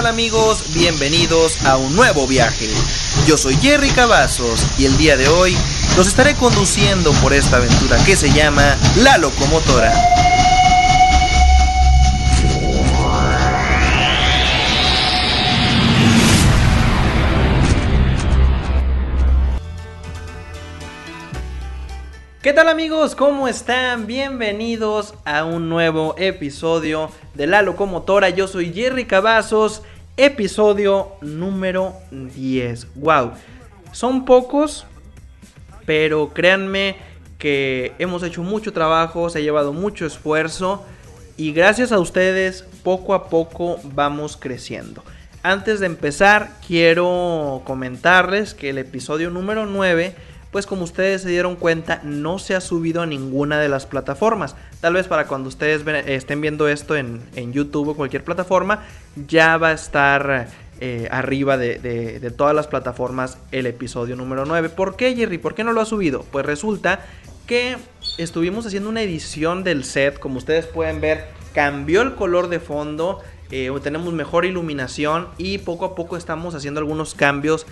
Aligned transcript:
¿Qué 0.00 0.04
tal 0.04 0.14
amigos? 0.14 0.64
Bienvenidos 0.72 1.62
a 1.66 1.76
un 1.76 1.94
nuevo 1.94 2.26
viaje. 2.26 2.70
Yo 3.26 3.36
soy 3.36 3.54
Jerry 3.56 3.90
Cavazos 3.90 4.66
y 4.78 4.86
el 4.86 4.96
día 4.96 5.18
de 5.18 5.28
hoy 5.28 5.54
los 5.94 6.08
estaré 6.08 6.34
conduciendo 6.36 7.12
por 7.20 7.34
esta 7.34 7.58
aventura 7.58 8.02
que 8.06 8.16
se 8.16 8.32
llama 8.32 8.78
La 8.96 9.18
Locomotora. 9.18 9.92
¿Qué 22.42 22.54
tal 22.54 22.68
amigos? 22.68 23.14
¿Cómo 23.14 23.48
están? 23.48 24.06
Bienvenidos 24.06 25.12
a 25.26 25.44
un 25.44 25.68
nuevo 25.68 26.14
episodio 26.16 27.10
de 27.34 27.46
La 27.46 27.60
Locomotora. 27.60 28.30
Yo 28.30 28.48
soy 28.48 28.72
Jerry 28.72 29.04
Cavazos, 29.04 29.82
episodio 30.16 31.12
número 31.20 31.92
10. 32.10 32.94
¡Wow! 32.94 33.32
Son 33.92 34.24
pocos, 34.24 34.86
pero 35.84 36.32
créanme 36.32 36.96
que 37.36 37.92
hemos 37.98 38.22
hecho 38.22 38.42
mucho 38.42 38.72
trabajo, 38.72 39.28
se 39.28 39.40
ha 39.40 39.42
llevado 39.42 39.74
mucho 39.74 40.06
esfuerzo 40.06 40.82
y 41.36 41.52
gracias 41.52 41.92
a 41.92 41.98
ustedes 41.98 42.64
poco 42.82 43.12
a 43.12 43.28
poco 43.28 43.78
vamos 43.84 44.38
creciendo. 44.38 45.04
Antes 45.42 45.78
de 45.78 45.86
empezar, 45.86 46.52
quiero 46.66 47.60
comentarles 47.66 48.54
que 48.54 48.70
el 48.70 48.78
episodio 48.78 49.28
número 49.28 49.66
9 49.66 50.14
pues 50.50 50.66
como 50.66 50.82
ustedes 50.82 51.22
se 51.22 51.28
dieron 51.28 51.54
cuenta, 51.56 52.00
no 52.02 52.38
se 52.38 52.54
ha 52.54 52.60
subido 52.60 53.02
a 53.02 53.06
ninguna 53.06 53.60
de 53.60 53.68
las 53.68 53.86
plataformas. 53.86 54.56
Tal 54.80 54.94
vez 54.94 55.06
para 55.06 55.26
cuando 55.26 55.48
ustedes 55.48 55.82
estén 56.06 56.40
viendo 56.40 56.66
esto 56.66 56.96
en, 56.96 57.20
YouTube 57.52 57.88
o 57.88 57.94
cualquier 57.94 58.24
plataforma, 58.24 58.84
ya 59.28 59.56
va 59.58 59.68
a 59.68 59.72
estar 59.72 60.48
eh, 60.80 61.08
arriba 61.10 61.56
de, 61.56 62.32
todas 62.36 62.54
las 62.54 62.66
plataformas 62.66 63.38
el 63.52 63.66
episodio 63.66 64.16
número 64.16 64.44
9. 64.44 64.70
¿Por 64.70 64.96
qué, 64.96 65.14
Jerry? 65.14 65.38
¿Por 65.38 65.54
qué 65.54 65.62
no 65.62 65.72
lo 65.72 65.80
ha 65.80 65.86
subido? 65.86 66.24
Pues 66.32 66.44
resulta 66.44 67.00
que 67.46 67.76
estuvimos 68.18 68.66
haciendo 68.66 68.88
una 68.88 69.02
edición 69.02 69.62
del 69.62 69.84
set, 69.84 70.18
como 70.18 70.38
ustedes 70.38 70.66
pueden 70.66 71.00
ver, 71.00 71.28
cambió 71.54 72.02
el 72.02 72.16
color 72.16 72.48
de 72.48 72.58
fondo. 72.58 73.20
Eh, 73.52 73.70
tenemos 73.82 74.12
mejor 74.12 74.44
iluminación 74.44 75.28
y 75.38 75.58
poco 75.58 75.84
a 75.84 75.94
poco 75.94 76.16
estamos 76.16 76.54
haciendo 76.56 76.80
algunos 76.80 77.14
cambios 77.14 77.66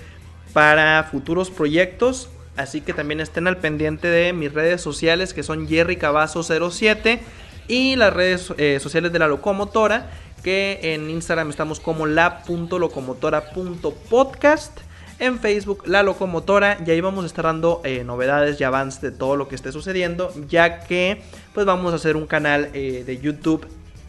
para 0.53 1.05
futuros 1.05 1.51
proyectos 1.51 2.29
Así 2.59 2.81
que 2.81 2.93
también 2.93 3.21
estén 3.21 3.47
al 3.47 3.59
pendiente 3.59 4.09
de 4.09 4.33
mis 4.33 4.53
redes 4.53 4.81
sociales 4.81 5.33
que 5.33 5.45
son 5.45 5.69
Jerry 5.69 5.97
Cavazo 5.97 6.43
07 6.43 7.21
y 7.69 7.95
las 7.97 8.13
redes 8.13 8.53
eh, 8.59 8.81
sociales 8.81 9.13
de 9.13 9.21
la 9.21 9.29
locomotora 9.29 10.11
que 10.43 10.81
en 10.83 11.09
Instagram 11.09 11.51
estamos 11.51 11.79
como 11.81 12.07
la.locomotora.podcast. 12.07 14.81
En 15.21 15.41
Facebook, 15.41 15.83
La 15.85 16.05
Locomotora, 16.05 16.79
y 16.87 16.93
ahí 16.93 17.01
vamos 17.01 17.25
a 17.25 17.27
estar 17.27 17.45
dando 17.45 17.81
eh, 17.83 18.05
novedades 18.05 18.61
y 18.61 18.65
avances 18.65 19.01
de 19.01 19.11
todo 19.11 19.35
lo 19.35 19.49
que 19.49 19.57
esté 19.57 19.73
sucediendo, 19.73 20.33
ya 20.49 20.85
que 20.85 21.23
pues 21.55 21.67
vamos 21.67 21.93
a 21.93 21.97
hacer 21.97 22.15
un 22.15 22.29
canal 22.29 22.71
eh, 22.73 23.03
de 23.05 23.19
YouTube 23.19 23.67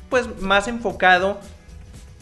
pues 0.09 0.39
más 0.39 0.67
enfocado 0.67 1.39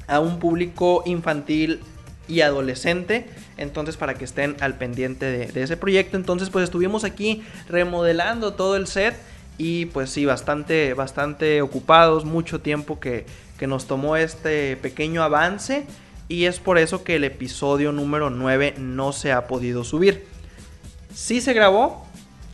a 0.07 0.21
un 0.21 0.39
público 0.39 1.03
infantil 1.05 1.81
y 2.27 2.41
adolescente. 2.41 3.27
Entonces, 3.57 3.97
para 3.97 4.15
que 4.15 4.25
estén 4.25 4.55
al 4.59 4.77
pendiente 4.77 5.25
de, 5.25 5.63
ese 5.63 5.77
proyecto. 5.77 6.17
Entonces, 6.17 6.49
pues 6.49 6.63
estuvimos 6.63 7.03
aquí 7.03 7.43
remodelando 7.69 8.53
todo 8.53 8.75
el 8.75 8.87
set. 8.87 9.15
Y 9.57 9.87
pues 9.87 10.11
sí, 10.11 10.25
bastante, 10.25 10.93
bastante 10.93 11.61
ocupados. 11.61 12.25
Mucho 12.25 12.61
tiempo 12.61 12.99
que, 12.99 13.25
que 13.57 13.67
nos 13.67 13.87
tomó 13.87 14.17
este 14.17 14.77
pequeño 14.77 15.23
avance. 15.23 15.85
Y 16.29 16.45
es 16.45 16.59
por 16.59 16.77
eso 16.77 17.03
que 17.03 17.15
el 17.15 17.23
episodio 17.23 17.91
número 17.91 18.29
9 18.29 18.75
no 18.77 19.13
se 19.13 19.31
ha 19.31 19.47
podido 19.47 19.83
subir. 19.83 20.25
Sí 21.13 21.41
se 21.41 21.53
grabó. 21.53 22.05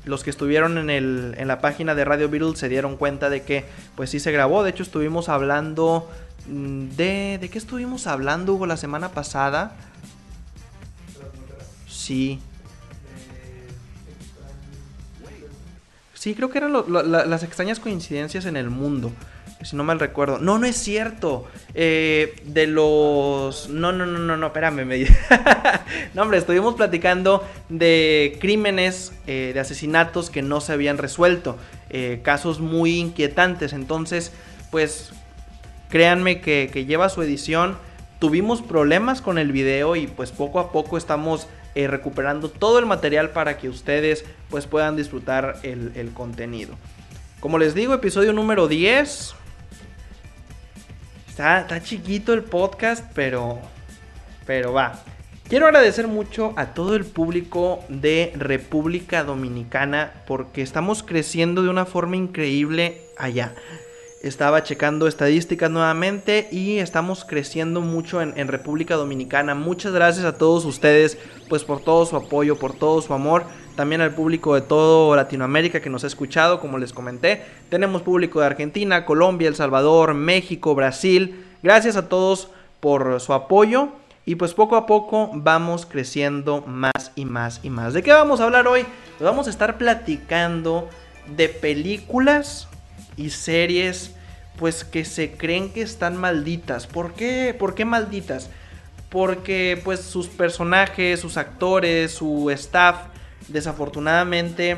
Los 0.06 0.24
que 0.24 0.30
estuvieron 0.30 0.78
en, 0.78 0.90
el, 0.90 1.34
en 1.38 1.48
la 1.48 1.62
página 1.62 1.96
de 1.96 2.04
Radio 2.04 2.30
Beatles 2.30 2.60
se 2.60 2.68
dieron 2.68 2.98
cuenta 2.98 3.30
de 3.30 3.44
que 3.44 3.64
pues 3.96 4.10
sí 4.10 4.20
se 4.20 4.32
grabó. 4.32 4.64
De 4.64 4.70
hecho, 4.70 4.84
estuvimos 4.84 5.30
hablando 5.30 6.10
de, 6.48 7.38
¿De 7.40 7.50
qué 7.50 7.58
estuvimos 7.58 8.08
hablando, 8.08 8.54
Hugo, 8.54 8.66
la 8.66 8.78
semana 8.78 9.10
pasada? 9.10 9.76
Sí. 11.88 12.40
Sí, 16.14 16.36
creo 16.36 16.50
que 16.50 16.58
eran 16.58 16.74
las 16.74 17.44
extrañas 17.44 17.80
coincidencias 17.80 18.46
en 18.46 18.56
el 18.56 18.70
mundo. 18.70 19.12
Si 19.64 19.76
no 19.76 19.84
mal 19.84 20.00
recuerdo. 20.00 20.40
No, 20.40 20.58
no 20.58 20.66
es 20.66 20.76
cierto. 20.76 21.46
Eh, 21.74 22.36
de 22.46 22.68
los. 22.68 23.70
No, 23.70 23.92
no, 23.92 24.06
no, 24.06 24.20
no, 24.20 24.36
no, 24.36 24.48
espérame. 24.48 24.86
Me... 24.86 25.06
no, 26.14 26.22
hombre, 26.22 26.38
estuvimos 26.38 26.76
platicando 26.76 27.44
de 27.70 28.38
crímenes, 28.42 29.14
eh, 29.26 29.52
de 29.54 29.60
asesinatos 29.60 30.30
que 30.30 30.42
no 30.42 30.60
se 30.60 30.74
habían 30.74 30.98
resuelto. 30.98 31.58
Eh, 31.90 32.20
casos 32.24 32.60
muy 32.60 33.00
inquietantes. 33.00 33.72
Entonces, 33.72 34.34
pues 34.70 35.14
Créanme 35.94 36.42
que, 36.42 36.86
lleva 36.88 37.08
su 37.08 37.22
edición. 37.22 37.78
Tuvimos 38.18 38.64
problemas 38.64 39.22
con 39.22 39.38
el 39.38 39.52
video 39.52 39.96
y 39.96 40.08
pues 40.08 40.32
poco 40.32 40.60
a 40.60 40.72
poco 40.72 40.98
estamos 40.98 41.46
eh, 41.76 41.86
recuperando 41.86 42.50
todo 42.50 42.80
el 42.80 42.88
material 42.88 43.30
para 43.30 43.60
que 43.60 43.70
ustedes 43.70 44.26
pues 44.50 44.66
puedan 44.66 44.96
disfrutar 44.96 45.60
el, 45.62 46.10
contenido. 46.16 46.74
Como 47.40 47.60
les 47.60 47.76
digo, 47.76 47.94
episodio 47.94 48.34
número 48.34 48.68
10. 48.68 49.36
Está, 51.30 51.60
está 51.60 51.84
chiquito 51.84 52.34
el 52.34 52.42
podcast, 52.42 53.06
pero, 53.14 53.60
pero 54.48 54.74
va. 54.74 55.00
Quiero 55.48 55.68
agradecer 55.68 56.08
mucho 56.08 56.56
a 56.56 56.74
todo 56.74 56.96
el 56.96 57.06
público 57.06 57.84
de 57.88 58.34
República 58.36 59.24
Dominicana 59.24 60.12
porque 60.26 60.64
estamos 60.64 61.04
creciendo 61.04 61.62
de 61.62 61.70
una 61.70 61.86
forma 61.86 62.16
increíble 62.16 63.00
allá 63.16 63.54
estaba 64.24 64.64
checando 64.64 65.06
estadísticas 65.06 65.70
nuevamente 65.70 66.48
y 66.50 66.78
estamos 66.78 67.26
creciendo 67.26 67.82
mucho 67.82 68.22
en, 68.22 68.48
República 68.48 68.96
Dominicana. 68.96 69.54
Muchas 69.54 69.92
gracias 69.92 70.26
a 70.26 70.38
todos 70.38 70.64
ustedes 70.64 71.18
pues 71.50 71.66
por 71.66 71.82
todo 71.82 72.06
su 72.06 72.16
apoyo, 72.16 72.58
por 72.58 72.74
todo 72.74 73.02
su 73.02 73.14
amor. 73.14 73.44
También 73.76 74.00
al 74.00 74.16
público 74.16 74.56
de 74.56 74.62
todo 74.62 75.14
Latinoamérica 75.16 75.82
que 75.82 75.90
nos 75.90 76.06
ha 76.06 76.08
escuchado, 76.08 76.62
como 76.62 76.78
les 76.78 76.94
comenté. 76.94 77.44
Tenemos 77.70 78.02
público 78.02 78.40
de 78.40 78.46
Argentina, 78.46 79.06
Colombia, 79.06 79.50
El 79.50 79.56
Salvador, 79.56 80.14
México, 80.14 80.74
Brasil. 80.74 81.44
Gracias 81.62 81.98
a 81.98 82.08
todos 82.08 82.48
por 82.80 83.20
su 83.20 83.34
apoyo. 83.34 83.90
Y 84.26 84.36
pues 84.36 84.54
poco 84.54 84.78
a 84.78 84.86
poco 84.86 85.32
vamos 85.34 85.86
creciendo 85.86 86.62
más 86.66 87.12
y 87.16 87.26
más 87.26 87.60
y 87.62 87.70
más. 87.70 87.94
¿De 87.94 88.02
qué 88.02 88.14
vamos 88.14 88.40
a 88.40 88.46
hablar 88.46 88.68
hoy? 88.68 88.86
Pues 89.18 89.30
vamos 89.30 89.48
a 89.48 89.50
estar 89.50 89.78
platicando 89.78 90.88
de 91.36 91.50
películas 91.50 92.70
y 93.18 93.30
series 93.30 94.12
pues 94.58 94.84
que 94.84 95.04
se 95.06 95.32
creen 95.32 95.72
que 95.72 95.82
están 95.82 96.16
malditas. 96.18 96.88
¿Por 96.88 97.14
qué? 97.14 97.56
¿Por 97.58 97.76
qué 97.76 97.86
malditas? 97.86 98.50
Porque 99.10 99.80
pues 99.84 100.02
sus 100.02 100.28
personajes, 100.28 101.20
sus 101.20 101.38
actores, 101.38 102.12
su 102.12 102.50
staff 102.52 102.98
desafortunadamente 103.48 104.78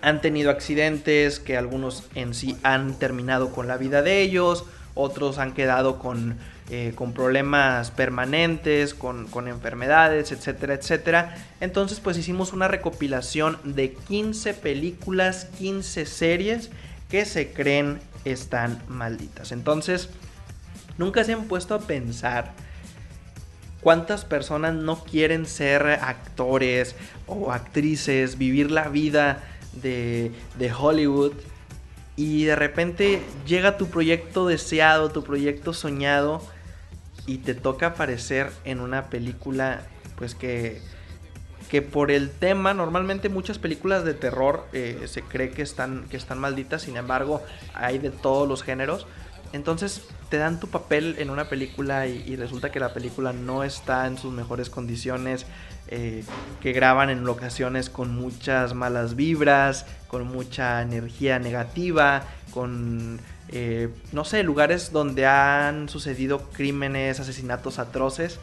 han 0.00 0.20
tenido 0.20 0.50
accidentes 0.50 1.38
que 1.38 1.56
algunos 1.56 2.04
en 2.14 2.34
sí 2.34 2.56
han 2.62 2.98
terminado 2.98 3.50
con 3.52 3.68
la 3.68 3.76
vida 3.76 4.02
de 4.02 4.20
ellos, 4.20 4.64
otros 4.94 5.38
han 5.38 5.52
quedado 5.52 5.98
con, 5.98 6.36
eh, 6.70 6.92
con 6.94 7.12
problemas 7.12 7.90
permanentes, 7.92 8.94
con, 8.94 9.26
con, 9.28 9.48
enfermedades, 9.48 10.32
etcétera, 10.32 10.74
etcétera. 10.74 11.34
Entonces 11.60 12.00
pues 12.00 12.18
hicimos 12.18 12.52
una 12.52 12.68
recopilación 12.68 13.58
de 13.64 13.94
15 13.94 14.54
películas, 14.54 15.46
15 15.58 16.04
series 16.04 16.70
que 17.12 17.26
se 17.26 17.52
creen 17.52 18.00
están 18.24 18.82
malditas. 18.88 19.52
Entonces, 19.52 20.08
nunca 20.96 21.22
se 21.24 21.34
han 21.34 21.44
puesto 21.44 21.74
a 21.74 21.80
pensar 21.80 22.54
cuántas 23.82 24.24
personas 24.24 24.74
no 24.74 25.04
quieren 25.04 25.44
ser 25.44 25.82
actores 25.86 26.96
o 27.26 27.52
actrices, 27.52 28.38
vivir 28.38 28.70
la 28.70 28.88
vida 28.88 29.44
de, 29.74 30.32
de 30.58 30.72
Hollywood 30.72 31.34
y 32.16 32.44
de 32.44 32.56
repente 32.56 33.22
llega 33.46 33.76
tu 33.76 33.88
proyecto 33.88 34.46
deseado, 34.46 35.10
tu 35.10 35.22
proyecto 35.22 35.74
soñado 35.74 36.42
y 37.26 37.38
te 37.38 37.52
toca 37.54 37.88
aparecer 37.88 38.50
en 38.64 38.80
una 38.80 39.10
película 39.10 39.82
pues 40.16 40.34
que 40.34 40.80
que 41.72 41.80
por 41.80 42.10
el 42.10 42.28
tema, 42.28 42.74
normalmente 42.74 43.30
muchas 43.30 43.58
películas 43.58 44.04
de 44.04 44.12
terror 44.12 44.66
eh, 44.74 45.06
se 45.06 45.22
cree 45.22 45.52
que 45.52 45.62
están, 45.62 46.04
que 46.10 46.18
están 46.18 46.38
malditas, 46.38 46.82
sin 46.82 46.98
embargo 46.98 47.40
hay 47.72 47.96
de 47.96 48.10
todos 48.10 48.46
los 48.46 48.62
géneros. 48.62 49.06
Entonces 49.54 50.02
te 50.28 50.36
dan 50.36 50.60
tu 50.60 50.68
papel 50.68 51.16
en 51.18 51.30
una 51.30 51.48
película 51.48 52.06
y, 52.06 52.36
resulta 52.36 52.70
que 52.70 52.78
la 52.78 52.92
película 52.92 53.32
no 53.32 53.64
está 53.64 54.06
en 54.06 54.18
sus 54.18 54.34
mejores 54.34 54.68
condiciones, 54.68 55.46
eh, 55.88 56.24
que 56.60 56.72
graban 56.72 57.08
en 57.08 57.24
locaciones 57.24 57.88
con 57.88 58.14
muchas 58.14 58.74
malas 58.74 59.16
vibras, 59.16 59.86
con 60.08 60.26
mucha 60.26 60.82
energía 60.82 61.38
negativa, 61.38 62.24
con 62.50 63.18
eh, 63.48 63.88
no 64.12 64.26
sé, 64.26 64.42
lugares 64.42 64.92
donde 64.92 65.24
han 65.24 65.88
sucedido 65.88 66.50
crímenes, 66.50 67.18
asesinatos 67.18 67.78
atroces 67.78 68.40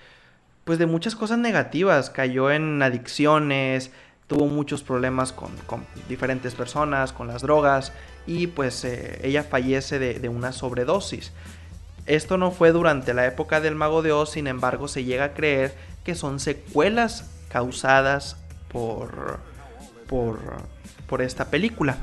pues, 0.63 0.79
de 0.79 0.87
muchas 0.87 1.15
cosas 1.15 1.37
negativas. 1.37 2.09
Cayó 2.09 2.49
en 2.49 2.81
adicciones, 2.81 3.91
tuvo 4.25 4.47
muchos 4.47 4.81
problemas 4.81 5.31
con, 5.31 5.55
con 5.67 5.85
diferentes 6.09 6.55
personas, 6.55 7.13
con 7.13 7.27
las 7.27 7.43
drogas, 7.43 7.93
y 8.25 8.47
pues 8.47 8.83
eh, 8.83 9.19
ella 9.21 9.43
fallece 9.43 9.99
de, 9.99 10.15
de 10.15 10.27
una 10.27 10.53
sobredosis. 10.53 11.33
Esto 12.07 12.39
no 12.39 12.49
fue 12.49 12.71
durante 12.71 13.13
la 13.13 13.27
época 13.27 13.61
del 13.61 13.75
Mago 13.75 14.01
de 14.01 14.11
Oz, 14.11 14.31
sin 14.31 14.47
embargo 14.47 14.87
se 14.87 15.03
llega 15.03 15.25
a 15.25 15.33
creer 15.35 15.75
que 16.03 16.15
son 16.15 16.39
secuelas 16.39 17.29
causadas 17.47 18.37
por, 18.69 19.39
por, 20.07 20.39
por 21.07 21.21
esta 21.21 21.51
película. 21.51 21.97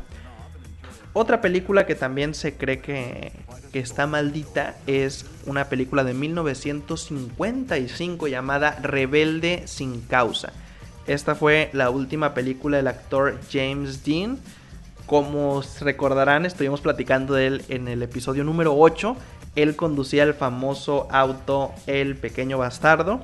Otra 1.15 1.41
película 1.41 1.87
que 1.87 1.95
también 1.95 2.35
se 2.35 2.55
cree 2.55 2.81
que, 2.81 3.33
está 3.73 4.07
maldita 4.07 4.77
es 4.87 5.25
una 5.47 5.69
película 5.69 6.05
de 6.05 6.15
1955 6.15 8.29
llamada 8.29 8.79
Rebelde 8.83 9.63
sin 9.67 10.03
causa. 10.03 10.53
Esta 11.07 11.35
fue 11.35 11.71
la 11.73 11.91
última 11.91 12.35
película 12.35 12.77
del 12.77 12.89
actor 12.89 13.41
James 13.51 14.05
Dean. 14.05 14.39
Como 15.07 15.63
recordarán, 15.81 16.45
estuvimos 16.47 16.81
platicando 16.81 17.35
de 17.35 17.47
él 17.47 17.65
en 17.69 17.89
el 17.89 18.03
episodio 18.03 18.45
número 18.45 18.75
8 18.77 19.17
él 19.57 19.77
conducía 19.77 20.25
el 20.25 20.35
famoso 20.35 21.07
auto 21.11 21.73
El 21.87 22.17
Pequeño 22.17 22.59
Bastardo. 22.59 23.21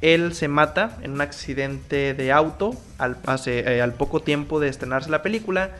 Él 0.00 0.34
se 0.34 0.48
mata 0.48 0.98
en 1.02 1.12
un 1.12 1.20
accidente 1.20 2.14
de 2.14 2.32
auto 2.32 2.74
al, 2.98 3.16
eh, 3.46 3.80
al 3.82 3.94
poco 3.94 4.20
tiempo 4.20 4.60
de 4.60 4.68
estrenarse 4.68 5.10
la 5.10 5.22
película. 5.22 5.70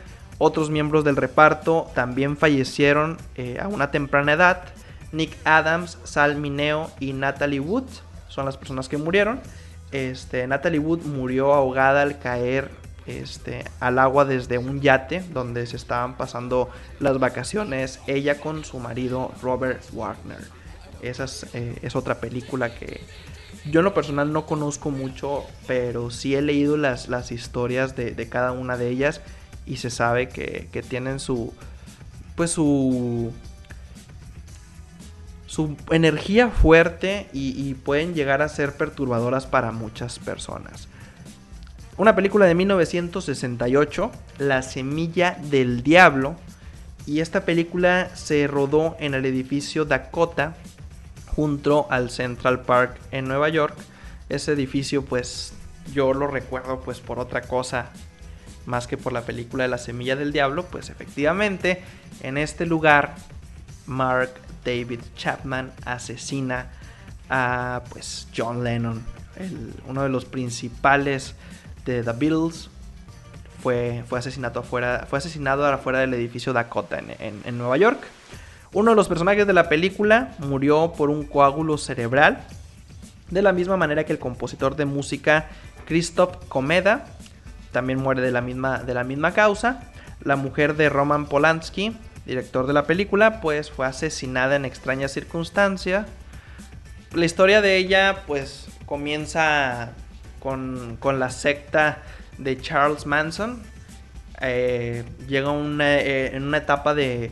Otros 0.43 0.71
miembros 0.71 1.03
del 1.03 1.17
reparto 1.17 1.87
también 1.93 2.35
fallecieron 2.35 3.19
eh, 3.35 3.59
a 3.61 3.67
una 3.67 3.91
temprana 3.91 4.33
edad. 4.33 4.63
Nick 5.11 5.37
Adams, 5.43 5.99
Sal 6.03 6.35
Mineo 6.35 6.89
y 6.99 7.13
Natalie 7.13 7.59
Wood 7.59 7.83
son 8.27 8.45
las 8.45 8.57
personas 8.57 8.89
que 8.89 8.97
murieron. 8.97 9.39
Este, 9.91 10.47
Natalie 10.47 10.79
Wood 10.79 11.03
murió 11.03 11.53
ahogada 11.53 12.01
al 12.01 12.17
caer 12.17 12.71
este, 13.05 13.65
al 13.79 13.99
agua 13.99 14.25
desde 14.25 14.57
un 14.57 14.81
yate 14.81 15.23
donde 15.31 15.67
se 15.67 15.75
estaban 15.75 16.17
pasando 16.17 16.71
las 16.99 17.19
vacaciones 17.19 17.99
ella 18.07 18.39
con 18.39 18.65
su 18.65 18.79
marido 18.79 19.31
Robert 19.43 19.83
Wagner. 19.93 20.39
Esa 21.03 21.25
es, 21.25 21.45
eh, 21.53 21.87
otra 21.93 22.19
película 22.19 22.73
que 22.73 23.01
yo 23.69 23.81
en 23.81 23.83
lo 23.83 23.93
personal 23.93 24.33
no 24.33 24.47
conozco 24.47 24.89
mucho, 24.89 25.43
pero 25.67 26.09
sí 26.09 26.33
he 26.33 26.41
leído 26.41 26.77
las, 26.77 27.09
las 27.09 27.31
historias 27.31 27.95
de, 27.95 28.27
cada 28.27 28.53
una 28.53 28.75
de 28.75 28.89
ellas 28.89 29.21
y 29.71 29.77
se 29.77 29.89
sabe 29.89 30.27
que, 30.27 30.67
que 30.73 30.81
tienen 30.81 31.21
su, 31.21 31.53
pues 32.35 32.51
su, 32.51 33.31
su 35.47 35.77
energía 35.91 36.49
fuerte 36.49 37.29
y, 37.31 37.73
pueden 37.75 38.13
llegar 38.13 38.41
a 38.41 38.49
ser 38.49 38.73
perturbadoras 38.75 39.45
para 39.45 39.71
muchas 39.71 40.19
personas. 40.19 40.89
Una 41.95 42.17
película 42.17 42.47
de 42.47 42.53
1968, 42.53 44.11
La 44.39 44.61
Semilla 44.61 45.37
del 45.41 45.83
Diablo. 45.83 46.35
Y 47.05 47.21
esta 47.21 47.45
película 47.45 48.13
se 48.13 48.45
rodó 48.47 48.97
en 48.99 49.13
el 49.13 49.25
edificio 49.25 49.85
Dakota, 49.85 50.57
junto 51.33 51.87
al 51.89 52.09
Central 52.09 52.63
Park 52.63 52.99
en 53.11 53.25
Nueva 53.25 53.47
York. 53.47 53.77
Ese 54.27 54.51
edificio, 54.51 55.05
pues, 55.05 55.53
yo 55.93 56.13
lo 56.13 56.27
recuerdo, 56.27 56.81
pues, 56.81 56.99
por 56.99 57.19
otra 57.19 57.43
cosa, 57.43 57.91
más 58.65 58.87
que 58.87 58.97
por 58.97 59.13
la 59.13 59.21
película 59.21 59.63
de 59.63 59.69
La 59.69 59.77
Semilla 59.77 60.15
del 60.15 60.31
Diablo. 60.31 60.65
Pues, 60.65 60.89
efectivamente, 60.89 61.83
en 62.21 62.37
este 62.37 62.65
lugar, 62.65 63.15
Mark 63.85 64.33
David 64.65 64.99
Chapman 65.15 65.71
asesina 65.85 66.67
a, 67.29 67.81
pues, 67.89 68.27
John 68.35 68.63
Lennon, 68.63 69.03
uno 69.87 70.03
de 70.03 70.09
los 70.09 70.25
principales 70.25 71.35
de 71.85 72.03
The 72.03 72.11
Beatles 72.11 72.69
fue, 73.61 74.03
fue, 74.07 74.19
asesinado 74.19 74.59
afuera, 74.59 75.05
fue 75.09 75.19
asesinado 75.19 75.63
del 75.63 76.13
edificio 76.13 76.53
Dakota 76.53 76.99
en, 76.99 77.41
en, 77.45 77.57
Nueva 77.57 77.77
York. 77.77 77.99
Uno 78.73 78.91
de 78.91 78.95
los 78.95 79.07
personajes 79.07 79.45
de 79.47 79.53
la 79.53 79.69
película 79.69 80.33
murió 80.39 80.93
por 80.95 81.09
un 81.09 81.25
coágulo 81.25 81.77
cerebral, 81.77 82.43
de 83.29 83.41
la 83.41 83.53
misma 83.53 83.77
manera 83.77 84.05
que 84.05 84.13
el 84.13 84.19
compositor 84.19 84.75
de 84.75 84.85
música 84.85 85.49
Christoph 85.85 86.35
Komeda 86.47 87.05
también 87.71 87.99
muere 87.99 88.21
de 88.21 88.31
la 88.31 88.41
misma, 88.41 88.79
de 88.79 88.93
la 88.93 89.03
misma 89.03 89.33
causa. 89.33 89.81
La 90.23 90.35
mujer 90.35 90.75
de 90.75 90.89
Roman 90.89 91.25
Polanski, 91.25 91.95
director 92.25 92.67
de 92.67 92.73
la 92.73 92.85
película, 92.85 93.41
pues 93.41 93.71
fue 93.71 93.87
asesinada 93.87 94.55
en 94.55 94.65
extrañas 94.65 95.11
circunstancias. 95.11 96.05
La 97.13 97.25
historia 97.25 97.61
de 97.61 97.77
ella 97.77 98.23
pues 98.27 98.67
comienza 98.85 99.91
con, 100.39 100.97
con 100.99 101.19
la 101.19 101.29
secta 101.29 101.99
de 102.37 102.59
Charles 102.59 103.05
Manson. 103.05 103.61
Eh, 104.41 105.03
llega 105.27 105.51
una, 105.51 105.97
eh, 105.99 106.35
en 106.35 106.43
una 106.43 106.57
etapa 106.57 106.93
de, 106.93 107.31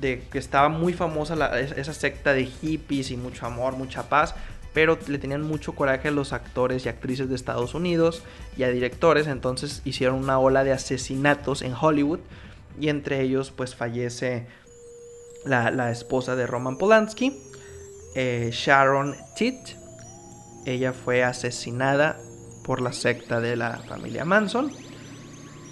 de, 0.00 0.22
que 0.30 0.38
estaba 0.38 0.68
muy 0.68 0.92
famosa 0.92 1.34
esa 1.58 1.92
secta 1.92 2.32
de 2.32 2.46
hippies 2.46 3.10
y 3.10 3.16
mucho 3.16 3.46
amor, 3.46 3.76
mucha 3.76 4.08
paz, 4.08 4.34
pero 4.74 4.98
le 5.06 5.18
tenían 5.18 5.42
mucho 5.42 5.74
coraje 5.74 6.08
a 6.08 6.10
los 6.10 6.34
actores 6.34 6.84
y 6.84 6.90
actrices 6.90 7.30
de 7.30 7.36
Estados 7.36 7.74
Unidos 7.74 8.22
y 8.56 8.64
a 8.64 8.68
directores, 8.68 9.26
entonces 9.26 9.80
hicieron 9.84 10.16
una 10.16 10.38
ola 10.38 10.64
de 10.64 10.72
asesinatos 10.72 11.62
en 11.62 11.72
Hollywood 11.72 12.18
y 12.78 12.88
entre 12.88 13.22
ellos 13.22 13.50
pues 13.50 13.74
fallece 13.74 14.46
la, 15.46 15.70
la 15.70 15.90
esposa 15.90 16.36
de 16.36 16.46
Roman 16.46 16.76
Polanski 16.76 17.40
eh, 18.14 18.50
Sharon 18.52 19.16
Tate. 19.30 19.76
Ella 20.64 20.92
fue 20.92 21.22
asesinada 21.22 22.18
por 22.64 22.80
la 22.80 22.92
secta 22.92 23.40
de 23.40 23.56
la 23.56 23.78
familia 23.88 24.24
Manson. 24.24 24.72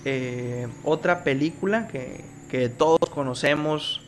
Eh, 0.05 0.69
otra 0.85 1.25
película 1.25 1.87
que, 1.87 2.25
que 2.51 2.69
todos 2.69 3.09
conocemos, 3.11 4.02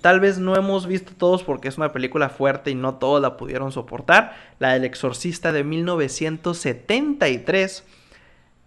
tal 0.00 0.20
vez 0.20 0.38
no 0.38 0.56
hemos 0.56 0.86
visto 0.86 1.12
todos 1.16 1.42
porque 1.42 1.68
es 1.68 1.76
una 1.76 1.92
película 1.92 2.28
fuerte 2.28 2.70
y 2.70 2.74
no 2.74 2.94
todos 2.94 3.20
la 3.20 3.36
pudieron 3.36 3.72
soportar, 3.72 4.36
la 4.58 4.72
del 4.72 4.84
exorcista 4.84 5.52
de 5.52 5.64
1973. 5.64 7.84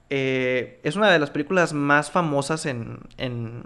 Eh, 0.09 0.79
es 0.83 0.95
una 0.95 1.11
de 1.11 1.19
las 1.19 1.31
películas 1.31 1.73
más 1.73 2.11
famosas 2.11 2.65
en, 2.65 2.99
en, 3.17 3.63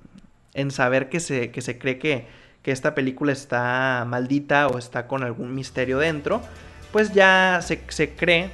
en 0.54 0.72
saber 0.72 1.10
que 1.10 1.20
se, 1.20 1.52
que 1.52 1.62
se 1.62 1.78
cree 1.78 2.00
que, 2.00 2.28
que, 2.62 2.72
esta 2.72 2.96
película 2.96 3.34
está 3.34 4.06
maldita 4.08 4.68
o 4.68 4.78
está 4.78 5.08
con 5.08 5.24
algún 5.24 5.54
misterio 5.54 6.00
dentro. 6.00 6.42
Pues 6.94 7.14
ya 7.14 7.60
se, 7.62 7.82
se 7.90 8.12
cree 8.12 8.50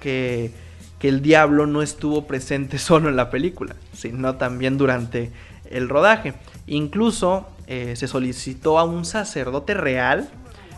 que, 0.00 0.50
que 0.98 1.08
el 1.08 1.20
diablo 1.20 1.66
no 1.66 1.82
estuvo 1.82 2.26
presente 2.26 2.78
solo 2.90 3.10
en 3.10 3.16
la 3.16 3.28
película, 3.28 3.76
sino 3.92 4.36
también 4.36 4.78
durante 4.78 5.30
el 5.70 5.90
rodaje. 5.90 6.32
Incluso 6.66 7.53
eh, 7.66 7.94
se 7.96 8.08
solicitó 8.08 8.78
a 8.78 8.84
un 8.84 9.04
sacerdote 9.04 9.74
real 9.74 10.28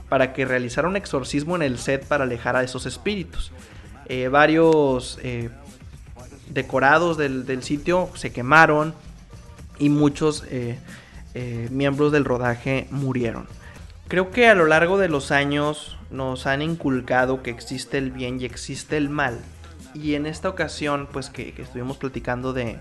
para 0.08 0.32
que 0.32 0.44
realizara 0.44 0.88
un 0.88 0.96
exorcismo 0.96 1.56
en 1.56 1.62
el 1.62 1.78
set 1.78 2.06
para 2.06 2.24
alejar 2.24 2.56
a 2.56 2.62
esos 2.62 2.86
espíritus. 2.86 3.50
Eh, 4.06 4.28
varios 4.28 5.18
eh, 5.22 5.50
decorados 6.48 7.16
del, 7.16 7.44
del, 7.44 7.64
sitio 7.64 8.08
se 8.14 8.32
quemaron 8.32 8.94
y 9.78 9.88
muchos 9.88 10.44
miembros 11.70 12.12
del 12.12 12.24
rodaje 12.24 12.86
murieron. 12.90 13.46
Creo 14.08 14.30
que 14.30 14.48
a 14.48 14.54
lo 14.54 14.66
largo 14.66 14.96
de 14.96 15.08
los 15.08 15.32
años 15.32 15.96
nos 16.10 16.46
han 16.46 16.62
inculcado 16.62 17.42
que 17.42 17.50
existe 17.50 17.98
el 17.98 18.10
bien 18.10 18.40
y 18.40 18.44
existe 18.44 18.96
el 18.96 19.08
mal. 19.10 19.40
Y 19.94 20.14
en 20.14 20.26
esta 20.26 20.48
ocasión, 20.48 21.08
pues 21.12 21.28
que, 21.28 21.52
que 21.52 21.62
estuvimos 21.62 21.96
platicando 21.96 22.52
de, 22.52 22.78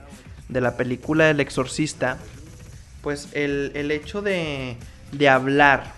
de, 0.50 0.62
la 0.62 0.78
película 0.78 1.30
El 1.30 1.40
Exorcista, 1.40 2.18
pues 3.06 3.30
el, 3.34 3.72
el 3.76 3.92
hecho 3.92 4.24
de, 4.24 4.78
de 5.12 5.30
hablar 5.30 5.94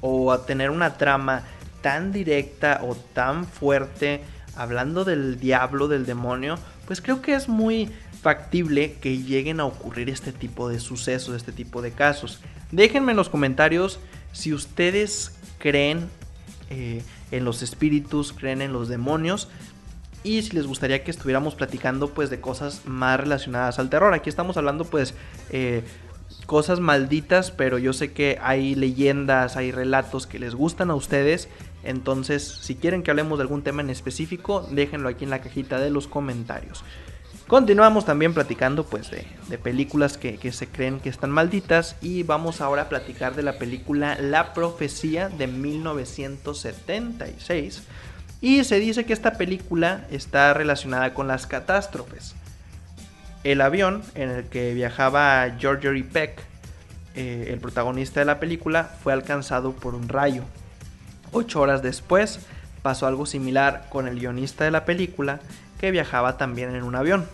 o 0.00 0.38
tener 0.38 0.70
una 0.70 0.96
trama 0.96 1.42
tan 1.82 2.12
directa 2.12 2.82
o 2.84 2.94
tan 2.94 3.46
fuerte 3.46 4.20
hablando 4.54 5.04
del 5.04 5.40
diablo, 5.40 5.88
del 5.88 6.06
demonio, 6.06 6.56
pues 6.86 7.00
creo 7.00 7.20
que 7.20 7.34
es 7.34 7.48
muy 7.48 7.90
factible 8.22 8.92
que 9.00 9.18
lleguen 9.18 9.58
a 9.58 9.64
ocurrir 9.64 10.08
este 10.08 10.30
tipo 10.30 10.68
de 10.68 10.78
sucesos, 10.78 11.34
este 11.34 11.50
tipo 11.50 11.82
de 11.82 11.90
casos. 11.90 12.38
Déjenme 12.70 13.10
en 13.10 13.16
los 13.16 13.28
comentarios 13.28 13.98
si 14.30 14.52
ustedes 14.52 15.34
creen 15.58 16.08
eh, 16.70 17.02
en 17.32 17.44
los 17.44 17.60
espíritus, 17.62 18.32
creen 18.32 18.62
en 18.62 18.72
los 18.72 18.86
demonios 18.86 19.48
y 20.22 20.42
si 20.42 20.54
les 20.54 20.68
gustaría 20.68 21.02
que 21.02 21.10
estuviéramos 21.10 21.56
platicando 21.56 22.10
pues 22.10 22.30
de 22.30 22.40
cosas 22.40 22.82
más 22.84 23.18
relacionadas 23.18 23.80
al 23.80 23.90
terror. 23.90 24.14
Aquí 24.14 24.28
estamos 24.28 24.56
hablando 24.56 24.84
pues 24.84 25.12
eh, 25.50 25.82
cosas 26.46 26.80
malditas, 26.80 27.50
pero 27.50 27.78
yo 27.78 27.92
sé 27.92 28.12
que 28.12 28.38
hay 28.40 28.74
leyendas, 28.74 29.56
hay 29.56 29.72
relatos 29.72 30.26
que 30.26 30.38
les 30.38 30.54
gustan 30.54 30.90
a 30.90 30.94
ustedes. 30.94 31.48
Entonces, 31.84 32.58
si 32.62 32.76
quieren 32.76 33.02
que 33.02 33.10
hablemos 33.10 33.38
de 33.38 33.42
algún 33.42 33.62
tema 33.62 33.82
en 33.82 33.90
específico, 33.90 34.66
déjenlo 34.70 35.08
aquí 35.08 35.24
en 35.24 35.30
la 35.30 35.40
cajita 35.40 35.78
de 35.78 35.90
los 35.90 36.08
comentarios. 36.08 36.84
Continuamos 37.46 38.04
también 38.04 38.34
platicando 38.34 38.84
pues 38.84 39.10
de, 39.10 39.24
películas 39.58 40.18
que, 40.18 40.50
se 40.50 40.66
creen 40.66 40.98
que 40.98 41.08
están 41.08 41.30
malditas 41.30 41.94
y 42.02 42.24
vamos 42.24 42.60
ahora 42.60 42.82
a 42.82 42.88
platicar 42.88 43.36
de 43.36 43.44
la 43.44 43.56
película 43.56 44.18
La 44.20 44.52
Profecía 44.52 45.28
de 45.28 45.46
1976 45.46 47.84
y 48.40 48.64
se 48.64 48.80
dice 48.80 49.06
que 49.06 49.12
esta 49.12 49.34
película 49.34 50.08
está 50.10 50.54
relacionada 50.54 51.14
con 51.14 51.28
las 51.28 51.46
catástrofes. 51.46 52.34
El 53.46 53.60
avión 53.60 54.02
en 54.16 54.30
el 54.30 54.44
que 54.46 54.74
viajaba 54.74 55.48
George 55.56 56.02
Peck, 56.02 56.42
eh, 57.14 57.50
el 57.52 57.60
protagonista 57.60 58.18
de 58.18 58.26
la 58.26 58.40
película, 58.40 58.90
fue 59.04 59.12
alcanzado 59.12 59.70
por 59.70 59.94
un 59.94 60.08
rayo. 60.08 60.42
Ocho 61.30 61.60
horas 61.60 61.80
después 61.80 62.40
pasó 62.82 63.06
algo 63.06 63.24
similar 63.24 63.86
con 63.88 64.08
el 64.08 64.18
guionista 64.18 64.64
de 64.64 64.72
la 64.72 64.84
película 64.84 65.38
que 65.78 65.92
viajaba 65.92 66.38
también 66.38 66.74
en 66.74 66.82
un 66.82 66.96
avión. 66.96 67.24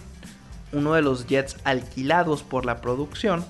Uno 0.71 0.93
de 0.93 1.01
los 1.01 1.29
jets 1.29 1.57
alquilados 1.65 2.43
por 2.43 2.67
la 2.67 2.83
producción, 2.83 3.43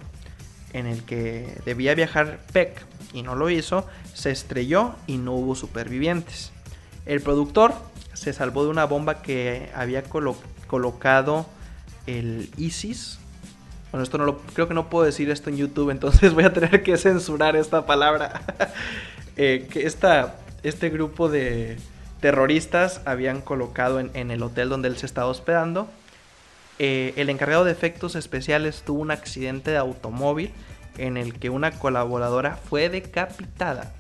en 0.73 0.87
el 0.87 1.03
que 1.03 1.61
debía 1.65 1.97
viajar 1.97 2.39
Peck 2.53 2.87
y 3.13 3.23
no 3.23 3.35
lo 3.35 3.51
hizo, 3.51 3.89
se 4.15 4.31
estrelló 4.31 4.95
y 5.09 5.19
no 5.19 5.33
hubo 5.33 5.57
supervivientes. 5.57 6.53
El 7.07 7.23
productor 7.23 7.75
se 8.13 8.33
salvó 8.33 8.63
de 8.63 8.71
una 8.71 8.85
bomba 8.85 9.21
que 9.21 9.69
había 9.75 10.05
colo 10.05 10.37
colocado 10.69 11.45
el 12.07 12.51
ISIS. 12.57 13.19
Bueno, 13.91 14.05
esto 14.05 14.19
no 14.19 14.25
lo 14.25 14.39
creo 14.39 14.69
que 14.69 14.75
no 14.75 14.89
puedo 14.89 15.05
decir 15.05 15.31
esto 15.31 15.51
en 15.51 15.57
YouTube, 15.57 15.91
entonces 15.91 16.35
voy 16.35 16.45
a 16.45 16.53
tener 16.53 16.83
que 16.83 16.97
censurar 16.97 17.57
esta 17.57 17.87
palabra. 17.87 18.43
eh, 19.37 19.69
que 19.71 19.87
esta, 19.87 20.37
este 20.63 20.91
grupo 20.91 21.29
de 21.29 21.77
terroristas 22.21 23.01
habían 23.05 23.41
colocado 23.41 23.99
en, 23.99 24.31
el 24.31 24.43
hotel 24.43 24.69
donde 24.69 24.89
él 24.89 24.97
se 24.97 25.07
estaba 25.07 25.27
hospedando. 25.27 25.89
Eh, 26.79 27.13
el 27.17 27.29
encargado 27.31 27.65
de 27.65 27.73
efectos 27.73 28.15
especiales 28.15 28.83
tuvo 28.83 29.01
un 29.01 29.11
accidente 29.11 29.73
de 29.73 29.77
automóvil 29.77 30.53
en 30.99 31.17
el 31.17 31.39
que 31.39 31.51
una 31.51 31.73
colaboradora 31.73 32.57
fue 32.57 32.89
decapitada. 32.89 33.93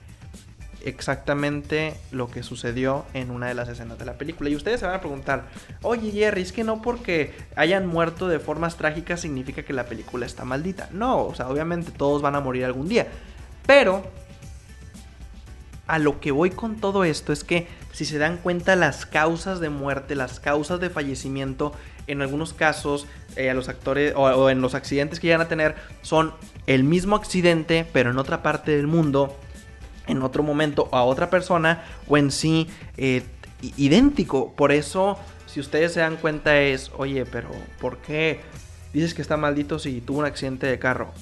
Exactamente 0.85 1.95
lo 2.11 2.29
que 2.29 2.43
sucedió 2.43 3.05
en 3.15 3.31
una 3.31 3.47
de 3.49 3.55
las 3.55 3.69
escenas 3.69 3.99
de 3.99 4.05
la 4.05 4.15
película. 4.15 4.51
Y 4.51 4.57
ustedes 4.57 4.81
se 4.81 4.87
van 4.87 4.97
a 4.97 5.01
preguntar, 5.01 5.45
oye 5.83 6.11
Jerry, 6.11 6.43
es 6.43 6.53
que 6.53 6.65
no 6.65 6.83
porque 6.83 7.33
hayan 7.57 7.87
muerto 7.87 8.29
de 8.29 8.39
formas 8.39 8.77
trágicas 8.77 9.21
significa 9.21 9.63
que 9.63 9.73
la 9.73 9.87
película 9.87 10.27
está 10.27 10.45
maldita. 10.45 10.89
No, 10.93 11.25
o 11.25 11.35
sea, 11.35 11.49
obviamente 11.49 11.93
todos 11.93 12.23
van 12.23 12.35
a 12.35 12.41
morir 12.41 12.65
algún 12.65 12.89
día. 12.89 13.07
Pero 13.67 14.03
a 15.87 15.99
lo 15.99 16.21
que 16.21 16.31
voy 16.31 16.51
con 16.51 16.77
todo 16.77 17.05
esto 17.05 17.33
es 17.33 17.45
que 17.45 17.69
si 17.93 18.05
se 18.05 18.19
dan 18.19 18.39
cuenta 18.39 18.77
las 18.77 19.07
causas 19.07 19.61
de 19.61 19.69
muerte, 19.69 20.15
las 20.15 20.41
causas 20.41 20.81
de 20.81 20.91
fallecimiento, 20.91 21.73
en 22.07 22.23
algunos 22.23 22.53
casos 22.53 23.07
eh, 23.37 23.51
a 23.51 23.55
los 23.55 23.69
actores 23.69 24.15
o, 24.17 24.23
o, 24.23 24.51
en 24.51 24.61
los 24.61 24.75
accidentes 24.75 25.21
que 25.21 25.29
llegan 25.29 25.41
a 25.41 25.49
tener 25.49 25.77
son 26.03 26.35
el 26.67 26.83
mismo 26.83 27.15
accidente 27.15 27.87
pero 27.93 28.11
en 28.11 28.19
otra 28.19 28.43
parte 28.43 28.77
del 28.77 28.87
mundo, 28.87 29.37
en 30.07 30.23
otro 30.23 30.43
momento 30.43 30.89
a 30.93 31.03
otra 31.03 31.31
persona 31.31 31.85
o 32.09 32.17
en 32.17 32.31
sí 32.31 32.69
eh, 32.97 33.23
idéntico. 33.77 34.53
Por 34.53 34.73
eso 34.73 35.19
si 35.47 35.61
ustedes 35.61 35.93
se 35.93 36.01
dan 36.01 36.17
cuenta 36.17 36.61
es, 36.61 36.91
oye, 36.97 37.25
pero 37.27 37.51
¿por 37.81 37.99
qué 37.99 38.41
dices 38.93 39.15
que 39.15 39.23
está 39.23 39.37
maldito 39.37 39.79
si 39.79 40.01
tuvo 40.01 40.21
un 40.21 40.27
accidente 40.27 40.67
de 40.67 40.79
carro? 40.79 41.13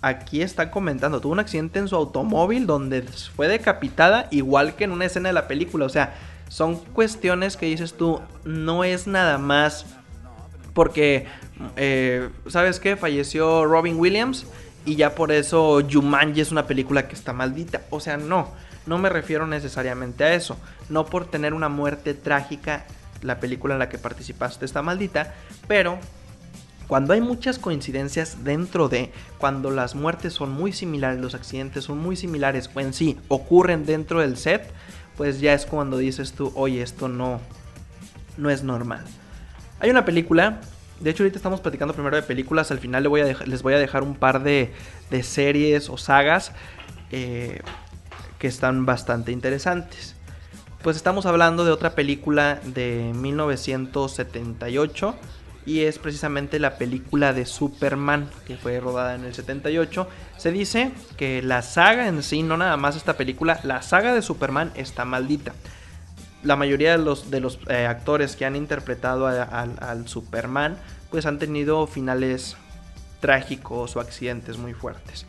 aquí 0.00 0.42
está 0.42 0.70
comentando, 0.70 1.20
tuvo 1.20 1.32
un 1.32 1.40
accidente 1.40 1.78
en 1.78 1.88
su 1.88 1.96
automóvil 1.96 2.66
donde 2.66 3.02
fue 3.02 3.48
decapitada 3.48 4.28
igual 4.30 4.76
que 4.76 4.84
en 4.84 4.92
una 4.92 5.06
escena 5.06 5.28
de 5.28 5.32
la 5.32 5.48
película. 5.48 5.86
O 5.86 5.88
sea, 5.88 6.14
son 6.48 6.76
cuestiones 6.76 7.56
que 7.56 7.66
dices 7.66 7.94
tú, 7.94 8.20
no 8.44 8.84
es 8.84 9.06
nada 9.06 9.38
más 9.38 9.86
porque, 10.72 11.26
eh, 11.76 12.28
¿sabes 12.46 12.78
qué? 12.78 12.96
Falleció 12.96 13.64
Robin 13.66 13.98
Williams 13.98 14.46
y 14.84 14.96
ya 14.96 15.14
por 15.14 15.32
eso 15.32 15.80
Jumanji 15.90 16.40
es 16.40 16.50
una 16.52 16.66
película 16.66 17.08
que 17.08 17.14
está 17.14 17.32
maldita. 17.32 17.82
O 17.90 18.00
sea, 18.00 18.16
no, 18.16 18.52
no 18.86 18.98
me 18.98 19.08
refiero 19.08 19.46
necesariamente 19.46 20.24
a 20.24 20.34
eso. 20.34 20.56
No 20.88 21.06
por 21.06 21.26
tener 21.26 21.54
una 21.54 21.68
muerte 21.68 22.14
trágica, 22.14 22.86
la 23.22 23.40
película 23.40 23.74
en 23.74 23.80
la 23.80 23.88
que 23.88 23.98
participaste 23.98 24.64
está 24.64 24.82
maldita, 24.82 25.34
pero 25.66 25.98
cuando 26.88 27.12
hay 27.12 27.20
muchas 27.20 27.58
coincidencias 27.58 28.44
dentro 28.44 28.88
de, 28.88 29.12
cuando 29.36 29.70
las 29.70 29.94
muertes 29.94 30.32
son 30.32 30.50
muy 30.50 30.72
similares, 30.72 31.20
los 31.20 31.34
accidentes 31.34 31.84
son 31.84 31.98
muy 31.98 32.16
similares 32.16 32.70
o 32.74 32.80
en 32.80 32.94
sí 32.94 33.18
ocurren 33.28 33.84
dentro 33.84 34.20
del 34.20 34.38
set, 34.38 34.72
pues 35.16 35.40
ya 35.40 35.52
es 35.52 35.66
cuando 35.66 35.98
dices 35.98 36.32
tú, 36.32 36.50
oye, 36.54 36.80
esto 36.80 37.08
no, 37.08 37.40
no 38.38 38.48
es 38.48 38.62
normal. 38.62 39.04
Hay 39.80 39.90
una 39.90 40.06
película, 40.06 40.60
de 41.00 41.10
hecho 41.10 41.22
ahorita 41.22 41.38
estamos 41.38 41.60
platicando 41.60 41.94
primero 41.94 42.16
de 42.16 42.22
películas, 42.22 42.70
al 42.70 42.78
final 42.78 43.02
les 43.02 43.62
voy 43.62 43.74
a, 43.74 43.78
dejar, 43.78 44.02
un 44.02 44.14
par 44.14 44.42
de, 44.42 44.72
de 45.10 45.22
series 45.22 45.88
o 45.88 45.96
sagas 45.96 46.52
eh, 47.10 47.60
que 48.38 48.48
están 48.48 48.86
bastante 48.86 49.32
interesantes. 49.32 50.14
Pues 50.82 50.96
estamos 50.96 51.26
hablando 51.26 51.64
de 51.64 51.72
otra 51.72 51.94
película 51.94 52.60
de 52.64 53.12
1978 53.14 55.14
y 55.66 55.80
es 55.80 55.98
precisamente 55.98 56.58
la 56.58 56.78
película 56.78 57.32
de 57.32 57.44
Superman 57.44 58.30
que 58.46 58.56
fue 58.56 58.80
rodada 58.80 59.14
en 59.14 59.24
el 59.24 59.34
78. 59.34 60.08
Se 60.36 60.50
dice 60.50 60.92
que 61.16 61.42
la 61.42 61.62
saga 61.62 62.08
en 62.08 62.22
sí, 62.22 62.42
no 62.42 62.56
nada 62.56 62.76
más 62.76 62.96
esta 62.96 63.16
película, 63.16 63.60
la 63.64 63.82
saga 63.82 64.14
de 64.14 64.22
Superman 64.22 64.72
está 64.76 65.04
maldita. 65.04 65.52
La 66.42 66.56
mayoría 66.56 66.92
de 66.92 66.98
los, 66.98 67.30
de 67.30 67.40
los 67.40 67.58
eh, 67.68 67.86
actores 67.86 68.36
que 68.36 68.44
han 68.44 68.56
interpretado 68.56 69.26
al 69.26 70.08
Superman 70.08 70.76
pues 71.10 71.26
han 71.26 71.38
tenido 71.38 71.86
finales 71.86 72.56
trágicos 73.20 73.96
o 73.96 74.00
accidentes 74.00 74.58
muy 74.58 74.74
fuertes. 74.74 75.26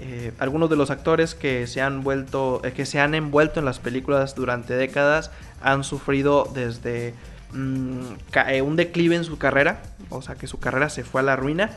Eh, 0.00 0.32
algunos 0.38 0.70
de 0.70 0.76
los 0.76 0.90
actores 0.90 1.34
que 1.34 1.66
se 1.66 1.80
han 1.80 2.04
vuelto, 2.04 2.60
eh, 2.64 2.72
que 2.72 2.86
se 2.86 3.00
han 3.00 3.14
envuelto 3.14 3.58
en 3.58 3.66
las 3.66 3.80
películas 3.80 4.36
durante 4.36 4.74
décadas 4.74 5.32
han 5.60 5.82
sufrido 5.82 6.48
desde 6.54 7.14
mm, 7.52 8.02
un 8.62 8.76
declive 8.76 9.16
en 9.16 9.24
su 9.24 9.38
carrera, 9.38 9.82
o 10.10 10.22
sea 10.22 10.36
que 10.36 10.46
su 10.46 10.60
carrera 10.60 10.88
se 10.88 11.02
fue 11.02 11.20
a 11.22 11.24
la 11.24 11.34
ruina, 11.34 11.70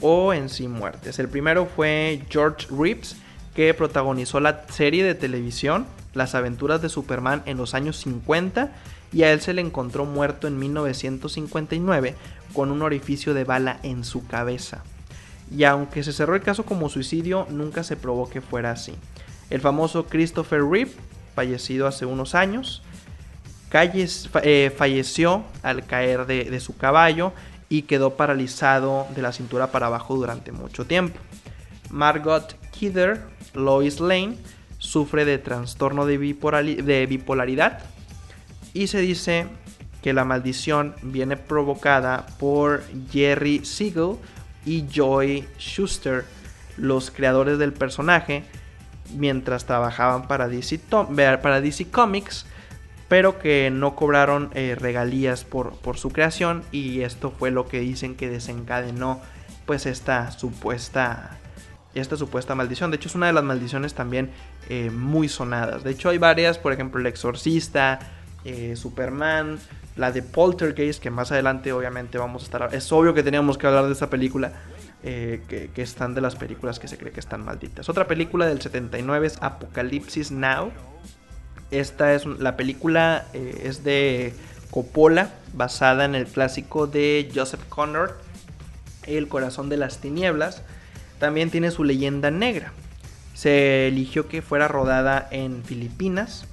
o 0.00 0.32
en 0.32 0.48
sí 0.48 0.66
muertes. 0.66 1.20
El 1.20 1.28
primero 1.28 1.66
fue 1.66 2.22
George 2.28 2.66
Reeves, 2.70 3.16
que 3.58 3.74
protagonizó 3.74 4.38
la 4.38 4.66
serie 4.68 5.02
de 5.02 5.16
televisión 5.16 5.88
Las 6.14 6.36
aventuras 6.36 6.80
de 6.80 6.88
Superman 6.88 7.42
en 7.44 7.56
los 7.56 7.74
años 7.74 7.96
50 7.96 8.70
y 9.12 9.24
a 9.24 9.32
él 9.32 9.40
se 9.40 9.52
le 9.52 9.60
encontró 9.60 10.04
muerto 10.04 10.46
en 10.46 10.60
1959 10.60 12.14
con 12.52 12.70
un 12.70 12.82
orificio 12.82 13.34
de 13.34 13.42
bala 13.42 13.80
en 13.82 14.04
su 14.04 14.24
cabeza. 14.28 14.84
Y 15.50 15.64
aunque 15.64 16.04
se 16.04 16.12
cerró 16.12 16.36
el 16.36 16.42
caso 16.42 16.64
como 16.64 16.88
suicidio, 16.88 17.48
nunca 17.50 17.82
se 17.82 17.96
probó 17.96 18.30
que 18.30 18.40
fuera 18.40 18.70
así. 18.70 18.94
El 19.50 19.60
famoso 19.60 20.06
Christopher 20.06 20.62
Reeve, 20.62 20.92
fallecido 21.34 21.88
hace 21.88 22.06
unos 22.06 22.36
años, 22.36 22.84
eh, 23.72 24.72
falleció 24.76 25.42
al 25.64 25.84
caer 25.84 26.26
de, 26.26 26.60
su 26.60 26.76
caballo 26.76 27.32
y 27.68 27.82
quedó 27.82 28.14
paralizado 28.14 29.08
de 29.16 29.22
la 29.22 29.32
cintura 29.32 29.72
para 29.72 29.86
abajo 29.86 30.14
durante 30.14 30.52
mucho 30.52 30.86
tiempo. 30.86 31.18
Margot 31.90 32.54
Kidder, 32.70 33.37
Lois 33.58 34.00
Lane, 34.00 34.36
sufre 34.78 35.24
de 35.24 35.38
trastorno 35.38 36.06
de, 36.06 36.16
bipolaridad 36.16 37.80
y 38.72 38.86
se 38.86 39.00
dice 39.00 39.46
que 40.02 40.12
la 40.12 40.24
maldición 40.24 40.94
viene 41.02 41.36
provocada 41.36 42.26
por 42.38 42.84
Jerry 43.10 43.64
Siegel 43.64 44.16
y 44.64 44.86
Joy 44.88 45.46
Schuster, 45.58 46.24
los 46.76 47.10
creadores 47.10 47.58
del 47.58 47.72
personaje, 47.72 48.44
mientras 49.16 49.64
trabajaban 49.64 50.28
para 50.28 50.48
DC, 50.48 50.78
para 50.88 51.60
DC 51.60 51.90
Comics, 51.90 52.46
pero 53.08 53.38
que 53.38 53.70
no 53.72 53.96
cobraron 53.96 54.50
eh, 54.54 54.76
regalías 54.78 55.44
por, 55.44 55.72
por, 55.78 55.96
su 55.96 56.10
creación 56.10 56.62
y 56.70 57.00
esto 57.00 57.30
fue 57.30 57.50
lo 57.50 57.66
que 57.66 57.80
dicen 57.80 58.14
que 58.14 58.28
desencadenó 58.28 59.20
pues 59.66 59.86
esta 59.86 60.30
supuesta 60.30 61.38
esta 61.94 62.16
supuesta 62.16 62.54
maldición. 62.54 62.90
De 62.90 62.96
hecho 62.96 63.08
es 63.08 63.14
una 63.14 63.26
de 63.26 63.32
las 63.32 63.44
maldiciones 63.44 63.94
también 63.94 64.30
eh, 64.68 64.90
muy 64.90 65.28
sonadas. 65.28 65.84
De 65.84 65.90
hecho 65.90 66.08
hay 66.08 66.18
varias, 66.18 66.58
por 66.58 66.72
ejemplo 66.72 67.00
el 67.00 67.06
exorcista, 67.06 67.98
eh, 68.44 68.76
Superman, 68.76 69.58
la 69.96 70.12
de 70.12 70.22
Poltergeist, 70.22 71.02
que 71.02 71.10
más 71.10 71.32
adelante 71.32 71.72
obviamente 71.72 72.18
vamos 72.18 72.42
a 72.42 72.44
estar... 72.44 72.74
Es 72.74 72.90
obvio 72.92 73.14
que 73.14 73.22
teníamos 73.22 73.58
que 73.58 73.66
hablar 73.66 73.86
de 73.86 73.92
esa 73.92 74.10
película, 74.10 74.52
eh, 75.02 75.42
que, 75.48 75.82
están 75.82 76.14
de 76.14 76.20
las 76.20 76.36
películas 76.36 76.78
que 76.78 76.88
se 76.88 76.98
cree 76.98 77.12
que 77.12 77.20
están 77.20 77.44
malditas. 77.44 77.88
Otra 77.88 78.06
película 78.06 78.46
del 78.46 78.60
79 78.60 79.26
es 79.26 79.38
Apocalipsis 79.40 80.30
Now. 80.30 80.70
Esta 81.70 82.14
es 82.14 82.24
la 82.24 82.56
película, 82.56 83.26
es 83.34 83.84
de 83.84 84.32
Coppola, 84.70 85.30
basada 85.52 86.06
en 86.06 86.14
el 86.14 86.26
clásico 86.26 86.86
de 86.86 87.30
Joseph 87.34 87.60
Conrad, 87.68 88.12
El 89.06 89.28
corazón 89.28 89.68
de 89.68 89.76
las 89.76 89.98
tinieblas. 89.98 90.62
También 91.18 91.50
tiene 91.50 91.70
su 91.70 91.84
leyenda 91.84 92.30
negra. 92.30 92.72
Se 93.34 93.88
eligió 93.88 94.28
que 94.28 94.42
fuera 94.42 94.68
rodada 94.68 95.28
en 95.30 95.62
Filipinas 95.64 96.46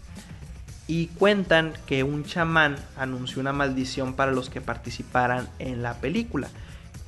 y 0.88 1.08
cuentan 1.08 1.74
que 1.88 2.04
un 2.04 2.24
chamán 2.24 2.76
anunció 2.98 3.42
una 3.42 3.54
maldición 3.54 4.14
para 4.14 4.32
los 4.32 4.50
que 4.50 4.62
participaran 4.62 5.50
en 5.60 5.82
la 5.82 5.96
película, 5.96 6.48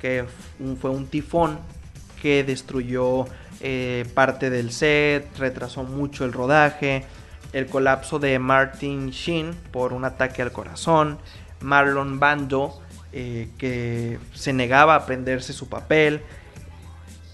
que 0.00 0.24
fue 0.80 0.90
un 0.90 1.06
tifón 1.06 1.58
que 2.20 2.42
destruyó 2.42 3.26
eh, 3.60 4.04
parte 4.14 4.50
del 4.50 4.72
set, 4.72 5.36
retrasó 5.38 5.84
mucho 5.84 6.24
el 6.24 6.32
rodaje, 6.32 7.04
el 7.52 7.66
colapso 7.66 8.18
de 8.18 8.38
Martin 8.38 9.10
Sheen 9.10 9.52
por 9.70 9.92
un 9.92 10.04
ataque 10.04 10.42
al 10.42 10.52
corazón, 10.52 11.18
Marlon 11.60 12.18
Bando 12.18 12.80
eh, 13.12 13.48
que 13.56 14.18
se 14.34 14.52
negaba 14.52 14.94
a 14.94 14.98
aprenderse 14.98 15.52
su 15.52 15.68
papel, 15.68 16.22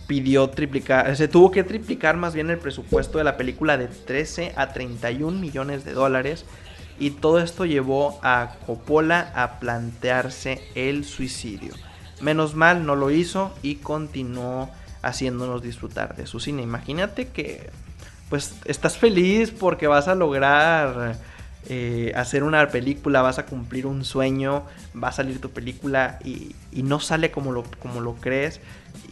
pidió 0.07 0.51
triplicar, 0.51 1.17
se 1.17 1.29
tuvo 1.29 1.51
que 1.51 1.65
triplicar 1.65 2.17
más 2.17 2.35
bien 2.35 2.51
el 2.51 2.59
presupuesto 2.59 3.19
de 3.19 3.25
la 3.25 3.37
película 3.37 3.77
de 3.79 3.89
13 3.89 4.53
a 4.57 4.73
31 4.73 5.39
millones 5.39 5.85
de 5.85 5.93
dólares 5.93 6.45
y 6.99 7.11
todo 7.11 7.41
esto 7.41 7.65
llevó 7.65 8.19
a 8.23 8.57
Coppola 8.67 9.33
a 9.35 9.59
plantearse 9.59 10.63
el 10.75 11.05
suicidio. 11.05 11.75
Menos 12.21 12.55
mal 12.55 12.87
no 12.87 12.95
lo 12.95 13.11
hizo 13.11 13.53
y 13.63 13.77
continuó 13.77 14.71
haciéndonos 15.03 15.63
disfrutar 15.63 16.17
de 16.17 16.27
su 16.27 16.41
cine. 16.41 16.63
Imagínate 16.63 17.29
que 17.29 17.71
pues 18.29 18.55
estás 18.65 18.97
feliz 18.97 19.51
porque 19.51 19.87
vas 19.87 20.09
a 20.09 20.15
lograr 20.15 21.19
eh, 21.69 22.13
hacer 22.15 22.43
una 22.43 22.69
película, 22.69 23.23
vas 23.23 23.39
a 23.39 23.47
cumplir 23.47 23.87
un 23.87 24.05
sueño, 24.05 24.65
va 25.01 25.09
a 25.09 25.13
salir 25.13 25.41
tu 25.41 25.51
película 25.51 26.19
y, 26.25 26.55
no 26.73 27.01
sale 27.01 27.31
como 27.31 27.53
lo, 27.53 27.65
como 27.81 28.01
lo 28.01 28.15
crees 28.15 28.61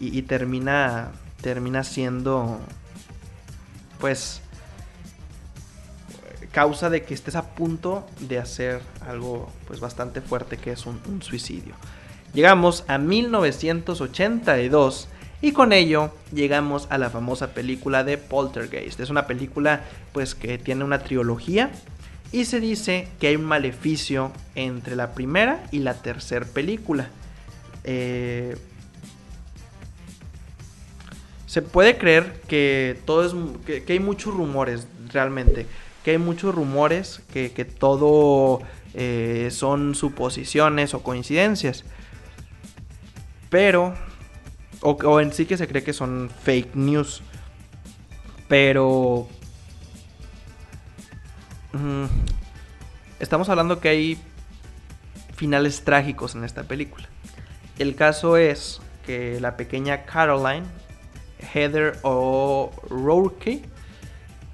y, 0.03 0.23
termina, 0.23 1.12
termina 1.41 1.85
siendo 1.85 2.59
pues 4.01 4.41
causa 6.51 6.91
de 6.91 7.05
que 7.05 7.15
estés 7.15 7.37
a 7.37 7.55
punto 7.55 8.05
de 8.19 8.41
hacer 8.41 8.81
algo 9.07 9.49
pues 9.69 9.79
bastante 9.79 10.21
fuerte 10.21 10.57
que 10.57 10.73
es 10.73 10.87
un, 10.87 10.99
un 11.09 11.23
suicidio. 11.23 11.77
Llegamos 12.35 12.83
a 12.88 12.99
1982 12.99 15.07
y 15.41 15.53
con 15.53 15.73
ello 15.73 16.12
llegamos 16.33 16.88
a 16.91 16.99
la 16.99 17.11
famosa 17.11 17.55
película 17.55 18.03
de 18.03 18.19
Poltergeist. 18.19 18.99
Es 18.99 19.09
una 19.09 19.29
película 19.29 19.85
pues 20.12 20.35
que 20.35 20.59
tiene 20.59 20.83
una 20.83 20.99
trilogía 20.99 21.71
y 22.33 22.47
se 22.47 22.59
dice 22.59 23.07
que 23.21 23.29
hay 23.29 23.37
un 23.37 23.45
maleficio 23.45 24.33
entre 24.57 24.97
la 24.97 25.15
primera 25.15 25.62
y 25.71 25.79
la 25.79 25.95
tercera 25.95 26.45
película. 26.45 27.09
Eh, 27.85 28.57
se 31.53 31.61
puede 31.61 31.99
creer 31.99 32.41
que 32.49 32.99
todo 33.05 33.27
es 33.27 33.35
que, 33.67 33.85
hay 33.87 34.01
muchos 34.01 34.33
rumores 34.33 34.87
realmente 35.12 35.67
que 36.03 36.12
hay 36.12 36.17
muchos 36.17 36.55
rumores 36.55 37.21
que, 37.31 37.51
todo 37.67 38.62
eh, 38.95 39.51
son 39.51 39.95
suposiciones 39.95 40.95
o 40.95 41.03
coincidencias 41.03 41.85
pero 43.51 43.93
o, 44.81 45.21
en 45.21 45.31
sí 45.35 45.45
que 45.45 45.59
se 45.59 45.69
cree 45.69 45.85
que 45.85 45.93
son 45.93 46.31
fake 46.43 46.75
news 46.75 47.23
pero 48.49 49.29
estamos 53.21 53.51
hablando 53.51 53.79
que 53.79 53.91
hay 53.91 54.19
finales 55.37 55.85
trágicos 55.85 56.35
en 56.35 56.45
esta 56.45 56.62
película. 56.62 57.09
El 57.79 57.95
caso 57.95 58.37
es 58.37 58.81
que 59.05 59.41
la 59.41 59.57
pequeña 59.57 60.05
Caroline, 60.05 60.67
Heather 61.52 61.98
O'Rourke, 62.02 63.62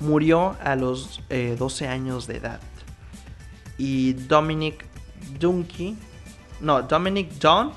murió 0.00 0.56
a 0.62 0.76
los 0.76 1.20
12 1.28 1.84
eh, 1.84 1.88
años 1.88 2.26
de 2.26 2.36
edad. 2.36 2.60
Y 3.76 4.14
Dominic 4.14 4.84
Dunky, 5.38 5.96
no, 6.60 6.82
Dominic 6.82 7.32
John, 7.40 7.72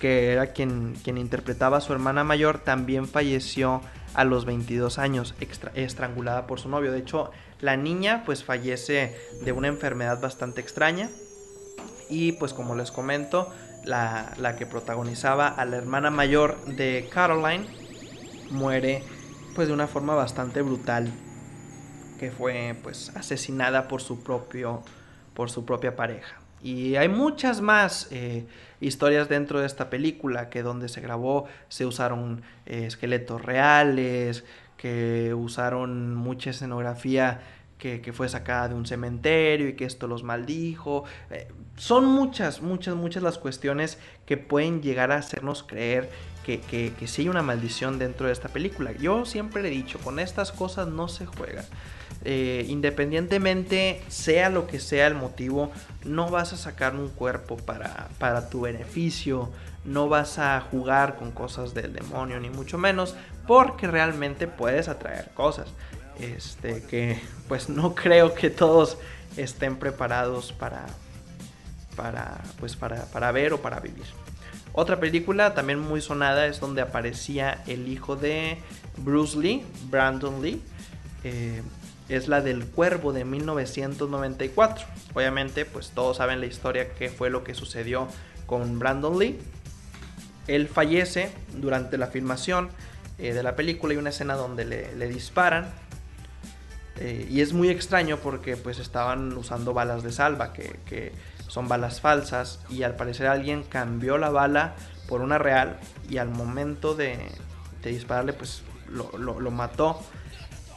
que 0.00 0.32
era 0.32 0.48
quien, 0.52 0.94
quien 1.02 1.18
interpretaba 1.18 1.78
a 1.78 1.80
su 1.80 1.92
hermana 1.92 2.24
mayor, 2.24 2.58
también 2.58 3.08
falleció 3.08 3.80
a 4.14 4.24
los 4.24 4.44
22 4.44 4.98
años, 4.98 5.34
estrangulada 5.74 6.46
por 6.46 6.60
su 6.60 6.68
novio. 6.68 6.92
De 6.92 7.00
hecho, 7.00 7.30
la 7.60 7.76
niña 7.76 8.22
pues 8.24 8.44
fallece 8.44 9.16
de 9.44 9.52
una 9.52 9.68
enfermedad 9.68 10.20
bastante 10.20 10.60
extraña. 10.60 11.10
Y 12.08 12.32
pues 12.32 12.52
como 12.52 12.74
les 12.74 12.92
comento, 12.92 13.52
la, 13.84 14.32
la 14.38 14.56
que 14.56 14.66
protagonizaba 14.66 15.48
a 15.48 15.64
la 15.64 15.76
hermana 15.76 16.10
mayor 16.10 16.62
de 16.66 17.08
Caroline 17.12 17.66
muere 18.54 19.02
pues 19.54 19.68
de 19.68 19.74
una 19.74 19.86
forma 19.86 20.14
bastante 20.14 20.62
brutal. 20.62 21.12
Que 22.18 22.30
fue 22.30 22.76
pues 22.82 23.10
asesinada 23.16 23.88
por 23.88 24.00
su 24.00 24.22
propio 24.22 24.82
por 25.34 25.50
su 25.50 25.64
propia 25.64 25.96
pareja. 25.96 26.40
Y 26.62 26.96
hay 26.96 27.08
muchas 27.08 27.60
más 27.60 28.08
eh, 28.10 28.46
historias 28.80 29.28
dentro 29.28 29.60
de 29.60 29.66
esta 29.66 29.90
película 29.90 30.48
que 30.48 30.62
donde 30.62 30.88
se 30.88 31.02
grabó 31.02 31.46
se 31.68 31.84
usaron 31.84 32.42
eh, 32.64 32.86
esqueletos 32.86 33.42
reales, 33.42 34.44
que 34.78 35.34
usaron 35.34 36.14
mucha 36.14 36.50
escenografía 36.50 37.42
que, 37.78 38.14
fue 38.14 38.30
sacada 38.30 38.68
de 38.68 38.74
un 38.74 38.86
cementerio 38.86 39.68
y 39.68 39.74
que 39.74 39.84
esto 39.84 40.06
los 40.06 40.22
maldijo. 40.22 41.04
Eh, 41.30 41.48
son 41.76 42.06
muchas, 42.06 42.62
muchas, 42.62 42.94
muchas 42.94 43.22
las 43.22 43.36
cuestiones 43.36 43.98
que 44.24 44.38
pueden 44.38 44.80
llegar 44.80 45.12
a 45.12 45.16
hacernos 45.16 45.62
creer 45.62 46.08
que, 46.44 46.60
que, 46.60 47.06
sí 47.08 47.22
hay 47.22 47.28
una 47.28 47.42
maldición 47.42 47.98
dentro 47.98 48.26
de 48.26 48.32
esta 48.32 48.48
película. 48.48 48.92
Yo 48.92 49.24
siempre 49.24 49.66
he 49.66 49.70
dicho, 49.70 49.98
con 49.98 50.18
estas 50.18 50.52
cosas 50.52 50.88
no 50.88 51.08
se 51.08 51.26
juega. 51.26 51.64
eh, 52.24 52.64
independientemente 52.68 54.02
sea 54.08 54.48
lo 54.48 54.66
que 54.66 54.78
sea 54.80 55.06
el 55.06 55.14
motivo, 55.14 55.72
no 56.04 56.30
vas 56.30 56.52
a 56.52 56.56
sacar 56.56 56.94
un 56.94 57.08
cuerpo 57.08 57.56
para, 57.56 58.08
para 58.18 58.48
tu 58.48 58.62
beneficio, 58.62 59.50
no 59.84 60.08
vas 60.08 60.38
a 60.38 60.60
jugar 60.60 61.16
con 61.16 61.32
cosas 61.32 61.74
del 61.74 61.92
demonio, 61.92 62.40
ni 62.40 62.50
mucho 62.50 62.78
menos, 62.78 63.14
porque 63.46 63.86
realmente 63.86 64.46
puedes 64.46 64.88
atraer 64.88 65.30
cosas. 65.34 65.68
Este, 66.18 66.82
que 66.84 67.20
pues 67.48 67.68
no 67.68 67.94
creo 67.94 68.34
que 68.34 68.48
todos 68.48 68.98
estén 69.36 69.76
preparados 69.76 70.52
para, 70.52 70.86
para, 71.96 72.40
pues 72.60 72.76
para, 72.76 73.04
para 73.06 73.32
ver 73.32 73.52
o 73.52 73.60
para 73.60 73.80
vivir. 73.80 74.06
Otra 74.76 74.98
película 74.98 75.54
también 75.54 75.78
muy 75.78 76.00
sonada 76.00 76.46
es 76.46 76.58
donde 76.58 76.82
aparecía 76.82 77.62
el 77.68 77.86
hijo 77.86 78.16
de 78.16 78.58
Bruce 78.96 79.38
Lee, 79.38 79.64
Brandon 79.88 80.42
Lee. 80.42 80.60
Eh, 81.22 81.62
es 82.08 82.26
la 82.26 82.40
del 82.40 82.66
Cuervo 82.66 83.12
de 83.12 83.24
1994. 83.24 84.84
Obviamente, 85.14 85.64
pues 85.64 85.90
todos 85.90 86.16
saben 86.16 86.40
la 86.40 86.46
historia, 86.46 86.92
qué 86.94 87.08
fue 87.08 87.30
lo 87.30 87.44
que 87.44 87.54
sucedió 87.54 88.08
con 88.46 88.80
Brandon 88.80 89.16
Lee. 89.16 89.38
Él 90.48 90.66
fallece 90.66 91.30
durante 91.52 91.96
la 91.96 92.08
filmación 92.08 92.68
eh, 93.18 93.32
de 93.32 93.44
la 93.44 93.54
película. 93.54 93.92
Hay 93.92 93.98
una 93.98 94.10
escena 94.10 94.34
donde 94.34 94.64
le, 94.64 95.06
disparan. 95.06 95.72
Eh, 96.98 97.28
y 97.30 97.42
es 97.42 97.52
muy 97.52 97.68
extraño 97.68 98.18
porque 98.18 98.56
pues 98.56 98.80
estaban 98.80 99.36
usando 99.36 99.72
balas 99.72 100.02
de 100.02 100.10
salva, 100.10 100.52
que 100.52 101.12
son 101.54 101.68
balas 101.68 102.00
falsas 102.00 102.58
y 102.68 102.82
al 102.82 102.96
parecer 102.96 103.28
alguien 103.28 103.62
cambió 103.62 104.18
la 104.18 104.28
bala 104.30 104.74
por 105.06 105.20
una 105.20 105.38
real 105.38 105.78
y 106.10 106.18
al 106.18 106.28
momento 106.28 106.96
de, 106.96 107.16
dispararle 107.84 108.32
pues 108.32 108.62
lo, 108.88 109.50
mató 109.52 110.02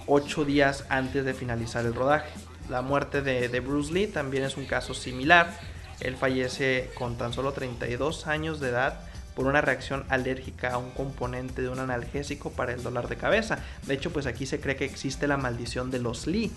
ocho 0.06 0.46
días 0.46 0.86
antes 0.90 1.26
de 1.26 1.34
finalizar 1.34 1.84
el 1.84 1.96
rodaje. 1.96 2.30
La 2.70 2.84
muerte 2.84 3.24
de, 3.24 3.50
de, 3.50 3.60
Bruce 3.60 3.92
Lee 3.92 4.06
también 4.06 4.44
es 4.44 4.56
un 4.56 4.68
caso 4.68 4.94
similar. 4.94 5.52
Él 6.00 6.16
fallece 6.16 6.92
con 6.94 7.18
tan 7.18 7.34
solo 7.34 7.54
32 7.54 8.28
años 8.28 8.60
de 8.60 8.70
edad 8.70 9.00
por 9.36 9.48
una 9.48 9.62
reacción 9.62 10.06
alérgica 10.10 10.74
a 10.74 10.78
un 10.78 10.92
componente 10.92 11.63
de 11.63 11.70
un 11.70 11.80
analgésico 11.80 12.52
para 12.52 12.74
el 12.74 12.84
dolor 12.84 13.08
de 13.08 13.18
cabeza. 13.18 13.60
De 13.88 13.96
hecho, 13.96 14.12
pues 14.12 14.28
aquí 14.28 14.46
se 14.46 14.60
cree 14.60 14.76
que 14.76 14.86
existe 14.86 15.28
la 15.28 15.38
maldición 15.38 15.90
de 15.90 15.98
los 15.98 16.28
Lee, 16.28 16.52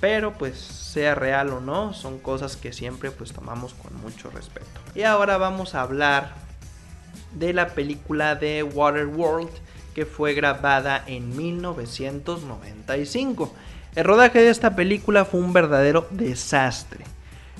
pero 0.00 0.32
pues 0.32 0.58
sea 0.58 1.14
real 1.14 1.50
o 1.50 1.60
no, 1.60 1.94
son 1.94 2.18
cosas 2.18 2.56
que 2.56 2.72
siempre 2.72 3.10
pues 3.10 3.32
tomamos 3.32 3.74
con 3.74 3.94
mucho 4.00 4.30
respeto. 4.30 4.66
Y 4.94 5.02
ahora 5.02 5.38
vamos 5.38 5.74
a 5.74 5.82
hablar 5.82 6.34
de 7.34 7.52
la 7.52 7.68
película 7.68 8.34
de 8.34 8.62
Waterworld 8.62 9.50
que 9.94 10.06
fue 10.06 10.32
grabada 10.34 11.04
en 11.06 11.36
1995. 11.36 13.54
El 13.94 14.04
rodaje 14.04 14.40
de 14.40 14.50
esta 14.50 14.74
película 14.74 15.24
fue 15.24 15.40
un 15.40 15.52
verdadero 15.52 16.08
desastre. 16.10 17.04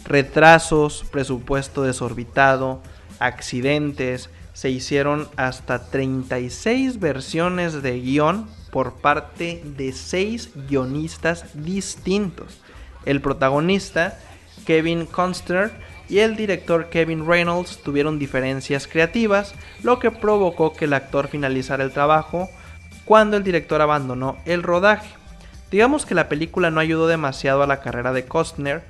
Retrasos, 0.05 1.05
presupuesto 1.11 1.83
desorbitado, 1.83 2.83
accidentes, 3.19 4.31
se 4.53 4.71
hicieron 4.71 5.29
hasta 5.37 5.91
36 5.91 7.01
versiones 7.01 7.83
de 7.83 8.01
guion 8.01 8.47
por 8.73 8.95
parte 8.95 9.63
de 9.77 9.93
seis 9.93 10.49
guionistas 10.67 11.45
distintos. 11.53 12.59
El 13.05 13.21
protagonista, 13.21 14.19
Kevin 14.65 15.05
Conster, 15.05 15.71
y 16.09 16.21
el 16.21 16.37
director 16.37 16.89
Kevin 16.89 17.27
Reynolds 17.27 17.83
tuvieron 17.83 18.19
diferencias 18.19 18.87
creativas, 18.87 19.55
lo 19.83 19.99
que 19.99 20.11
provocó 20.11 20.73
que 20.73 20.87
el 20.87 20.95
actor 20.95 21.29
finalizara 21.29 21.85
el 21.85 21.93
trabajo 21.93 22.49
cuando 23.05 23.37
el 23.37 23.45
director 23.45 23.83
abandonó 23.83 24.39
el 24.47 24.63
rodaje. 24.63 25.11
Digamos 25.71 26.07
que 26.07 26.15
la 26.15 26.31
película 26.31 26.71
no 26.71 26.81
ayudó 26.81 27.07
demasiado 27.07 27.63
a 27.63 27.67
la 27.67 27.81
carrera 27.81 28.15
de 28.15 28.25
Costner, 28.25 28.83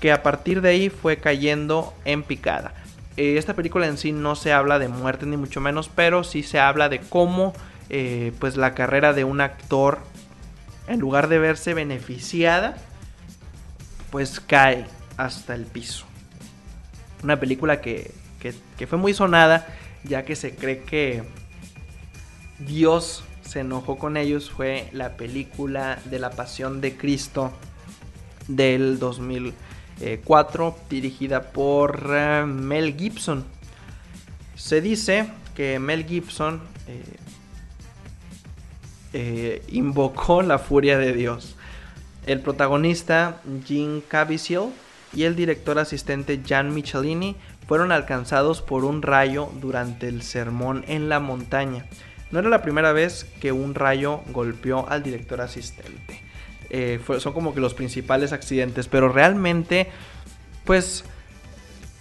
que 0.00 0.12
a 0.12 0.22
partir 0.22 0.60
de 0.60 0.68
ahí 0.68 0.88
fue 0.88 1.16
cayendo 1.16 1.94
en 2.04 2.22
picada. 2.22 2.74
Eh, 3.16 3.38
esta 3.38 3.54
película 3.54 3.86
en 3.86 3.98
sí 3.98 4.12
no 4.12 4.36
se 4.36 4.52
habla 4.52 4.78
de 4.78 4.88
muerte 4.88 5.26
ni 5.26 5.36
mucho 5.36 5.60
menos, 5.60 5.90
pero 5.92 6.22
sí 6.22 6.44
se 6.44 6.60
habla 6.60 6.88
de 6.88 7.00
cómo 7.00 7.54
eh, 7.88 8.32
pues 8.38 8.56
la 8.56 8.74
carrera 8.74 9.12
de 9.12 9.24
un 9.24 9.40
actor, 9.40 9.98
en 10.88 11.00
lugar 11.00 11.28
de 11.28 11.38
verse 11.38 11.74
beneficiada, 11.74 12.76
pues 14.10 14.40
cae 14.40 14.86
hasta 15.16 15.54
el 15.54 15.64
piso. 15.64 16.06
Una 17.22 17.40
película 17.40 17.80
que, 17.80 18.12
que 18.78 18.86
fue 18.86 18.98
muy 18.98 19.14
sonada, 19.14 19.66
ya 20.04 20.24
que 20.24 20.36
se 20.36 20.54
cree 20.54 20.82
que 20.82 21.24
Dios 22.58 23.24
se 23.42 23.60
enojó 23.60 23.96
con 23.98 24.16
ellos, 24.16 24.50
fue 24.50 24.88
la 24.92 25.16
película 25.16 25.98
de 26.06 26.18
la 26.18 26.30
Pasión 26.30 26.80
de 26.80 26.96
Cristo 26.96 27.52
del 28.48 28.98
2004, 28.98 30.76
dirigida 30.90 31.52
por 31.52 32.10
eh, 32.12 32.44
Mel 32.46 32.96
Gibson. 32.96 33.44
Se 34.56 34.80
dice 34.80 35.28
que 35.54 35.78
Mel 35.78 36.06
Gibson 36.06 36.60
eh, 36.88 37.02
eh, 39.12 39.62
invocó 39.68 40.42
la 40.42 40.58
furia 40.58 40.98
de 40.98 41.12
Dios. 41.12 41.56
El 42.26 42.40
protagonista, 42.40 43.40
Jean 43.66 44.02
Caviezel, 44.06 44.70
y 45.12 45.24
el 45.24 45.34
director 45.34 45.78
asistente 45.78 46.40
Jan 46.46 46.74
Michelini 46.74 47.36
fueron 47.66 47.90
alcanzados 47.90 48.62
por 48.62 48.84
un 48.84 49.02
rayo 49.02 49.50
durante 49.60 50.08
el 50.08 50.22
sermón 50.22 50.84
en 50.86 51.08
la 51.08 51.20
montaña. 51.20 51.86
No 52.30 52.40
era 52.40 52.48
la 52.48 52.62
primera 52.62 52.92
vez 52.92 53.24
que 53.40 53.52
un 53.52 53.74
rayo 53.74 54.20
golpeó 54.28 54.88
al 54.88 55.02
director 55.02 55.40
asistente. 55.40 56.22
Eh, 56.70 57.00
son 57.18 57.32
como 57.32 57.54
que 57.54 57.60
los 57.60 57.74
principales 57.74 58.32
accidentes, 58.32 58.88
pero 58.88 59.08
realmente, 59.08 59.88
pues, 60.64 61.04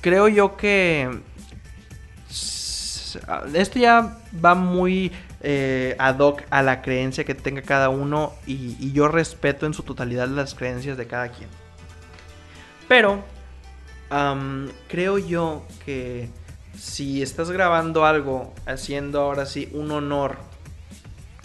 creo 0.02 0.28
yo 0.28 0.58
que 0.58 1.10
esto 3.54 3.80
ya 3.80 4.18
va 4.44 4.56
muy 4.56 5.12
eh, 5.48 5.96
ad 6.00 6.18
hoc 6.18 6.42
a 6.50 6.64
la 6.64 6.82
creencia 6.82 7.24
que 7.24 7.36
tenga 7.36 7.62
cada 7.62 7.90
uno 7.90 8.34
y, 8.48 8.92
yo 8.94 9.08
respeto 9.08 9.68
en 9.68 9.76
su 9.76 9.84
totalidad 9.84 10.28
las 10.28 10.56
creencias 10.56 10.98
de 10.98 11.06
cada 11.06 11.30
quien. 11.30 11.50
Pero 12.88 13.24
creo 14.88 15.20
yo 15.20 15.64
que 15.86 16.30
si 16.76 17.22
estás 17.22 17.52
grabando 17.52 18.06
algo 18.06 18.56
haciendo 18.66 19.22
ahora 19.22 19.46
sí 19.46 19.70
un 19.74 19.92
honor, 19.92 20.38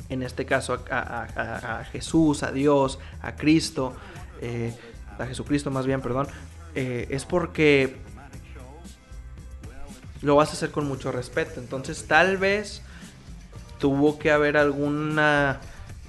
en 0.09 0.23
este 0.23 0.47
caso 0.47 0.83
a, 0.91 1.85
Jesús, 1.93 2.43
a 2.43 2.53
Dios, 2.53 2.99
a 3.21 3.37
Cristo, 3.37 3.95
eh, 4.41 4.75
a 5.19 5.27
Jesucristo 5.27 5.71
más 5.71 5.85
bien, 5.85 6.01
perdón, 6.01 6.27
eh, 6.75 7.07
es 7.11 7.27
porque 7.27 7.99
lo 10.23 10.37
vas 10.37 10.49
a 10.49 10.53
hacer 10.53 10.71
con 10.71 10.89
mucho 10.89 11.13
respeto. 11.13 11.61
Entonces 11.61 12.07
tal 12.07 12.39
vez 12.39 12.83
tuvo 13.81 14.19
que 14.19 14.31
haber 14.31 14.57
alguna 14.57 15.59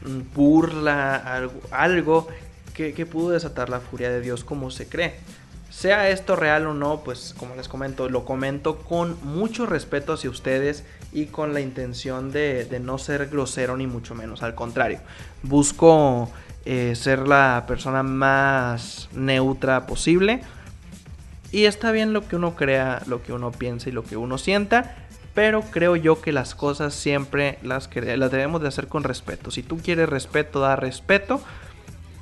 mm, 0.05 0.35
burla, 0.35 1.41
algo, 1.71 2.27
que, 2.75 3.05
pudo 3.05 3.31
desatar 3.31 3.69
la 3.69 3.79
furia 3.79 4.11
de 4.11 4.21
Dios 4.21 4.43
como 4.43 4.69
se 4.69 4.87
cree. 4.87 5.15
Sea 5.69 6.09
esto 6.09 6.35
real 6.35 6.67
o 6.67 6.73
no, 6.73 7.01
pues 7.03 7.33
como 7.37 7.55
les 7.55 7.67
comento, 7.67 8.09
lo 8.09 8.25
comento 8.25 8.79
con 8.79 9.17
mucho 9.23 9.65
respeto 9.65 10.13
hacia 10.13 10.29
ustedes 10.29 10.83
y 11.13 11.27
con 11.27 11.53
la 11.53 11.61
intención 11.61 12.31
de, 12.31 12.67
no 12.83 12.97
ser 12.97 13.27
grosero 13.27 13.77
ni 13.77 13.87
mucho 13.87 14.13
menos. 14.13 14.43
Al 14.43 14.53
contrario, 14.53 14.99
busco 15.43 16.29
eh, 16.65 16.93
ser 16.95 17.27
la 17.27 17.63
persona 17.67 18.03
más 18.03 19.09
neutra 19.13 19.87
posible. 19.87 20.41
Y 21.53 21.65
está 21.65 21.91
bien 21.91 22.13
lo 22.13 22.27
que 22.27 22.35
uno 22.35 22.55
crea, 22.55 23.01
lo 23.07 23.23
que 23.23 23.33
uno 23.33 23.51
piensa 23.51 23.89
y 23.89 23.91
lo 23.91 24.03
que 24.03 24.17
uno 24.17 24.37
sienta. 24.37 25.00
Pero 25.33 25.61
creo 25.61 25.95
yo 25.95 26.21
que 26.21 26.31
las 26.31 26.55
cosas 26.55 26.93
siempre 26.93 27.57
las, 27.63 27.89
las 27.95 28.31
debemos 28.31 28.61
de 28.61 28.67
hacer 28.67 28.87
con 28.87 29.03
respeto. 29.03 29.49
Si 29.51 29.63
tú 29.63 29.77
quieres 29.77 30.09
respeto, 30.09 30.59
da 30.59 30.75
respeto. 30.75 31.41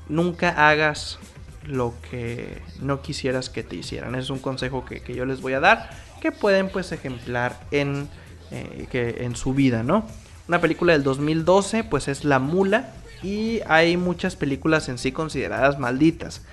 Nunca 0.08 0.70
hagas 0.70 1.20
lo 1.66 1.94
que 2.10 2.62
no 2.82 3.02
quisieras 3.02 3.50
que 3.50 3.64
te 3.64 3.76
hicieran. 3.76 4.16
Es 4.16 4.30
un 4.30 4.40
consejo 4.40 4.86
que, 4.86 5.02
yo 5.14 5.26
les 5.26 5.42
voy 5.42 5.54
a 5.54 5.60
dar. 5.60 5.90
Que 6.22 6.32
pueden 6.32 6.70
pues 6.70 6.92
ejemplar 6.92 7.60
en, 7.72 8.08
eh, 8.52 8.88
que, 8.92 9.24
en 9.24 9.36
su 9.36 9.54
vida, 9.54 9.84
¿no? 9.84 10.06
Una 10.48 10.62
película 10.62 10.94
del 10.94 11.04
2012 11.04 11.84
pues 11.84 12.08
es 12.08 12.24
La 12.24 12.40
Mula. 12.40 12.94
Y 13.24 13.62
hay 13.68 13.98
muchas 13.98 14.36
películas 14.36 14.88
en 14.88 14.98
sí 14.98 15.12
consideradas 15.12 15.80
malditas. 15.80 16.44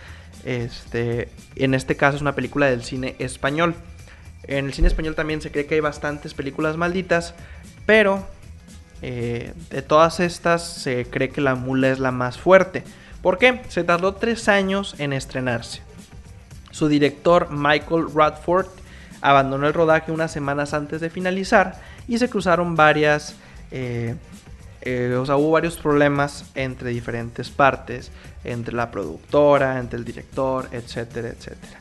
Este, 0.44 1.28
en 1.54 1.74
este 1.74 1.96
caso 1.96 2.16
es 2.16 2.22
una 2.22 2.34
película 2.34 2.66
del 2.66 2.82
cine 2.82 3.14
español. 3.18 3.74
En 4.44 4.66
el 4.66 4.72
cine 4.72 4.88
español 4.88 5.14
también 5.14 5.40
se 5.40 5.50
cree 5.50 5.66
que 5.66 5.74
hay 5.74 5.80
bastantes 5.80 6.34
películas 6.34 6.76
malditas, 6.76 7.34
pero 7.84 8.26
eh, 9.02 9.52
de 9.70 9.82
todas 9.82 10.20
estas 10.20 10.62
se 10.66 11.06
cree 11.06 11.30
que 11.30 11.40
La 11.40 11.54
Mula 11.54 11.90
es 11.90 11.98
la 11.98 12.10
más 12.10 12.38
fuerte. 12.38 12.84
¿Por 13.22 13.38
qué? 13.38 13.62
Se 13.68 13.84
tardó 13.84 14.14
tres 14.14 14.48
años 14.48 14.94
en 14.98 15.12
estrenarse. 15.12 15.82
Su 16.70 16.88
director 16.88 17.48
Michael 17.50 18.06
Radford 18.14 18.68
abandonó 19.20 19.66
el 19.66 19.74
rodaje 19.74 20.12
unas 20.12 20.30
semanas 20.30 20.74
antes 20.74 21.00
de 21.00 21.10
finalizar 21.10 21.80
y 22.06 22.18
se 22.18 22.28
cruzaron 22.28 22.76
varias, 22.76 23.34
eh, 23.70 24.14
Eh, 24.88 25.16
o 25.16 25.26
sea, 25.26 25.34
hubo 25.34 25.50
varios 25.50 25.76
problemas 25.76 26.44
entre 26.54 26.90
diferentes 26.90 27.50
partes, 27.50 28.12
entre 28.44 28.72
la 28.72 28.88
productora, 28.92 29.80
entre 29.80 29.98
el 29.98 30.04
director, 30.04 30.68
etcétera, 30.70 31.30
etcétera. 31.30 31.80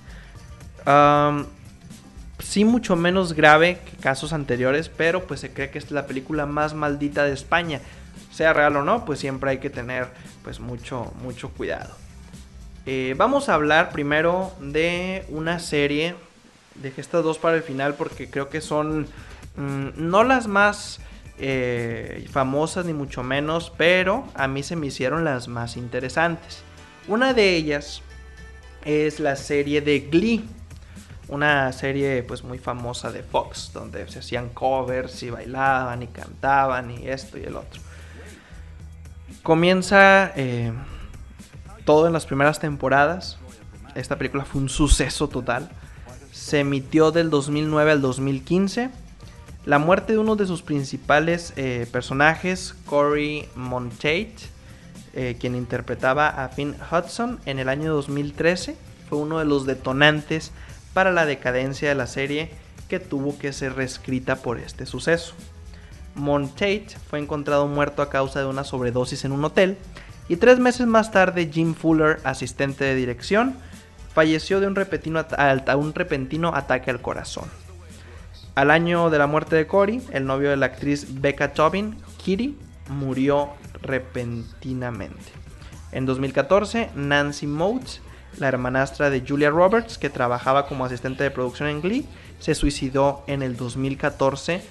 Sí, 2.39 2.65
mucho 2.65 2.95
menos 2.95 3.33
grave 3.33 3.79
que 3.79 3.97
casos 3.97 4.33
anteriores, 4.33 4.89
pero 4.89 5.25
pues 5.25 5.39
se 5.39 5.51
cree 5.51 5.69
que 5.69 5.77
es 5.77 5.91
la 5.91 6.07
película 6.07 6.45
más 6.45 6.73
maldita 6.73 7.23
de 7.25 7.33
España. 7.33 7.81
Sea 8.31 8.53
real 8.53 8.75
o 8.75 8.83
no, 8.83 9.05
pues 9.05 9.19
siempre 9.19 9.51
hay 9.51 9.57
que 9.59 9.69
tener 9.69 10.07
pues 10.43 10.59
mucho, 10.59 11.13
mucho 11.21 11.49
cuidado. 11.49 11.95
Eh, 12.85 13.15
vamos 13.17 13.49
a 13.49 13.55
hablar 13.55 13.91
primero 13.91 14.53
de 14.59 15.25
una 15.29 15.59
serie. 15.59 16.15
Dejé 16.75 17.01
estas 17.01 17.23
dos 17.23 17.39
para 17.39 17.57
el 17.57 17.63
final 17.63 17.95
porque 17.95 18.29
creo 18.29 18.49
que 18.49 18.61
son 18.61 19.07
mm, 19.55 19.89
no 19.95 20.23
las 20.23 20.47
más 20.47 20.99
eh, 21.37 22.27
famosas 22.31 22.85
ni 22.85 22.93
mucho 22.93 23.23
menos, 23.23 23.71
pero 23.75 24.27
a 24.35 24.47
mí 24.47 24.63
se 24.63 24.75
me 24.75 24.87
hicieron 24.87 25.23
las 25.23 25.47
más 25.47 25.77
interesantes. 25.77 26.63
Una 27.07 27.33
de 27.33 27.55
ellas 27.55 28.01
es 28.83 29.19
la 29.19 29.35
serie 29.35 29.81
de 29.81 29.99
Glee, 30.01 30.45
una 31.27 31.71
serie 31.71 32.23
pues 32.23 32.43
muy 32.43 32.57
famosa 32.57 33.11
de 33.11 33.23
Fox, 33.23 33.71
donde 33.73 34.07
se 34.09 34.19
hacían 34.19 34.49
covers 34.49 35.23
y 35.23 35.29
bailaban 35.29 36.03
y 36.03 36.07
cantaban 36.07 36.91
y 36.91 37.07
esto 37.07 37.37
y 37.37 37.43
el 37.43 37.55
otro. 37.55 37.81
Comienza 39.43 40.31
eh, 40.35 40.71
todo 41.85 42.07
en 42.07 42.13
las 42.13 42.25
primeras 42.25 42.59
temporadas. 42.59 43.37
Esta 43.95 44.17
película 44.17 44.45
fue 44.45 44.61
un 44.61 44.69
suceso 44.69 45.27
total. 45.29 45.69
Se 46.31 46.59
emitió 46.59 47.11
del 47.11 47.29
2009 47.29 47.91
al 47.91 48.01
2015 48.01 48.89
la 49.65 49.79
muerte 49.79 50.13
de 50.13 50.19
uno 50.19 50.35
de 50.35 50.45
sus 50.45 50.61
principales 50.61 51.51
eh, 51.55 51.87
personajes, 51.91 52.75
Corey 52.85 53.49
Monteith, 53.55 54.37
eh, 55.15 55.37
quien 55.39 55.55
interpretaba 55.55 56.27
a 56.27 56.49
Finn 56.49 56.75
Hudson 56.91 57.39
en 57.47 57.57
el 57.57 57.67
año 57.67 57.91
2013, 57.93 58.77
fue 59.09 59.17
uno 59.17 59.39
de 59.39 59.45
los 59.45 59.65
detonantes 59.65 60.51
para 60.95 61.11
la 61.11 61.25
decadencia 61.25 61.89
de 61.89 61.95
la 61.95 62.07
serie 62.07 62.49
que 62.87 63.01
tuvo 63.01 63.37
que 63.37 63.51
ser 63.51 63.75
reescrita 63.75 64.37
por 64.37 64.59
este 64.59 64.85
suceso. 64.85 65.33
Monteith 66.15 66.97
fue 67.09 67.19
encontrado 67.19 67.67
muerto 67.67 68.01
a 68.01 68.09
causa 68.09 68.39
de 68.39 68.45
una 68.45 68.63
sobredosis 68.63 69.25
en 69.25 69.33
un 69.33 69.43
hotel 69.43 69.77
y 70.29 70.37
tres 70.37 70.57
meses 70.57 70.87
más 70.87 71.11
tarde 71.11 71.49
Jim 71.51 71.73
Fuller, 71.73 72.21
asistente 72.23 72.85
de 72.85 72.95
dirección, 72.95 73.57
falleció 74.13 74.61
de 74.61 74.67
un 74.67 74.75
repentino, 74.75 75.25
un 75.75 75.93
repentino 75.93 76.55
ataque 76.55 76.91
al 76.91 77.01
corazón. 77.01 77.49
Al 78.55 78.71
año 78.71 79.09
de 79.09 79.17
la 79.17 79.27
muerte 79.27 79.57
de 79.57 79.67
Cory, 79.67 80.01
el 80.13 80.25
novio 80.25 80.49
de 80.49 80.55
la 80.55 80.67
actriz 80.67 81.19
Becca 81.19 81.51
Tobin, 81.51 81.97
Kitty, 82.23 82.57
murió 82.87 83.49
repentinamente. 83.81 85.33
En 85.91 86.05
2014, 86.05 86.91
Nancy 86.95 87.47
Motes, 87.47 88.01
la 88.37 88.47
hermanastra 88.47 89.09
de 89.09 89.23
Julia 89.27 89.49
Roberts, 89.49 89.97
que 89.97 90.09
trabajaba 90.09 90.67
como 90.67 90.85
asistente 90.85 91.23
de 91.23 91.31
producción 91.31 91.69
en 91.69 91.81
Glee, 91.81 92.05
se 92.39 92.55
suicidó 92.55 93.23
en 93.27 93.41
el 93.41 93.57
2014 93.57 94.61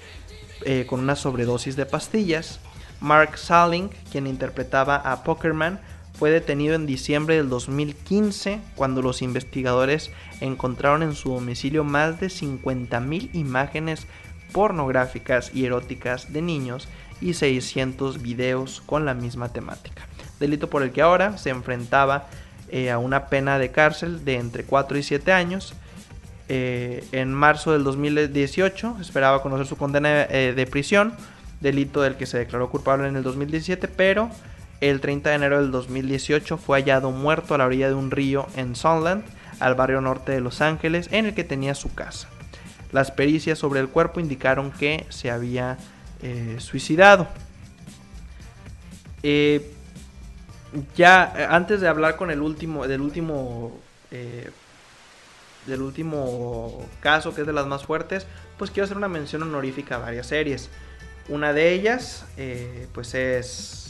eh, 0.65 0.85
con 0.87 0.99
una 0.99 1.15
sobredosis 1.15 1.75
de 1.75 1.85
pastillas. 1.85 2.59
Mark 3.01 3.37
Salling, 3.37 3.89
quien 4.11 4.27
interpretaba 4.27 4.95
a 4.95 5.23
Pokerman, 5.23 5.79
fue 6.13 6.31
detenido 6.31 6.75
en 6.75 6.85
diciembre 6.85 7.35
del 7.35 7.49
2015 7.49 8.61
cuando 8.75 9.01
los 9.01 9.21
investigadores 9.21 10.11
encontraron 10.39 11.03
en 11.03 11.13
su 11.13 11.33
domicilio 11.33 11.83
más 11.83 12.19
de 12.21 12.27
50.000 12.27 13.31
imágenes 13.33 14.07
pornográficas 14.53 15.53
y 15.53 15.65
eróticas 15.65 16.31
de 16.31 16.41
niños 16.41 16.87
y 17.19 17.33
600 17.33 18.21
videos 18.21 18.81
con 18.85 19.05
la 19.05 19.13
misma 19.13 19.49
temática. 19.49 20.07
Delito 20.39 20.69
por 20.69 20.83
el 20.83 20.91
que 20.91 21.01
ahora 21.01 21.37
se 21.37 21.49
enfrentaba 21.49 22.27
eh, 22.69 22.89
a 22.89 22.97
una 22.97 23.27
pena 23.27 23.59
de 23.59 23.69
cárcel 23.71 24.25
de 24.25 24.35
entre 24.35 24.63
4 24.63 24.97
y 24.97 25.03
7 25.03 25.31
años. 25.31 25.75
Eh, 26.47 27.03
en 27.11 27.33
marzo 27.33 27.73
del 27.73 27.83
2018 27.83 28.97
esperaba 29.01 29.41
conocer 29.41 29.65
su 29.65 29.77
condena 29.77 30.23
eh, 30.23 30.53
de 30.55 30.67
prisión, 30.67 31.13
delito 31.61 32.01
del 32.01 32.15
que 32.15 32.25
se 32.25 32.37
declaró 32.37 32.69
culpable 32.69 33.07
en 33.07 33.15
el 33.15 33.23
2017, 33.23 33.87
pero 33.87 34.29
el 34.81 34.99
30 34.99 35.29
de 35.29 35.35
enero 35.35 35.61
del 35.61 35.71
2018 35.71 36.57
fue 36.57 36.79
hallado 36.79 37.11
muerto 37.11 37.55
a 37.55 37.57
la 37.57 37.65
orilla 37.65 37.87
de 37.87 37.95
un 37.95 38.11
río 38.11 38.47
en 38.55 38.75
Sunland, 38.75 39.23
al 39.59 39.75
barrio 39.75 40.01
norte 40.01 40.31
de 40.31 40.41
Los 40.41 40.61
Ángeles, 40.61 41.07
en 41.11 41.25
el 41.25 41.33
que 41.33 41.43
tenía 41.43 41.75
su 41.75 41.93
casa. 41.93 42.27
Las 42.91 43.11
pericias 43.11 43.57
sobre 43.59 43.79
el 43.79 43.89
cuerpo 43.89 44.19
indicaron 44.19 44.71
que 44.71 45.05
se 45.09 45.31
había 45.31 45.77
suicidado. 46.57 47.27
Ya 50.95 51.33
eh, 51.37 51.47
antes 51.49 51.81
de 51.81 51.87
hablar 51.87 52.15
con 52.17 52.31
el 52.31 52.41
último, 52.41 52.87
del 52.87 53.01
último, 53.01 53.79
del 55.65 55.81
último 55.81 56.87
caso 57.01 57.33
que 57.35 57.41
es 57.41 57.47
de 57.47 57.53
las 57.53 57.67
más 57.67 57.85
fuertes, 57.85 58.27
pues 58.57 58.71
quiero 58.71 58.85
hacer 58.85 58.97
una 58.97 59.09
mención 59.09 59.43
honorífica 59.43 59.95
a 59.95 59.99
varias 59.99 60.27
series. 60.27 60.69
Una 61.27 61.53
de 61.53 61.73
ellas, 61.73 62.25
pues 62.93 63.15
es 63.15 63.85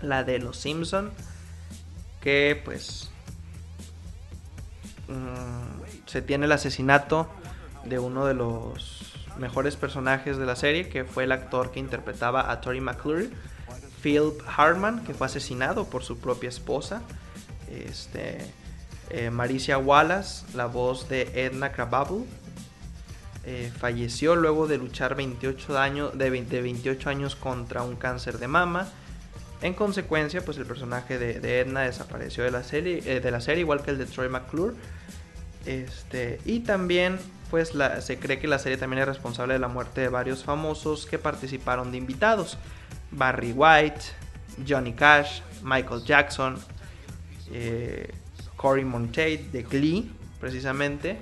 la 0.00 0.24
de 0.24 0.38
Los 0.38 0.56
Simpson, 0.56 1.12
que 2.20 2.60
pues 2.64 3.10
mm, 5.08 6.06
se 6.06 6.22
tiene 6.22 6.46
el 6.46 6.52
asesinato 6.52 7.28
de 7.84 7.98
uno 7.98 8.26
de 8.26 8.34
los 8.34 9.26
mejores 9.38 9.76
personajes 9.76 10.36
de 10.38 10.46
la 10.46 10.56
serie, 10.56 10.88
que 10.88 11.04
fue 11.04 11.24
el 11.24 11.32
actor 11.32 11.70
que 11.70 11.80
interpretaba 11.80 12.50
a 12.50 12.60
Tori 12.60 12.80
McClure, 12.80 13.28
Philip 14.04 14.42
Hartman, 14.46 15.02
que 15.04 15.14
fue 15.14 15.26
asesinado 15.26 15.86
por 15.86 16.04
su 16.04 16.18
propia 16.18 16.50
esposa. 16.50 17.00
Este, 17.70 18.38
eh, 19.08 19.30
Maricia 19.30 19.78
Wallace, 19.78 20.44
la 20.54 20.66
voz 20.66 21.08
de 21.08 21.22
Edna 21.34 21.72
Krabappel, 21.72 22.24
eh, 23.46 23.72
falleció 23.78 24.36
luego 24.36 24.66
de 24.66 24.76
luchar 24.76 25.14
28 25.14 25.78
años, 25.78 26.18
de 26.18 26.28
28 26.28 27.08
años 27.08 27.34
contra 27.34 27.82
un 27.82 27.96
cáncer 27.96 28.38
de 28.38 28.46
mama. 28.46 28.88
En 29.62 29.72
consecuencia, 29.72 30.44
pues 30.44 30.58
el 30.58 30.66
personaje 30.66 31.18
de, 31.18 31.60
Edna 31.60 31.80
desapareció 31.80 32.44
de 32.44 32.50
la 32.50 32.62
serie, 32.62 33.02
eh, 33.06 33.20
de 33.20 33.30
la 33.30 33.40
serie, 33.40 33.60
igual 33.60 33.82
que 33.82 33.90
el 33.90 33.96
de 33.96 34.04
Troy 34.04 34.28
McClure. 34.28 34.74
Este, 35.64 36.40
y 36.44 36.60
también, 36.60 37.18
pues 37.50 37.72
se 38.00 38.18
cree 38.18 38.38
que 38.38 38.48
la 38.48 38.58
serie 38.58 38.76
también 38.76 39.00
es 39.00 39.08
responsable 39.08 39.54
de 39.54 39.60
la 39.60 39.68
muerte 39.68 40.02
de 40.02 40.08
varios 40.08 40.44
famosos 40.44 41.06
que 41.06 41.18
participaron 41.18 41.90
de 41.90 41.96
invitados. 41.96 42.58
Barry 43.16 43.52
White, 43.52 44.00
Johnny 44.66 44.92
Cash, 44.92 45.40
Michael 45.62 46.04
Jackson, 46.04 46.56
eh, 47.52 48.12
Corey 48.56 48.84
Monteith 48.84 49.50
de 49.50 49.62
Glee, 49.62 50.10
precisamente, 50.40 51.18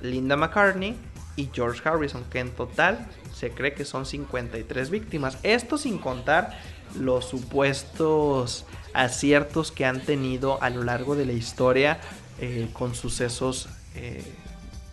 Linda 0.00 0.36
McCartney 0.36 0.96
y 1.36 1.50
George 1.52 1.86
Harrison, 1.86 2.24
que 2.24 2.40
en 2.40 2.50
total 2.50 3.06
se 3.34 3.50
cree 3.50 3.74
que 3.74 3.84
son 3.84 4.06
53 4.06 4.90
víctimas. 4.90 5.38
Esto 5.42 5.78
sin 5.78 5.98
contar 5.98 6.58
los 6.98 7.26
supuestos 7.26 8.64
aciertos 8.94 9.72
que 9.72 9.84
han 9.84 10.00
tenido 10.00 10.62
a 10.62 10.70
lo 10.70 10.82
largo 10.82 11.16
de 11.16 11.26
la 11.26 11.32
historia 11.32 11.98
eh, 12.38 12.68
con 12.72 12.94
sucesos 12.94 13.68
eh, 13.94 14.24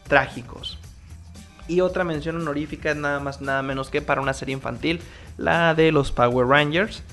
trágicos. 0.07 0.79
Y 1.67 1.79
otra 1.79 2.03
mención 2.03 2.35
honorífica 2.35 2.91
es 2.91 2.97
nada 2.97 3.19
más 3.21 3.39
nada 3.39 3.61
menos 3.61 3.89
que 3.89 4.01
para 4.01 4.21
una 4.21 4.33
serie 4.33 4.53
infantil, 4.53 4.99
la 5.37 5.73
de 5.75 5.91
los 5.91 6.11
Power 6.11 6.47
Rangers. 6.47 7.03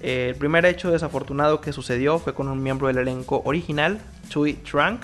el 0.00 0.34
primer 0.36 0.64
hecho 0.64 0.90
desafortunado 0.90 1.60
que 1.60 1.72
sucedió 1.72 2.18
fue 2.18 2.34
con 2.34 2.48
un 2.48 2.62
miembro 2.62 2.86
del 2.86 2.98
elenco 2.98 3.42
original, 3.44 3.98
Tui 4.30 4.54
Trunk, 4.54 5.02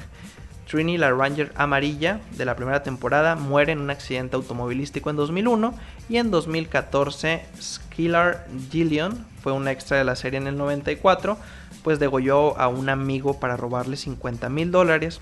Trini, 0.66 0.98
la 0.98 1.10
Ranger 1.10 1.52
amarilla 1.56 2.20
de 2.37 2.44
la 2.44 2.56
primera 2.56 2.82
temporada, 2.82 3.37
muere 3.37 3.72
en 3.72 3.80
un 3.80 3.90
accidente 3.90 4.37
automovilístico 4.37 5.10
en 5.10 5.16
2001 5.16 5.74
y 6.08 6.16
en 6.16 6.30
2014 6.30 7.44
Skillar 7.60 8.46
Gillian 8.70 9.26
fue 9.42 9.52
un 9.52 9.68
extra 9.68 9.98
de 9.98 10.04
la 10.04 10.16
serie 10.16 10.38
en 10.38 10.46
el 10.46 10.56
94, 10.56 11.37
pues 11.82 11.98
degolló 11.98 12.58
a 12.58 12.68
un 12.68 12.88
amigo 12.88 13.38
para 13.38 13.56
robarle 13.56 13.96
50 13.96 14.48
mil 14.48 14.70
dólares 14.70 15.20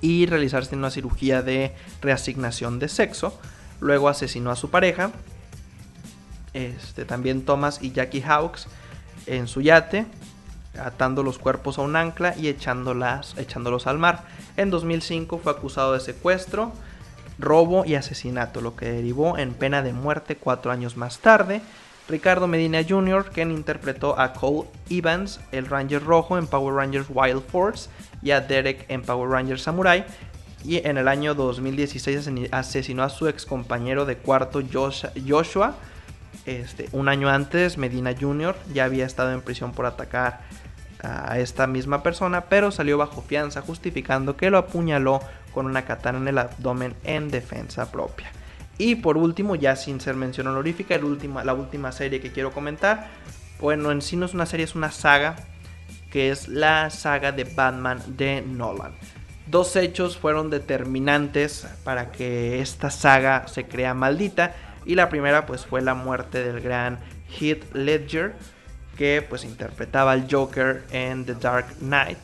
y 0.00 0.26
realizarse 0.26 0.76
una 0.76 0.90
cirugía 0.90 1.42
de 1.42 1.74
reasignación 2.00 2.78
de 2.78 2.88
sexo. 2.88 3.38
Luego 3.80 4.08
asesinó 4.08 4.50
a 4.50 4.56
su 4.56 4.70
pareja, 4.70 5.10
este, 6.54 7.04
también 7.04 7.44
Thomas 7.44 7.80
y 7.82 7.92
Jackie 7.92 8.22
Hawks 8.22 8.68
en 9.26 9.48
su 9.48 9.60
yate, 9.60 10.06
atando 10.78 11.22
los 11.22 11.38
cuerpos 11.38 11.78
a 11.78 11.82
un 11.82 11.96
ancla 11.96 12.34
y 12.36 12.48
echándolas, 12.48 13.36
echándolos 13.36 13.86
al 13.86 13.98
mar. 13.98 14.24
En 14.56 14.70
2005 14.70 15.38
fue 15.38 15.52
acusado 15.52 15.92
de 15.92 16.00
secuestro, 16.00 16.72
robo 17.38 17.84
y 17.84 17.96
asesinato, 17.96 18.60
lo 18.60 18.76
que 18.76 18.90
derivó 18.90 19.38
en 19.38 19.54
pena 19.54 19.82
de 19.82 19.92
muerte 19.92 20.36
cuatro 20.36 20.70
años 20.70 20.96
más 20.96 21.18
tarde. 21.18 21.60
Ricardo 22.08 22.46
Medina 22.46 22.80
Jr., 22.86 23.30
quien 23.32 23.50
interpretó 23.50 24.18
a 24.18 24.34
Cole 24.34 24.68
Evans, 24.90 25.40
el 25.52 25.66
Ranger 25.66 26.04
Rojo 26.04 26.36
en 26.36 26.46
Power 26.46 26.74
Rangers 26.74 27.06
Wild 27.08 27.42
Force, 27.46 27.88
y 28.22 28.30
a 28.30 28.40
Derek 28.40 28.84
en 28.88 29.02
Power 29.02 29.30
Rangers 29.30 29.62
Samurai. 29.62 30.04
Y 30.64 30.86
en 30.86 30.98
el 30.98 31.08
año 31.08 31.34
2016 31.34 32.28
asesinó 32.50 33.02
a 33.02 33.10
su 33.10 33.28
ex 33.28 33.44
compañero 33.44 34.06
de 34.06 34.16
cuarto 34.16 34.62
Joshua 34.70 35.74
Este, 36.46 36.88
un 36.92 37.08
año 37.08 37.28
antes, 37.28 37.78
Medina 37.78 38.14
Jr. 38.18 38.54
ya 38.72 38.84
había 38.84 39.06
estado 39.06 39.32
en 39.32 39.40
prisión 39.40 39.72
por 39.72 39.86
atacar 39.86 40.40
a 41.02 41.38
esta 41.38 41.66
misma 41.66 42.02
persona, 42.02 42.42
pero 42.42 42.70
salió 42.70 42.98
bajo 42.98 43.22
fianza 43.22 43.60
justificando 43.60 44.36
que 44.36 44.50
lo 44.50 44.58
apuñaló 44.58 45.20
con 45.52 45.66
una 45.66 45.84
katana 45.84 46.18
en 46.18 46.28
el 46.28 46.38
abdomen 46.38 46.94
en 47.04 47.28
defensa 47.28 47.90
propia. 47.90 48.30
Y 48.78 48.96
por 48.96 49.16
último, 49.16 49.54
ya 49.54 49.76
sin 49.76 50.00
ser 50.00 50.16
mención 50.16 50.46
honorífica, 50.46 50.98
la 51.44 51.54
última 51.54 51.92
serie 51.92 52.20
que 52.20 52.32
quiero 52.32 52.52
comentar, 52.52 53.08
bueno, 53.60 53.92
en 53.92 54.02
sí 54.02 54.16
no 54.16 54.26
es 54.26 54.34
una 54.34 54.46
serie, 54.46 54.64
es 54.64 54.74
una 54.74 54.90
saga, 54.90 55.36
que 56.10 56.30
es 56.30 56.48
la 56.48 56.90
saga 56.90 57.32
de 57.32 57.44
Batman 57.44 58.00
de 58.06 58.42
Nolan. 58.42 58.92
Dos 59.46 59.76
hechos 59.76 60.16
fueron 60.16 60.50
determinantes 60.50 61.66
para 61.84 62.10
que 62.10 62.60
esta 62.60 62.90
saga 62.90 63.46
se 63.46 63.66
crea 63.66 63.94
maldita. 63.94 64.54
Y 64.84 64.94
la 64.94 65.08
primera 65.08 65.46
pues 65.46 65.64
fue 65.64 65.82
la 65.82 65.94
muerte 65.94 66.44
del 66.44 66.60
gran 66.60 66.98
Heath 67.38 67.74
Ledger, 67.74 68.34
que 68.96 69.24
pues 69.28 69.44
interpretaba 69.44 70.12
al 70.12 70.26
Joker 70.30 70.84
en 70.90 71.24
The 71.24 71.34
Dark 71.34 71.66
Knight 71.80 72.18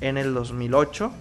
en 0.00 0.18
el 0.18 0.34
2008 0.34 1.12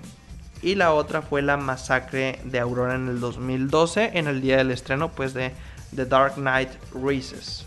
y 0.62 0.76
la 0.76 0.94
otra 0.94 1.22
fue 1.22 1.42
la 1.42 1.58
masacre 1.58 2.40
de 2.46 2.60
Aurora 2.60 2.96
en 2.96 3.08
el 3.10 3.20
2012 3.20 4.12
en 4.14 4.28
el 4.28 4.42
día 4.42 4.58
del 4.58 4.72
estreno 4.72 5.10
pues 5.10 5.34
de 5.34 5.52
The 5.96 6.06
Dark 6.06 6.36
Knight 6.36 6.70
Rises 6.94 7.66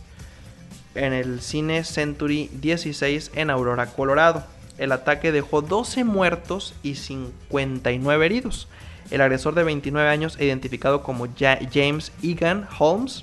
en 0.95 1.13
el 1.13 1.41
cine 1.41 1.85
Century 1.85 2.51
16 2.61 3.33
en 3.35 3.51
Aurora, 3.51 3.87
Colorado. 3.87 4.45
El 4.79 4.93
ataque 4.93 5.33
dejó 5.33 5.63
12 5.63 6.05
muertos 6.05 6.75
y 6.83 6.97
59 6.97 8.27
heridos. 8.27 8.69
El 9.11 9.21
agresor 9.21 9.55
de 9.55 9.65
29 9.65 10.09
años, 10.09 10.37
identificado 10.41 11.03
como 11.03 11.29
James 11.37 12.13
Egan 12.23 12.67
Holmes, 12.79 13.23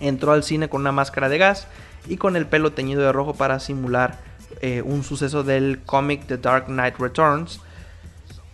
entró 0.00 0.32
al 0.32 0.42
cine 0.42 0.68
con 0.68 0.80
una 0.80 0.92
máscara 0.92 1.28
de 1.28 1.38
gas 1.38 1.66
y 2.08 2.16
con 2.16 2.36
el 2.36 2.46
pelo 2.46 2.72
teñido 2.72 3.02
de 3.02 3.12
rojo 3.12 3.34
para 3.34 3.60
simular 3.60 4.18
eh, 4.60 4.82
un 4.82 5.02
suceso 5.04 5.44
del 5.44 5.80
cómic 5.84 6.26
The 6.26 6.38
Dark 6.38 6.66
Knight 6.66 6.98
Returns, 6.98 7.60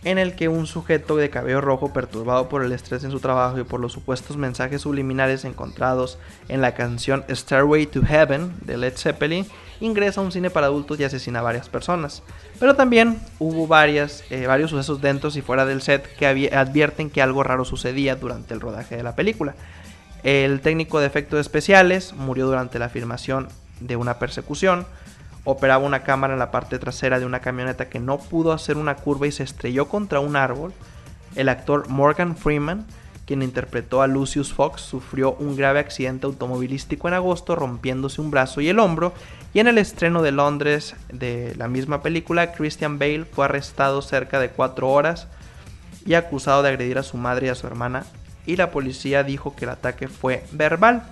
en 0.05 0.19
el 0.19 0.35
que 0.35 0.47
un 0.47 0.67
sujeto 0.67 1.17
de 1.17 1.29
cabello 1.29 1.59
rojo 1.59 1.91
perturbado 1.91 2.47
por 2.47 2.63
el 2.63 2.71
estrés 2.71 3.03
en 3.03 3.11
su 3.11 3.19
trabajo 3.19 3.59
y 3.59 3.63
por 3.63 3.79
los 3.79 3.91
supuestos 3.91 4.37
mensajes 4.37 4.83
subliminales 4.83 5.43
encontrados 5.45 6.17
en 6.47 6.61
la 6.61 6.75
canción 6.75 7.25
Stairway 7.27 7.87
to 7.87 8.03
Heaven 8.03 8.53
de 8.61 8.77
Led 8.77 8.95
Zeppelin 8.95 9.47
ingresa 9.79 10.21
a 10.21 10.23
un 10.23 10.31
cine 10.31 10.51
para 10.51 10.67
adultos 10.67 10.99
y 10.99 11.03
asesina 11.03 11.39
a 11.39 11.43
varias 11.43 11.69
personas. 11.69 12.21
Pero 12.59 12.75
también 12.75 13.19
hubo 13.39 13.65
eh, 13.65 14.47
varios 14.47 14.69
sucesos 14.69 15.01
dentro 15.01 15.31
y 15.33 15.41
fuera 15.41 15.65
del 15.65 15.81
set 15.81 16.15
que 16.17 16.27
advierten 16.27 17.09
que 17.09 17.21
algo 17.21 17.43
raro 17.43 17.65
sucedía 17.65 18.15
durante 18.15 18.53
el 18.53 18.61
rodaje 18.61 18.95
de 18.95 19.03
la 19.03 19.15
película. 19.15 19.55
El 20.23 20.61
técnico 20.61 20.99
de 20.99 21.07
efectos 21.07 21.39
especiales 21.39 22.13
murió 22.13 22.45
durante 22.45 22.79
la 22.79 22.89
filmación 22.89 23.47
de 23.79 23.95
una 23.95 24.19
persecución. 24.19 24.85
Operaba 25.45 25.85
una 25.85 26.03
cámara 26.03 26.33
en 26.33 26.39
la 26.39 26.51
parte 26.51 26.77
trasera 26.79 27.19
de 27.19 27.25
una 27.25 27.39
camioneta 27.39 27.87
que 27.87 27.99
no 27.99 28.17
pudo 28.17 28.51
hacer 28.51 28.75
una 28.75 28.95
curva 28.95 29.27
y 29.27 29.31
se 29.31 29.43
estrelló 29.43 29.87
contra 29.87 30.19
un 30.19 30.35
árbol. 30.35 30.73
El 31.35 31.47
actor 31.47 31.87
Morgan 31.87 32.35
Freeman, 32.35 32.85
quien 33.25 33.41
interpretó 33.41 34.01
a 34.01 34.07
Lucius 34.07 34.53
Fox, 34.53 34.81
sufrió 34.81 35.33
un 35.35 35.55
grave 35.55 35.79
accidente 35.79 36.25
automovilístico 36.25 37.07
en 37.07 37.13
agosto 37.13 37.55
rompiéndose 37.55 38.19
un 38.19 38.31
brazo 38.31 38.59
y 38.59 38.67
el 38.67 38.79
hombro. 38.79 39.13
Y 39.53 39.59
en 39.59 39.67
el 39.67 39.77
estreno 39.77 40.21
de 40.21 40.33
Londres 40.33 40.95
de 41.13 41.55
la 41.55 41.69
misma 41.69 42.01
película, 42.01 42.51
Christian 42.51 42.99
Bale 42.99 43.23
fue 43.23 43.45
arrestado 43.45 44.01
cerca 44.01 44.39
de 44.39 44.49
cuatro 44.49 44.89
horas 44.89 45.27
y 46.05 46.15
acusado 46.15 46.61
de 46.61 46.69
agredir 46.69 46.97
a 46.97 47.03
su 47.03 47.15
madre 47.15 47.47
y 47.47 47.49
a 47.49 47.55
su 47.55 47.65
hermana 47.65 48.03
y 48.45 48.55
la 48.55 48.71
policía 48.71 49.23
dijo 49.23 49.55
que 49.55 49.65
el 49.65 49.71
ataque 49.71 50.07
fue 50.07 50.43
verbal. 50.51 51.03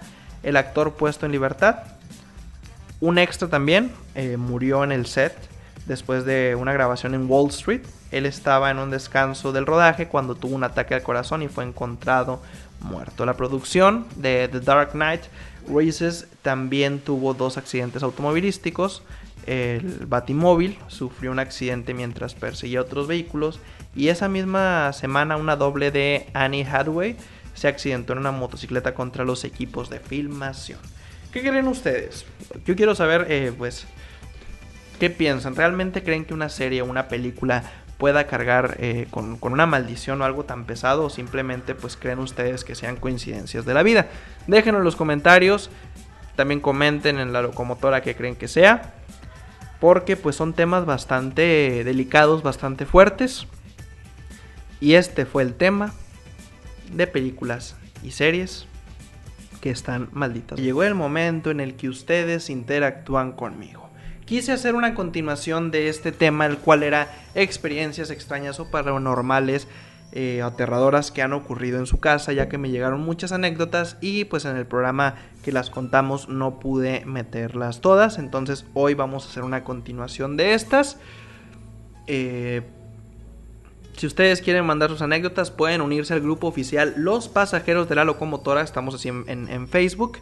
El 0.44 0.58
actor 0.58 0.94
puesto 0.94 1.26
en 1.26 1.32
libertad. 1.32 1.78
Un 3.04 3.18
extra 3.18 3.50
también 3.50 3.92
eh, 4.16 4.38
murió 4.38 4.82
en 4.86 4.94
el 4.94 5.08
set 5.08 5.36
después 5.88 6.24
de 6.24 6.56
una 6.58 6.72
grabación 6.72 7.14
en 7.14 7.30
Wall 7.30 7.50
Street. 7.50 7.82
Él 8.12 8.26
estaba 8.26 8.72
en 8.72 8.80
un 8.80 8.92
descanso 8.92 9.52
del 9.52 9.66
rodaje 9.66 10.08
cuando 10.08 10.36
tuvo 10.36 10.56
un 10.56 10.64
ataque 10.64 10.96
al 10.96 11.04
corazón 11.04 11.42
y 11.42 11.50
fue 11.50 11.66
encontrado 11.66 12.42
muerto. 12.80 13.26
La 13.26 13.36
producción 13.36 14.08
de 14.16 14.48
The 14.50 14.62
Dark 14.62 14.92
Knight 14.92 15.24
Races 15.68 16.28
también 16.44 17.00
tuvo 17.00 17.34
dos 17.34 17.58
accidentes 17.58 18.04
automovilísticos. 18.04 19.04
El 19.48 20.06
Batimóvil 20.06 20.80
sufrió 20.88 21.32
un 21.32 21.40
accidente 21.40 21.94
mientras 21.94 22.36
perseguía 22.36 22.80
otros 22.80 23.08
vehículos 23.08 23.60
y 23.94 24.08
esa 24.08 24.30
misma 24.30 24.94
semana 24.94 25.36
una 25.36 25.58
doble 25.58 25.92
de 25.92 26.28
Annie 26.34 26.64
Hathaway 26.64 27.18
se 27.54 27.68
accidentó 27.68 28.14
en 28.14 28.20
una 28.20 28.32
motocicleta 28.32 28.94
contra 28.94 29.26
los 29.26 29.44
equipos 29.44 29.90
de 29.90 30.00
filmación. 30.00 30.80
¿Qué 31.34 31.42
creen 31.42 31.68
ustedes? 31.68 32.26
Yo 32.64 32.76
quiero 32.76 32.94
saber, 32.94 33.26
eh, 33.28 33.52
pues, 33.58 33.88
¿qué 35.00 35.10
piensan? 35.10 35.56
¿Realmente 35.56 36.04
creen 36.04 36.26
que 36.26 36.36
una 36.36 36.48
serie 36.48 36.84
o 36.84 36.86
una 36.86 37.08
película 37.08 37.64
pueda 37.98 38.28
cargar 38.28 38.76
eh, 38.80 39.08
con, 39.10 39.40
una 39.42 39.66
maldición 39.66 40.22
o 40.22 40.26
algo 40.26 40.44
tan 40.44 40.66
pesado 40.66 41.06
o 41.06 41.10
simplemente 41.10 41.74
pues 41.74 41.98
creen 41.98 42.20
ustedes 42.20 42.64
que 42.64 42.76
sean 42.76 42.98
coincidencias 42.98 43.66
de 43.66 43.74
la 43.74 43.82
vida. 43.82 44.08
Déjenlo 44.46 44.80
en 44.80 44.86
los 44.86 44.96
comentarios, 44.96 45.72
también 46.36 46.60
comenten 46.60 47.18
en 47.18 47.34
la 47.34 47.42
locomotora 47.42 48.02
que 48.02 48.16
creen 48.16 48.36
que 48.36 48.48
sea, 48.48 48.94
porque 49.80 50.18
pues 50.18 50.36
son 50.36 50.54
temas 50.54 50.86
bastante 50.86 51.84
delicados, 51.84 52.44
bastante 52.44 52.86
fuertes. 52.86 53.48
Y 54.80 54.96
este 54.96 55.26
fue 55.26 55.42
el 55.44 55.56
tema 55.56 55.94
de 56.92 57.08
películas 57.08 57.76
y 58.04 58.12
series 58.12 58.68
que 59.64 59.70
están 59.70 60.10
malditas. 60.12 60.60
Llegó 60.60 60.84
el 60.84 60.94
momento 60.94 61.50
en 61.50 61.62
el 61.62 61.76
que 61.76 61.88
ustedes 61.88 62.50
interactúan 62.50 63.32
conmigo. 63.32 63.90
Quise 64.26 64.52
hacer 64.52 64.76
una 64.76 64.94
continuación 64.94 65.72
de 65.72 65.88
este 65.88 66.12
tema, 66.12 66.46
el 66.48 66.58
cual 66.58 66.84
era 66.84 67.08
experiencias 67.34 68.10
extrañas 68.10 68.60
o 68.60 68.70
paranormales 68.70 69.70
eh, 70.12 70.42
aterradoras 70.42 71.12
que 71.12 71.22
han 71.22 71.32
ocurrido 71.32 71.80
en 71.80 71.86
su 71.86 72.02
casa, 72.02 72.34
ya 72.34 72.50
que 72.50 72.58
me 72.58 72.72
llegaron 72.72 73.00
muchas 73.00 73.32
anécdotas 73.32 73.96
y 74.02 74.26
pues 74.26 74.44
en 74.44 74.58
el 74.58 74.66
programa 74.66 75.16
que 75.46 75.54
las 75.54 75.70
contamos 75.70 76.28
no 76.28 76.60
pude 76.60 77.06
meterlas 77.06 77.80
todas, 77.80 78.20
entonces 78.20 78.66
hoy 78.74 78.96
vamos 78.96 79.26
a 79.26 79.30
hacer 79.30 79.44
una 79.44 79.64
continuación 79.64 80.36
de 80.36 80.56
estas. 80.56 80.98
Eh, 82.08 82.64
si 83.98 84.08
ustedes 84.08 84.42
quieren 84.42 84.66
mandar 84.66 84.90
sus 84.90 85.02
anécdotas, 85.02 85.52
pueden 85.52 85.82
unirse 85.82 86.14
al 86.14 86.22
grupo 86.22 86.48
oficial 86.48 86.94
Los 86.98 87.30
Pasajeros 87.30 87.88
de 87.88 87.96
la 87.96 88.04
Locomotora. 88.04 88.62
Estamos 88.62 88.96
así 88.96 89.10
en, 89.10 89.68
Facebook. 89.68 90.18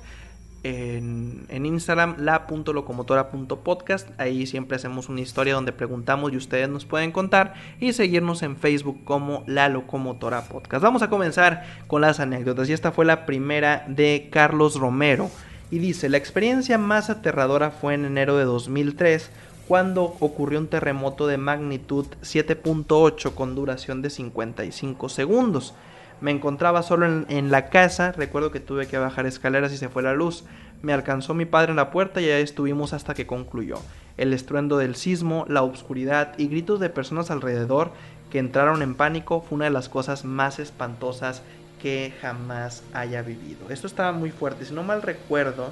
En, 0.64 1.46
en, 1.50 1.66
Instagram, 1.66 2.16
la.locomotora.podcast. 2.20 4.10
Ahí 4.20 4.46
siempre 4.46 4.76
hacemos 4.76 5.10
una 5.10 5.22
historia 5.22 5.56
donde 5.56 5.72
preguntamos 5.72 6.34
y 6.34 6.38
ustedes 6.38 6.70
nos 6.70 6.86
pueden 6.86 7.12
contar. 7.12 7.54
Y 7.80 7.94
seguirnos 7.94 8.44
en 8.44 8.58
Facebook 8.58 9.04
como 9.06 9.44
La 9.48 9.70
Locomotora 9.70 10.44
Podcast. 10.44 10.84
Vamos 10.84 11.02
a 11.02 11.10
comenzar 11.10 11.64
con 11.88 12.02
las 12.02 12.20
anécdotas. 12.20 12.70
Y 12.70 12.74
esta 12.74 12.92
fue 12.92 13.06
la 13.06 13.26
primera 13.26 13.86
de 13.88 14.28
Carlos 14.32 14.76
Romero. 14.76 15.32
Y 15.72 15.80
dice: 15.80 16.10
La 16.10 16.18
experiencia 16.18 16.78
más 16.78 17.10
aterradora 17.10 17.72
fue 17.72 17.94
en 17.94 18.06
enero 18.06 18.38
de 18.38 18.44
2003 18.44 19.32
cuando 19.68 20.16
ocurrió 20.20 20.60
un 20.60 20.68
terremoto 20.68 21.28
de 21.28 21.38
magnitud 21.38 22.06
7.8 22.22 23.34
con 23.34 23.56
duración 23.56 24.02
de 24.02 24.10
55 24.10 25.10
segundos. 25.10 25.74
Me 26.20 26.32
encontraba 26.32 26.84
solo 26.84 27.08
en, 27.28 27.52
la 27.52 27.70
casa, 27.70 28.12
recuerdo 28.12 28.52
que 28.52 28.60
tuve 28.60 28.88
que 28.88 28.98
bajar 28.98 29.26
escaleras 29.26 29.74
y 29.74 29.78
se 29.78 29.90
fue 29.90 30.04
la 30.04 30.14
luz. 30.14 30.44
Me 30.84 30.94
alcanzó 30.94 31.34
mi 31.34 31.46
padre 31.46 31.72
en 31.72 31.78
la 31.78 31.90
puerta 31.90 32.22
y 32.22 32.30
ahí 32.30 32.44
estuvimos 32.44 32.94
hasta 32.94 33.14
que 33.14 33.26
concluyó. 33.26 33.78
El 34.18 34.34
estruendo 34.34 34.78
del 34.78 34.96
sismo, 34.96 35.46
la 35.48 35.64
oscuridad 35.64 36.38
y 36.38 36.48
gritos 36.48 36.80
de 36.80 36.90
personas 36.90 37.32
alrededor 37.32 37.92
que 38.30 38.40
entraron 38.40 38.82
en 38.82 38.96
pánico 38.96 39.42
fue 39.42 39.56
una 39.56 39.66
de 39.66 39.72
las 39.72 39.90
cosas 39.90 40.24
más 40.24 40.60
espantosas 40.60 41.42
que 41.82 42.14
jamás 42.22 42.84
haya 42.94 43.24
vivido. 43.24 43.70
Esto 43.70 43.88
estaba 43.88 44.12
muy 44.12 44.30
fuerte, 44.30 44.66
si 44.66 44.74
no 44.74 44.84
mal 44.84 45.02
recuerdo, 45.02 45.72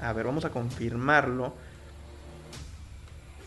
a 0.00 0.12
ver, 0.12 0.26
vamos 0.26 0.44
a 0.44 0.50
confirmarlo 0.50 1.52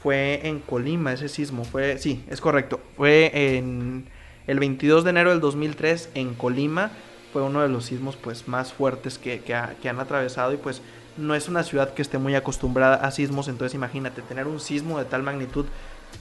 fue 0.03 0.45
en 0.47 0.59
Colima 0.59 1.13
ese 1.13 1.29
sismo. 1.29 1.63
Fue, 1.63 1.97
sí, 1.97 2.25
es 2.29 2.41
correcto. 2.41 2.81
Fue 2.97 3.31
en 3.33 4.05
el 4.45 4.59
22 4.59 5.05
de 5.05 5.09
enero 5.09 5.29
del 5.29 5.39
2003 5.39 6.09
en 6.13 6.33
Colima. 6.33 6.91
Fue 7.31 7.41
uno 7.41 7.61
de 7.61 7.69
los 7.69 7.85
sismos 7.85 8.17
pues, 8.17 8.49
más 8.49 8.73
fuertes 8.73 9.17
que, 9.17 9.41
han 9.55 9.99
atravesado 9.99 10.53
y 10.53 10.57
pues 10.57 10.81
no 11.17 11.35
es 11.35 11.47
una 11.47 11.63
ciudad 11.63 11.93
que 11.93 12.01
esté 12.01 12.17
muy 12.17 12.35
acostumbrada 12.35 12.95
a 12.95 13.11
sismos. 13.11 13.47
Entonces 13.47 13.73
imagínate, 13.73 14.21
tener 14.21 14.45
un 14.45 14.59
sismo 14.59 14.99
de 14.99 15.05
tal 15.05 15.23
magnitud, 15.23 15.65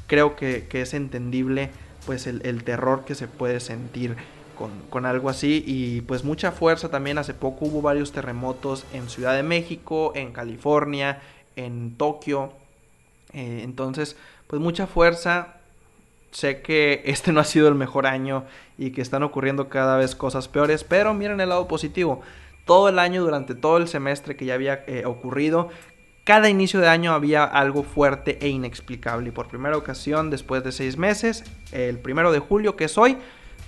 creo 0.07 0.37
que, 0.37 0.69
es 0.73 0.95
entendible 0.95 1.71
pues 2.07 2.29
el, 2.29 2.63
terror 2.63 3.05
que 3.05 3.17
se 3.17 3.27
puede 3.27 3.59
sentir 3.59 4.15
con, 4.57 4.71
con, 4.91 5.07
algo 5.07 5.29
así 5.29 5.65
y 5.67 6.03
pues 6.03 6.23
mucha 6.23 6.53
fuerza 6.53 6.89
también. 6.89 7.19
Hace 7.19 7.35
poco 7.35 7.65
hubo 7.65 7.83
varios 7.83 8.13
terremotos 8.13 8.87
en 8.93 9.09
Ciudad 9.09 9.35
de 9.35 9.43
México, 9.43 10.13
en 10.15 10.33
California, 10.33 11.21
en 11.57 11.97
Tokio. 11.97 12.62
Eh, 13.33 13.61
entonces, 13.63 14.17
pues 14.47 14.61
mucha 14.61 14.87
fuerza. 14.87 15.57
Sé 16.31 16.63
que 16.63 17.03
este 17.07 17.33
no 17.33 17.41
ha 17.41 17.45
sido 17.45 17.69
el 17.69 17.75
mejor 17.75 18.07
año 18.07 18.45
y 18.79 18.91
que 18.91 19.03
están 19.03 19.23
ocurriendo 19.23 19.69
cada 19.69 19.97
vez 19.97 20.15
cosas 20.15 20.49
peores, 20.49 20.85
pero 20.85 21.15
miren 21.15 21.41
el 21.41 21.49
lado 21.49 21.69
positivo. 21.69 22.23
todo 22.65 22.89
el 22.89 23.01
año, 23.01 23.23
durante 23.23 23.57
todo 23.57 23.77
el 23.77 23.89
semestre 23.89 24.37
que 24.37 24.45
ya 24.45 24.55
había 24.55 24.85
eh, 24.87 25.05
ocurrido. 25.05 25.71
Cada 26.25 26.49
inicio 26.49 26.79
de 26.79 26.87
año 26.87 27.13
había 27.13 27.43
algo 27.43 27.83
fuerte 27.83 28.39
e 28.41 28.49
inexplicable. 28.49 29.29
Y 29.29 29.33
por 29.33 29.49
primera 29.49 29.77
ocasión, 29.77 30.31
después 30.31 30.63
de 30.63 30.71
seis 30.71 30.97
meses, 30.97 31.43
el 31.73 31.99
primero 31.99 32.31
de 32.31 32.39
julio, 32.39 32.77
que 32.77 32.85
es 32.85 32.97
hoy, 32.97 33.19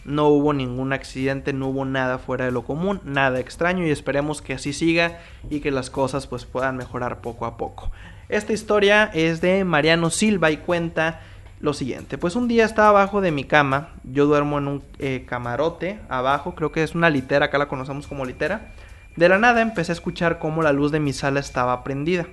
no 0.05 0.29
hubo 0.29 0.53
ningún 0.53 0.93
accidente, 0.93 1.53
no 1.53 1.69
hubo 1.69 1.85
nada 1.85 2.19
fuera 2.19 2.45
de 2.45 2.53
lo 2.53 2.65
común, 2.65 3.01
nada 3.05 3.41
extraño 3.41 3.87
y 3.87 3.91
esperemos 3.91 4.43
que 4.43 4.55
así 4.55 4.73
siga 4.73 5.19
y 5.51 5.61
que 5.61 5.71
las 5.71 5.91
cosas 5.91 6.27
pues 6.27 6.45
puedan 6.45 6.77
mejorar 6.77 7.21
poco 7.21 7.47
a 7.47 7.57
poco. 7.57 7.91
Esta 8.29 8.53
historia 8.53 9.11
es 9.15 9.41
de 9.41 9.65
Mariano 9.65 10.11
Silva 10.11 10.51
y 10.51 10.59
cuenta 10.59 11.21
lo 11.61 11.73
siguiente. 11.73 12.19
Pues 12.19 12.37
un 12.37 12.49
día 12.49 12.65
estaba 12.65 12.89
abajo 12.89 13.21
de 13.21 13.31
mi 13.31 13.45
cama, 13.45 13.91
yo 14.05 14.27
duermo 14.27 14.59
en 14.59 14.69
un 14.69 14.83
eh, 14.99 15.25
camarote 15.27 16.01
abajo, 16.09 16.55
creo 16.55 16.73
que 16.73 16.83
es 16.83 16.95
una 16.95 17.11
litera, 17.11 17.47
acá 17.47 17.59
la 17.59 17.69
conocemos 17.69 18.07
como 18.07 18.25
litera. 18.25 18.73
De 19.17 19.29
la 19.29 19.39
nada 19.39 19.63
empecé 19.63 19.93
a 19.93 19.95
escuchar 19.95 20.39
cómo 20.39 20.63
la 20.63 20.73
luz 20.73 20.91
de 20.91 21.01
mi 21.01 21.13
sala 21.13 21.41
estaba 21.41 21.85
prendida. 21.85 22.27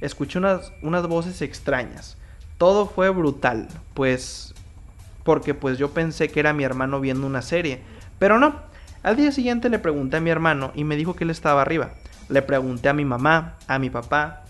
Escuché 0.00 0.38
unas, 0.38 0.72
unas 0.82 1.06
voces 1.06 1.42
extrañas. 1.42 2.16
Todo 2.58 2.86
fue 2.86 3.08
brutal, 3.10 3.68
pues 3.94 4.54
porque 5.28 5.52
pues 5.52 5.76
yo 5.76 5.90
pensé 5.90 6.30
que 6.30 6.40
era 6.40 6.54
mi 6.54 6.64
hermano 6.64 7.00
viendo 7.00 7.26
una 7.26 7.42
serie, 7.42 7.82
pero 8.18 8.38
no. 8.38 8.62
Al 9.02 9.16
día 9.16 9.30
siguiente 9.30 9.68
le 9.68 9.78
pregunté 9.78 10.16
a 10.16 10.20
mi 10.22 10.30
hermano 10.30 10.72
y 10.74 10.84
me 10.84 10.96
dijo 10.96 11.14
que 11.14 11.24
él 11.24 11.28
estaba 11.28 11.60
arriba. 11.60 11.90
Le 12.30 12.40
pregunté 12.40 12.88
a 12.88 12.94
mi 12.94 13.04
mamá, 13.04 13.56
a 13.66 13.78
mi 13.78 13.90
papá 13.90 14.44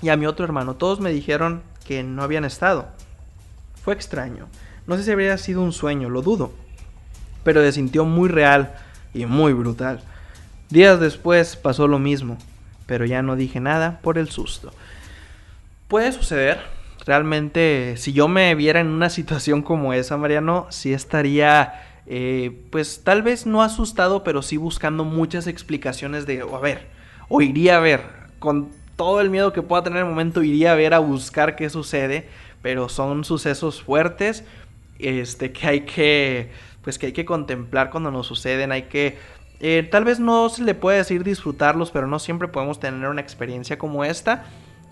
y 0.00 0.10
a 0.10 0.16
mi 0.16 0.26
otro 0.26 0.44
hermano. 0.44 0.76
Todos 0.76 1.00
me 1.00 1.10
dijeron 1.10 1.60
que 1.84 2.04
no 2.04 2.22
habían 2.22 2.44
estado. 2.44 2.86
Fue 3.82 3.94
extraño. 3.94 4.46
No 4.86 4.96
sé 4.96 5.02
si 5.02 5.10
habría 5.10 5.36
sido 5.38 5.60
un 5.60 5.72
sueño, 5.72 6.08
lo 6.08 6.22
dudo. 6.22 6.52
Pero 7.42 7.60
se 7.60 7.72
sintió 7.72 8.04
muy 8.04 8.28
real 8.28 8.76
y 9.12 9.26
muy 9.26 9.52
brutal. 9.52 10.04
Días 10.70 11.00
después 11.00 11.56
pasó 11.56 11.88
lo 11.88 11.98
mismo, 11.98 12.38
pero 12.86 13.06
ya 13.06 13.22
no 13.22 13.34
dije 13.34 13.58
nada 13.58 13.98
por 14.02 14.18
el 14.18 14.28
susto. 14.28 14.72
Puede 15.88 16.12
suceder. 16.12 16.60
Realmente, 17.04 17.96
si 17.96 18.12
yo 18.12 18.28
me 18.28 18.54
viera 18.54 18.80
en 18.80 18.88
una 18.88 19.10
situación 19.10 19.62
como 19.62 19.92
esa, 19.92 20.16
Mariano, 20.16 20.66
sí 20.70 20.92
estaría, 20.92 22.00
eh, 22.06 22.66
pues 22.70 23.02
tal 23.04 23.22
vez 23.22 23.46
no 23.46 23.62
asustado, 23.62 24.24
pero 24.24 24.42
sí 24.42 24.56
buscando 24.56 25.04
muchas 25.04 25.46
explicaciones 25.46 26.26
de, 26.26 26.40
a 26.40 26.58
ver, 26.58 26.86
o 27.28 27.40
iría 27.40 27.76
a 27.76 27.80
ver, 27.80 28.02
con 28.38 28.70
todo 28.96 29.20
el 29.20 29.30
miedo 29.30 29.52
que 29.52 29.62
pueda 29.62 29.82
tener 29.82 30.00
en 30.00 30.06
el 30.06 30.10
momento, 30.10 30.42
iría 30.42 30.72
a 30.72 30.76
ver 30.76 30.94
a 30.94 30.98
buscar 30.98 31.56
qué 31.56 31.70
sucede, 31.70 32.28
pero 32.60 32.88
son 32.88 33.24
sucesos 33.24 33.82
fuertes 33.82 34.44
este, 34.98 35.52
que 35.52 35.66
hay 35.66 35.80
que, 35.80 36.50
pues 36.82 36.98
que 36.98 37.06
hay 37.06 37.12
que 37.12 37.24
contemplar 37.24 37.90
cuando 37.90 38.10
nos 38.10 38.26
suceden, 38.26 38.70
hay 38.70 38.82
que, 38.84 39.18
eh, 39.60 39.88
tal 39.90 40.04
vez 40.04 40.20
no 40.20 40.48
se 40.48 40.62
le 40.62 40.74
puede 40.74 40.98
decir 40.98 41.24
disfrutarlos, 41.24 41.90
pero 41.90 42.06
no 42.06 42.18
siempre 42.18 42.48
podemos 42.48 42.78
tener 42.78 43.08
una 43.08 43.20
experiencia 43.20 43.78
como 43.78 44.04
esta, 44.04 44.44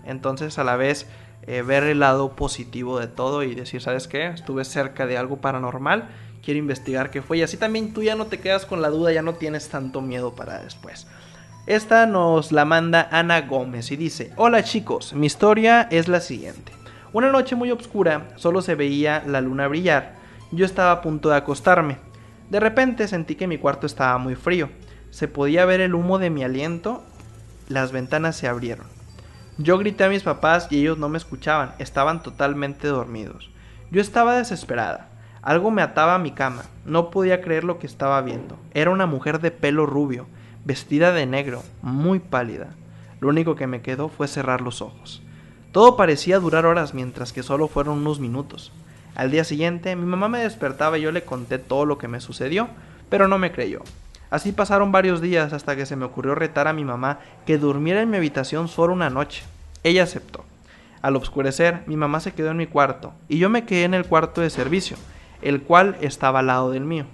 entonces 0.05 0.57
a 0.59 0.63
la 0.63 0.75
vez 0.75 1.07
eh, 1.47 1.61
ver 1.61 1.83
el 1.83 1.99
lado 1.99 2.35
positivo 2.35 2.99
de 2.99 3.07
todo 3.07 3.43
y 3.43 3.55
decir, 3.55 3.81
¿sabes 3.81 4.07
qué? 4.07 4.27
Estuve 4.27 4.63
cerca 4.65 5.07
de 5.07 5.17
algo 5.17 5.37
paranormal, 5.37 6.09
quiero 6.43 6.59
investigar 6.59 7.09
qué 7.09 7.21
fue 7.21 7.39
y 7.39 7.41
así 7.43 7.57
también 7.57 7.93
tú 7.93 8.03
ya 8.03 8.15
no 8.15 8.25
te 8.25 8.39
quedas 8.39 8.65
con 8.65 8.81
la 8.81 8.89
duda, 8.89 9.11
ya 9.11 9.21
no 9.21 9.33
tienes 9.33 9.69
tanto 9.69 10.01
miedo 10.01 10.35
para 10.35 10.61
después. 10.61 11.07
Esta 11.67 12.05
nos 12.07 12.51
la 12.51 12.65
manda 12.65 13.07
Ana 13.11 13.41
Gómez 13.41 13.91
y 13.91 13.95
dice, 13.95 14.33
hola 14.35 14.63
chicos, 14.63 15.13
mi 15.13 15.27
historia 15.27 15.87
es 15.91 16.07
la 16.07 16.19
siguiente. 16.19 16.73
Una 17.13 17.31
noche 17.31 17.55
muy 17.55 17.71
oscura, 17.71 18.29
solo 18.35 18.61
se 18.61 18.75
veía 18.75 19.23
la 19.27 19.41
luna 19.41 19.67
brillar. 19.67 20.15
Yo 20.51 20.65
estaba 20.65 20.91
a 20.91 21.01
punto 21.01 21.29
de 21.29 21.35
acostarme. 21.35 21.97
De 22.49 22.59
repente 22.59 23.07
sentí 23.07 23.35
que 23.35 23.47
mi 23.47 23.57
cuarto 23.57 23.85
estaba 23.85 24.17
muy 24.17 24.35
frío. 24.35 24.69
Se 25.09 25.27
podía 25.27 25.65
ver 25.65 25.81
el 25.81 25.93
humo 25.93 26.19
de 26.19 26.29
mi 26.29 26.43
aliento. 26.43 27.03
Las 27.67 27.91
ventanas 27.91 28.35
se 28.35 28.47
abrieron. 28.47 28.90
Yo 29.61 29.77
grité 29.77 30.05
a 30.05 30.09
mis 30.09 30.23
papás 30.23 30.67
y 30.71 30.79
ellos 30.79 30.97
no 30.97 31.07
me 31.07 31.19
escuchaban, 31.19 31.73
estaban 31.77 32.23
totalmente 32.23 32.87
dormidos. 32.87 33.51
Yo 33.91 34.01
estaba 34.01 34.35
desesperada. 34.35 35.09
Algo 35.43 35.69
me 35.69 35.83
ataba 35.83 36.15
a 36.15 36.19
mi 36.19 36.31
cama. 36.31 36.63
No 36.83 37.11
podía 37.11 37.41
creer 37.41 37.63
lo 37.63 37.77
que 37.77 37.85
estaba 37.85 38.19
viendo. 38.23 38.57
Era 38.73 38.89
una 38.89 39.05
mujer 39.05 39.39
de 39.39 39.51
pelo 39.51 39.85
rubio, 39.85 40.25
vestida 40.65 41.11
de 41.11 41.27
negro, 41.27 41.61
muy 41.83 42.17
pálida. 42.17 42.69
Lo 43.19 43.29
único 43.29 43.55
que 43.55 43.67
me 43.67 43.83
quedó 43.83 44.09
fue 44.09 44.27
cerrar 44.27 44.61
los 44.61 44.81
ojos. 44.81 45.21
Todo 45.71 45.95
parecía 45.95 46.39
durar 46.39 46.65
horas 46.65 46.95
mientras 46.95 47.31
que 47.31 47.43
solo 47.43 47.67
fueron 47.67 47.99
unos 47.99 48.19
minutos. 48.19 48.71
Al 49.13 49.29
día 49.29 49.43
siguiente 49.43 49.95
mi 49.95 50.05
mamá 50.05 50.27
me 50.27 50.39
despertaba 50.39 50.97
y 50.97 51.01
yo 51.01 51.11
le 51.11 51.23
conté 51.23 51.59
todo 51.59 51.85
lo 51.85 51.99
que 51.99 52.07
me 52.07 52.19
sucedió, 52.19 52.67
pero 53.11 53.27
no 53.27 53.37
me 53.37 53.51
creyó. 53.51 53.83
Así 54.31 54.53
pasaron 54.53 54.93
varios 54.93 55.21
días 55.21 55.51
hasta 55.51 55.75
que 55.75 55.85
se 55.85 55.97
me 55.97 56.05
ocurrió 56.05 56.33
retar 56.33 56.67
a 56.69 56.73
mi 56.73 56.85
mamá 56.85 57.19
que 57.45 57.57
durmiera 57.57 58.01
en 58.01 58.09
mi 58.09 58.17
habitación 58.17 58.69
solo 58.69 58.93
una 58.93 59.09
noche. 59.09 59.43
Ella 59.83 60.03
aceptó. 60.03 60.45
Al 61.01 61.17
oscurecer, 61.17 61.83
mi 61.85 61.97
mamá 61.97 62.21
se 62.21 62.33
quedó 62.33 62.51
en 62.51 62.57
mi 62.57 62.65
cuarto 62.65 63.13
y 63.27 63.39
yo 63.39 63.49
me 63.49 63.65
quedé 63.65 63.83
en 63.83 63.93
el 63.93 64.05
cuarto 64.05 64.39
de 64.39 64.49
servicio, 64.49 64.95
el 65.41 65.61
cual 65.61 65.97
estaba 65.99 66.39
al 66.39 66.47
lado 66.47 66.71
del 66.71 66.85
mío. 66.85 67.05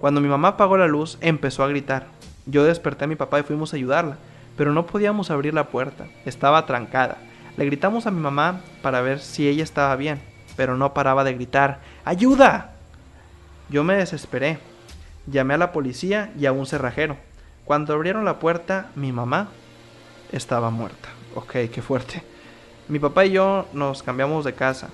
Cuando 0.00 0.20
mi 0.20 0.28
mamá 0.28 0.48
apagó 0.48 0.76
la 0.76 0.88
luz, 0.88 1.16
empezó 1.20 1.62
a 1.62 1.68
gritar. 1.68 2.06
Yo 2.46 2.64
desperté 2.64 3.04
a 3.04 3.08
mi 3.08 3.16
papá 3.16 3.38
y 3.38 3.44
fuimos 3.44 3.72
a 3.72 3.76
ayudarla, 3.76 4.16
pero 4.56 4.72
no 4.72 4.86
podíamos 4.86 5.30
abrir 5.30 5.54
la 5.54 5.68
puerta, 5.68 6.06
estaba 6.24 6.66
trancada. 6.66 7.18
Le 7.56 7.66
gritamos 7.66 8.06
a 8.06 8.10
mi 8.10 8.20
mamá 8.20 8.62
para 8.82 9.00
ver 9.00 9.20
si 9.20 9.46
ella 9.46 9.62
estaba 9.62 9.94
bien, 9.94 10.20
pero 10.56 10.76
no 10.76 10.92
paraba 10.92 11.22
de 11.22 11.34
gritar 11.34 11.80
¡Ayuda! 12.04 12.72
Yo 13.68 13.84
me 13.84 13.94
desesperé. 13.94 14.58
Llamé 15.30 15.54
a 15.54 15.58
la 15.58 15.72
policía 15.72 16.32
y 16.38 16.46
a 16.46 16.52
un 16.52 16.66
cerrajero. 16.66 17.16
Cuando 17.64 17.92
abrieron 17.92 18.24
la 18.24 18.38
puerta, 18.38 18.90
mi 18.94 19.12
mamá 19.12 19.48
estaba 20.32 20.70
muerta. 20.70 21.08
Ok, 21.34 21.52
qué 21.72 21.82
fuerte. 21.82 22.22
Mi 22.88 22.98
papá 22.98 23.26
y 23.26 23.32
yo 23.32 23.66
nos 23.72 24.02
cambiamos 24.02 24.44
de 24.44 24.54
casa. 24.54 24.88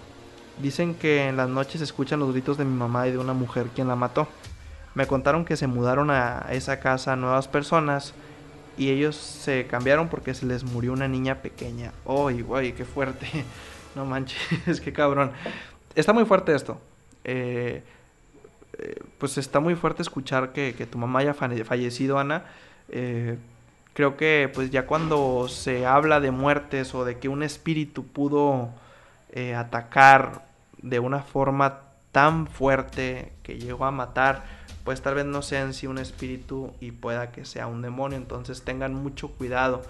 Dicen 0.60 0.94
que 0.94 1.28
en 1.28 1.36
las 1.36 1.48
noches 1.48 1.78
se 1.78 1.84
escuchan 1.84 2.20
los 2.20 2.32
gritos 2.32 2.58
de 2.58 2.64
mi 2.64 2.76
mamá 2.76 3.06
y 3.06 3.12
de 3.12 3.18
una 3.18 3.32
mujer 3.32 3.66
quien 3.74 3.88
la 3.88 3.96
mató. 3.96 4.26
Me 4.94 5.06
contaron 5.06 5.44
que 5.44 5.56
se 5.56 5.66
mudaron 5.66 6.10
a 6.10 6.46
esa 6.50 6.80
casa 6.80 7.16
nuevas 7.16 7.48
personas 7.48 8.14
y 8.76 8.90
ellos 8.90 9.16
se 9.16 9.66
cambiaron 9.66 10.08
porque 10.08 10.34
se 10.34 10.46
les 10.46 10.64
murió 10.64 10.92
una 10.92 11.08
niña 11.08 11.36
pequeña. 11.36 11.92
¡Uy, 12.04 12.42
güey, 12.42 12.72
qué 12.74 12.84
fuerte! 12.84 13.26
No 13.94 14.04
manches, 14.04 14.80
qué 14.84 14.92
cabrón. 14.92 15.30
Está 15.94 16.12
muy 16.12 16.24
fuerte 16.24 16.52
esto. 16.52 16.80
Eh, 17.22 17.84
eh, 18.78 19.00
pues 19.18 19.38
está 19.38 19.60
muy 19.60 19.74
fuerte 19.74 20.02
escuchar 20.02 20.52
que, 20.52 20.72
tu 20.90 20.98
mamá 20.98 21.20
haya 21.20 21.34
fallecido, 21.34 22.18
Ana. 22.18 22.44
Eh, 22.88 23.38
creo 23.92 24.16
que 24.16 24.50
pues 24.52 24.70
ya 24.70 24.86
cuando 24.86 25.48
se 25.48 25.86
habla 25.86 26.20
de 26.20 26.30
muertes 26.30 26.94
o 26.94 27.04
de 27.04 27.18
que 27.18 27.28
un 27.28 27.42
espíritu 27.42 28.06
pudo 28.06 28.70
atacar 29.56 30.46
de 30.80 31.00
una 31.00 31.20
forma 31.20 31.80
tan 32.12 32.46
fuerte 32.46 33.32
que 33.42 33.58
llegó 33.58 33.86
a 33.86 33.90
matar, 33.90 34.44
pues 34.84 35.00
tal 35.00 35.16
vez 35.16 35.24
no 35.24 35.42
sea 35.42 35.62
en 35.62 35.74
sí 35.74 35.88
un 35.88 35.98
espíritu 35.98 36.72
y 36.80 36.92
pueda 36.92 37.32
que 37.32 37.44
sea 37.44 37.66
un 37.66 37.82
demonio. 37.82 38.16
Entonces 38.16 38.62
tengan 38.62 38.94
mucho 38.94 39.28
cuidado. 39.28 39.82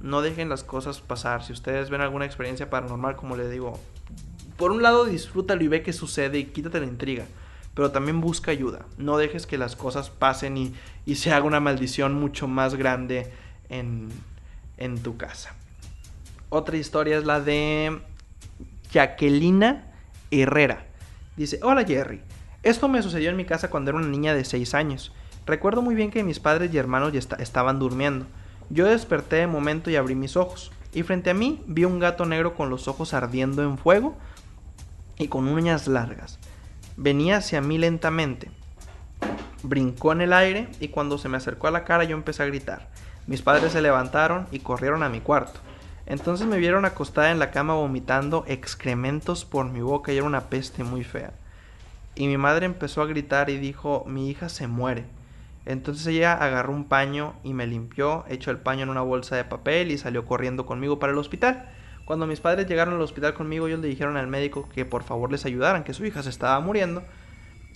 No 0.00 0.22
dejen 0.22 0.48
las 0.48 0.62
cosas 0.62 1.00
pasar. 1.00 1.42
Si 1.42 1.52
ustedes 1.52 1.90
ven 1.90 2.02
alguna 2.02 2.26
experiencia 2.26 2.70
paranormal, 2.70 3.16
como 3.16 3.36
les 3.36 3.50
digo, 3.50 3.80
por 4.56 4.70
un 4.70 4.82
lado 4.82 5.06
disfrútalo 5.06 5.64
y 5.64 5.68
ve 5.68 5.82
qué 5.82 5.92
sucede 5.92 6.38
y 6.38 6.44
quítate 6.44 6.78
la 6.78 6.86
intriga. 6.86 7.24
Pero 7.74 7.90
también 7.90 8.20
busca 8.20 8.50
ayuda. 8.50 8.86
No 8.98 9.16
dejes 9.18 9.46
que 9.46 9.58
las 9.58 9.76
cosas 9.76 10.10
pasen 10.10 10.56
y, 10.56 10.74
y 11.06 11.16
se 11.16 11.32
haga 11.32 11.44
una 11.44 11.60
maldición 11.60 12.14
mucho 12.14 12.46
más 12.46 12.76
grande 12.76 13.32
en, 13.68 14.08
en 14.76 15.02
tu 15.02 15.16
casa. 15.16 15.54
Otra 16.50 16.76
historia 16.76 17.18
es 17.18 17.24
la 17.24 17.40
de 17.40 18.00
Jacquelina 18.92 19.92
Herrera. 20.30 20.86
Dice, 21.36 21.58
hola 21.62 21.84
Jerry. 21.84 22.20
Esto 22.62 22.88
me 22.88 23.02
sucedió 23.02 23.28
en 23.28 23.36
mi 23.36 23.44
casa 23.44 23.68
cuando 23.68 23.90
era 23.90 23.98
una 23.98 24.08
niña 24.08 24.34
de 24.34 24.44
6 24.44 24.72
años. 24.74 25.12
Recuerdo 25.46 25.82
muy 25.82 25.94
bien 25.94 26.10
que 26.10 26.24
mis 26.24 26.40
padres 26.40 26.72
y 26.72 26.78
hermanos 26.78 27.12
ya 27.12 27.18
estaban 27.38 27.78
durmiendo. 27.78 28.26
Yo 28.70 28.86
desperté 28.86 29.36
de 29.36 29.46
momento 29.46 29.90
y 29.90 29.96
abrí 29.96 30.14
mis 30.14 30.36
ojos. 30.36 30.72
Y 30.94 31.02
frente 31.02 31.30
a 31.30 31.34
mí 31.34 31.62
vi 31.66 31.84
un 31.84 31.98
gato 31.98 32.24
negro 32.24 32.54
con 32.54 32.70
los 32.70 32.88
ojos 32.88 33.12
ardiendo 33.12 33.62
en 33.62 33.76
fuego 33.76 34.16
y 35.18 35.28
con 35.28 35.48
uñas 35.48 35.88
largas. 35.88 36.38
Venía 36.96 37.38
hacia 37.38 37.60
mí 37.60 37.78
lentamente. 37.78 38.50
Brincó 39.62 40.12
en 40.12 40.20
el 40.20 40.32
aire 40.32 40.68
y 40.80 40.88
cuando 40.88 41.18
se 41.18 41.28
me 41.28 41.36
acercó 41.36 41.68
a 41.68 41.70
la 41.70 41.84
cara 41.84 42.04
yo 42.04 42.16
empecé 42.16 42.42
a 42.42 42.46
gritar. 42.46 42.88
Mis 43.26 43.42
padres 43.42 43.72
se 43.72 43.82
levantaron 43.82 44.46
y 44.50 44.58
corrieron 44.58 45.02
a 45.02 45.08
mi 45.08 45.20
cuarto. 45.20 45.60
Entonces 46.06 46.46
me 46.46 46.58
vieron 46.58 46.84
acostada 46.84 47.30
en 47.30 47.38
la 47.38 47.50
cama 47.50 47.74
vomitando 47.74 48.44
excrementos 48.46 49.44
por 49.44 49.66
mi 49.70 49.80
boca 49.80 50.12
y 50.12 50.18
era 50.18 50.26
una 50.26 50.50
peste 50.50 50.84
muy 50.84 51.04
fea 51.04 51.32
y 52.14 52.28
mi 52.28 52.36
madre 52.36 52.66
empezó 52.66 53.02
a 53.02 53.06
gritar 53.06 53.50
y 53.50 53.58
dijo, 53.58 54.04
mi 54.06 54.28
hija 54.30 54.48
se 54.48 54.66
muere. 54.66 55.04
Entonces 55.66 56.06
ella 56.06 56.34
agarró 56.34 56.72
un 56.72 56.84
paño 56.84 57.34
y 57.42 57.54
me 57.54 57.66
limpió, 57.66 58.24
echó 58.28 58.50
el 58.50 58.58
paño 58.58 58.82
en 58.82 58.90
una 58.90 59.00
bolsa 59.00 59.36
de 59.36 59.44
papel 59.44 59.90
y 59.90 59.98
salió 59.98 60.26
corriendo 60.26 60.66
conmigo 60.66 60.98
para 60.98 61.12
el 61.12 61.18
hospital. 61.18 61.70
Cuando 62.04 62.26
mis 62.26 62.40
padres 62.40 62.66
llegaron 62.66 62.94
al 62.94 63.00
hospital 63.00 63.32
conmigo, 63.32 63.66
ellos 63.66 63.80
le 63.80 63.88
dijeron 63.88 64.16
al 64.16 64.26
médico 64.26 64.68
que 64.74 64.84
por 64.84 65.04
favor 65.04 65.32
les 65.32 65.46
ayudaran, 65.46 65.84
que 65.84 65.94
su 65.94 66.04
hija 66.04 66.22
se 66.22 66.28
estaba 66.28 66.60
muriendo, 66.60 67.02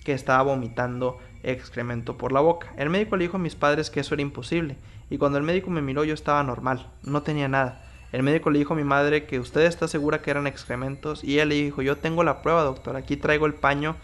que 0.03 0.13
estaba 0.13 0.43
vomitando 0.43 1.17
excremento 1.41 2.17
por 2.17 2.31
la 2.31 2.39
boca. 2.39 2.71
El 2.77 2.89
médico 2.89 3.17
le 3.17 3.23
dijo 3.23 3.37
a 3.37 3.39
mis 3.39 3.55
padres 3.55 3.89
que 3.89 4.01
eso 4.01 4.13
era 4.13 4.21
imposible, 4.21 4.77
y 5.09 5.17
cuando 5.17 5.39
el 5.39 5.43
médico 5.43 5.71
me 5.71 5.81
miró 5.81 6.03
yo 6.03 6.13
estaba 6.13 6.43
normal, 6.43 6.87
no 7.03 7.23
tenía 7.23 7.47
nada. 7.47 7.83
El 8.11 8.23
médico 8.23 8.49
le 8.49 8.59
dijo 8.59 8.73
a 8.73 8.77
mi 8.77 8.83
madre 8.83 9.25
que 9.25 9.39
usted 9.39 9.61
está 9.61 9.87
segura 9.87 10.21
que 10.21 10.31
eran 10.31 10.47
excrementos, 10.47 11.23
y 11.23 11.33
ella 11.33 11.45
le 11.45 11.55
dijo, 11.55 11.81
yo 11.81 11.97
tengo 11.97 12.23
la 12.23 12.41
prueba, 12.41 12.63
doctor, 12.63 12.95
aquí 12.95 13.17
traigo 13.17 13.47
el 13.47 13.55
paño 13.55 13.95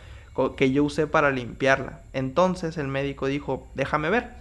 que 0.57 0.71
yo 0.71 0.83
usé 0.83 1.07
para 1.07 1.31
limpiarla. 1.31 2.01
Entonces 2.13 2.77
el 2.77 2.87
médico 2.87 3.27
dijo, 3.27 3.67
déjame 3.73 4.09
ver. 4.09 4.31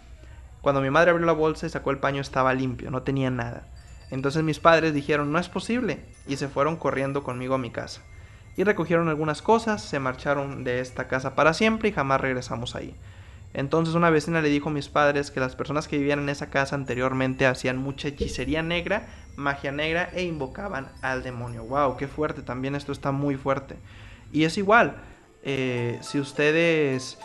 Cuando 0.60 0.80
mi 0.80 0.90
madre 0.90 1.10
abrió 1.10 1.26
la 1.26 1.32
bolsa 1.32 1.66
y 1.66 1.70
sacó 1.70 1.90
el 1.90 1.98
paño 1.98 2.20
estaba 2.20 2.54
limpio, 2.54 2.90
no 2.90 3.02
tenía 3.02 3.30
nada. 3.30 3.66
Entonces 4.14 4.42
mis 4.42 4.60
padres 4.60 4.94
dijeron, 4.94 5.32
no 5.32 5.38
es 5.38 5.48
posible, 5.48 6.00
y 6.26 6.36
se 6.36 6.48
fueron 6.48 6.76
corriendo 6.76 7.22
conmigo 7.22 7.54
a 7.54 7.58
mi 7.58 7.70
casa 7.70 8.02
y 8.56 8.64
recogieron 8.64 9.08
algunas 9.08 9.42
cosas, 9.42 9.82
se 9.82 9.98
marcharon 9.98 10.64
de 10.64 10.80
esta 10.80 11.08
casa 11.08 11.34
para 11.34 11.54
siempre 11.54 11.88
y 11.88 11.92
jamás 11.92 12.20
regresamos 12.20 12.76
ahí. 12.76 12.94
Entonces 13.52 13.94
una 13.94 14.10
vecina 14.10 14.40
le 14.40 14.48
dijo 14.48 14.68
a 14.68 14.72
mis 14.72 14.88
padres 14.88 15.30
que 15.30 15.40
las 15.40 15.54
personas 15.54 15.86
que 15.86 15.98
vivían 15.98 16.20
en 16.20 16.28
esa 16.28 16.50
casa 16.50 16.74
anteriormente 16.74 17.46
hacían 17.46 17.76
mucha 17.76 18.08
hechicería 18.08 18.62
negra, 18.62 19.06
magia 19.36 19.70
negra 19.70 20.10
e 20.12 20.24
invocaban 20.24 20.88
al 21.02 21.22
demonio. 21.22 21.64
¡Wow! 21.64 21.96
¡Qué 21.96 22.08
fuerte! 22.08 22.42
También 22.42 22.74
esto 22.74 22.90
está 22.90 23.12
muy 23.12 23.36
fuerte. 23.36 23.76
Y 24.32 24.44
es 24.44 24.58
igual, 24.58 24.96
eh, 25.44 25.98
si 26.02 26.18
ustedes 26.18 27.18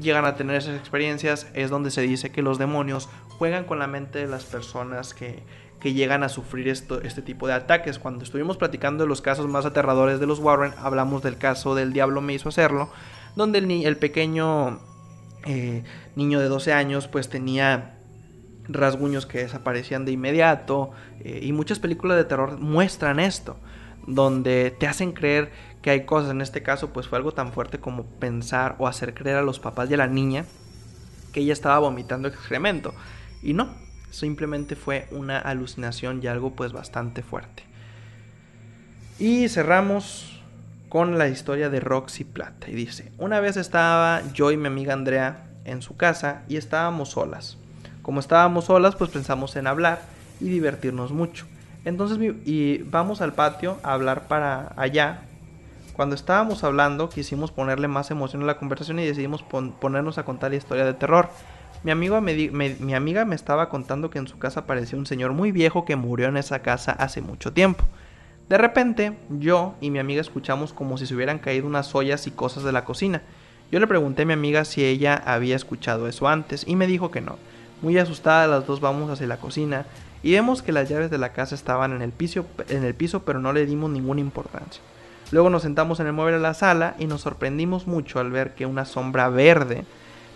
llegan 0.00 0.24
a 0.24 0.34
tener 0.34 0.56
esas 0.56 0.78
experiencias, 0.78 1.46
es 1.52 1.68
donde 1.68 1.90
se 1.90 2.02
dice 2.02 2.30
que 2.30 2.40
los 2.40 2.58
demonios 2.58 3.10
juegan 3.28 3.64
con 3.64 3.78
la 3.78 3.86
mente 3.86 4.18
de 4.18 4.28
las 4.28 4.44
personas 4.44 5.12
que, 5.12 5.42
que 5.80 5.94
llegan 5.94 6.22
a 6.22 6.28
sufrir 6.28 6.68
esto, 6.68 7.00
este 7.02 7.22
tipo 7.22 7.46
de 7.46 7.54
ataques. 7.54 7.98
Cuando 7.98 8.24
estuvimos 8.24 8.56
platicando 8.56 9.04
de 9.04 9.08
los 9.08 9.22
casos 9.22 9.48
más 9.48 9.64
aterradores 9.64 10.20
de 10.20 10.26
los 10.26 10.38
Warren, 10.38 10.74
hablamos 10.78 11.22
del 11.22 11.38
caso 11.38 11.74
del 11.74 11.92
diablo 11.92 12.20
me 12.20 12.34
hizo 12.34 12.50
hacerlo, 12.50 12.90
donde 13.34 13.58
el, 13.58 13.70
el 13.70 13.96
pequeño 13.96 14.80
eh, 15.46 15.84
niño 16.16 16.38
de 16.38 16.48
12 16.48 16.72
años 16.74 17.08
pues 17.08 17.30
tenía 17.30 17.96
rasguños 18.68 19.24
que 19.24 19.38
desaparecían 19.38 20.04
de 20.04 20.12
inmediato 20.12 20.90
eh, 21.20 21.40
y 21.42 21.52
muchas 21.52 21.78
películas 21.78 22.18
de 22.18 22.24
terror 22.24 22.58
muestran 22.58 23.18
esto, 23.18 23.56
donde 24.06 24.74
te 24.78 24.86
hacen 24.86 25.12
creer 25.12 25.50
que 25.80 25.90
hay 25.90 26.04
cosas, 26.04 26.32
en 26.32 26.42
este 26.42 26.62
caso 26.62 26.92
pues 26.92 27.08
fue 27.08 27.16
algo 27.18 27.32
tan 27.32 27.52
fuerte 27.52 27.78
como 27.80 28.04
pensar 28.04 28.76
o 28.78 28.86
hacer 28.86 29.14
creer 29.14 29.36
a 29.36 29.42
los 29.42 29.60
papás 29.60 29.88
de 29.88 29.96
la 29.96 30.06
niña 30.06 30.44
que 31.32 31.40
ella 31.40 31.54
estaba 31.54 31.78
vomitando 31.78 32.28
excremento 32.28 32.92
y 33.42 33.54
no, 33.54 33.74
simplemente 34.10 34.76
fue 34.76 35.06
una 35.10 35.38
alucinación 35.38 36.20
y 36.22 36.26
algo 36.26 36.52
pues 36.54 36.72
bastante 36.72 37.22
fuerte. 37.22 37.64
Y 39.18 39.48
cerramos 39.48 40.40
con 40.88 41.18
la 41.18 41.28
historia 41.28 41.70
de 41.70 41.80
Roxy 41.80 42.24
Plata. 42.24 42.68
Y 42.68 42.74
dice, 42.74 43.12
una 43.16 43.40
vez 43.40 43.56
estaba 43.56 44.22
yo 44.34 44.50
y 44.50 44.56
mi 44.56 44.66
amiga 44.66 44.92
Andrea 44.92 45.46
en 45.64 45.82
su 45.82 45.96
casa 45.96 46.42
y 46.48 46.56
estábamos 46.56 47.10
solas. 47.10 47.56
Como 48.02 48.20
estábamos 48.20 48.66
solas 48.66 48.96
pues 48.96 49.10
pensamos 49.10 49.56
en 49.56 49.66
hablar 49.66 50.02
y 50.40 50.48
divertirnos 50.48 51.12
mucho. 51.12 51.46
Entonces 51.84 52.18
y 52.44 52.78
vamos 52.78 53.20
al 53.20 53.34
patio 53.34 53.78
a 53.82 53.92
hablar 53.92 54.26
para 54.26 54.72
allá. 54.76 55.22
Cuando 55.92 56.14
estábamos 56.14 56.64
hablando 56.64 57.08
quisimos 57.08 57.52
ponerle 57.52 57.88
más 57.88 58.10
emoción 58.10 58.42
a 58.42 58.46
la 58.46 58.58
conversación 58.58 58.98
y 58.98 59.06
decidimos 59.06 59.42
ponernos 59.42 60.18
a 60.18 60.24
contar 60.24 60.50
la 60.50 60.56
historia 60.56 60.84
de 60.84 60.94
terror. 60.94 61.30
Mi, 61.82 61.90
amigo 61.90 62.20
mi 62.20 62.94
amiga 62.94 63.24
me 63.24 63.34
estaba 63.34 63.70
contando 63.70 64.10
que 64.10 64.18
en 64.18 64.28
su 64.28 64.38
casa 64.38 64.60
apareció 64.60 64.98
un 64.98 65.06
señor 65.06 65.32
muy 65.32 65.50
viejo 65.50 65.86
que 65.86 65.96
murió 65.96 66.28
en 66.28 66.36
esa 66.36 66.60
casa 66.60 66.92
hace 66.92 67.22
mucho 67.22 67.52
tiempo. 67.52 67.84
De 68.50 68.58
repente, 68.58 69.16
yo 69.30 69.76
y 69.80 69.90
mi 69.90 69.98
amiga 69.98 70.20
escuchamos 70.20 70.72
como 70.72 70.98
si 70.98 71.06
se 71.06 71.14
hubieran 71.14 71.38
caído 71.38 71.66
unas 71.66 71.94
ollas 71.94 72.26
y 72.26 72.32
cosas 72.32 72.64
de 72.64 72.72
la 72.72 72.84
cocina. 72.84 73.22
Yo 73.70 73.78
le 73.78 73.86
pregunté 73.86 74.22
a 74.22 74.26
mi 74.26 74.32
amiga 74.32 74.64
si 74.64 74.84
ella 74.84 75.14
había 75.24 75.54
escuchado 75.56 76.08
eso 76.08 76.28
antes 76.28 76.64
y 76.66 76.76
me 76.76 76.86
dijo 76.86 77.10
que 77.10 77.20
no. 77.20 77.38
Muy 77.80 77.96
asustada 77.96 78.46
las 78.46 78.66
dos 78.66 78.80
vamos 78.80 79.08
hacia 79.08 79.28
la 79.28 79.38
cocina 79.38 79.86
y 80.22 80.32
vemos 80.32 80.62
que 80.62 80.72
las 80.72 80.88
llaves 80.88 81.10
de 81.10 81.18
la 81.18 81.32
casa 81.32 81.54
estaban 81.54 81.92
en 81.92 82.02
el 82.02 82.10
piso, 82.10 82.44
en 82.68 82.84
el 82.84 82.94
piso 82.94 83.24
pero 83.24 83.38
no 83.38 83.52
le 83.52 83.64
dimos 83.64 83.88
ninguna 83.88 84.20
importancia. 84.20 84.82
Luego 85.30 85.48
nos 85.48 85.62
sentamos 85.62 86.00
en 86.00 86.08
el 86.08 86.12
mueble 86.12 86.34
de 86.34 86.42
la 86.42 86.54
sala 86.54 86.96
y 86.98 87.06
nos 87.06 87.20
sorprendimos 87.20 87.86
mucho 87.86 88.18
al 88.18 88.32
ver 88.32 88.54
que 88.54 88.66
una 88.66 88.84
sombra 88.84 89.28
verde 89.28 89.84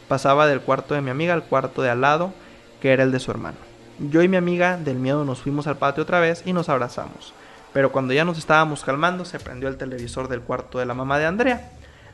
pasaba 0.09 0.47
del 0.47 0.61
cuarto 0.61 0.95
de 0.95 1.01
mi 1.01 1.11
amiga 1.11 1.35
al 1.35 1.45
cuarto 1.45 1.83
de 1.83 1.91
al 1.91 2.01
lado, 2.01 2.33
que 2.81 2.93
era 2.93 3.03
el 3.03 3.13
de 3.13 3.21
su 3.21 3.31
hermano. 3.31 3.57
Yo 3.99 4.23
y 4.23 4.29
mi 4.29 4.37
amiga 4.37 4.77
del 4.77 4.99
miedo 4.99 5.25
nos 5.25 5.41
fuimos 5.41 5.67
al 5.67 5.77
patio 5.77 6.03
otra 6.03 6.21
vez 6.21 6.43
y 6.45 6.53
nos 6.53 6.69
abrazamos. 6.69 7.33
Pero 7.73 7.93
cuando 7.93 8.13
ya 8.13 8.25
nos 8.25 8.39
estábamos 8.39 8.85
calmando, 8.85 9.25
se 9.25 9.39
prendió 9.39 9.69
el 9.69 9.77
televisor 9.77 10.29
del 10.29 10.41
cuarto 10.41 10.79
de 10.79 10.87
la 10.87 10.95
mamá 10.95 11.19
de 11.19 11.27
Andrea. 11.27 11.71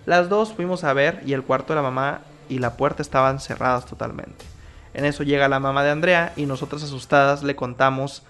Las 0.07 0.28
dos 0.28 0.53
fuimos 0.53 0.84
a 0.84 0.93
ver 0.93 1.22
y 1.26 1.32
el 1.32 1.43
cuarto 1.43 1.72
de 1.72 1.76
la 1.76 1.82
mamá 1.82 2.20
y 2.49 2.59
la 2.59 2.76
puerta 2.76 3.03
estaban 3.03 3.41
cerradas 3.41 3.86
totalmente. 3.86 4.45
En 4.95 5.05
eso 5.05 5.22
llega 5.22 5.49
la 5.49 5.61
mamá 5.61 5.84
de 5.84 5.91
Andrea 5.91 6.32
y 6.36 6.47
nosotras 6.47 6.82
asustadas 6.82 7.43
le 7.43 7.57
contamos, 7.57 8.22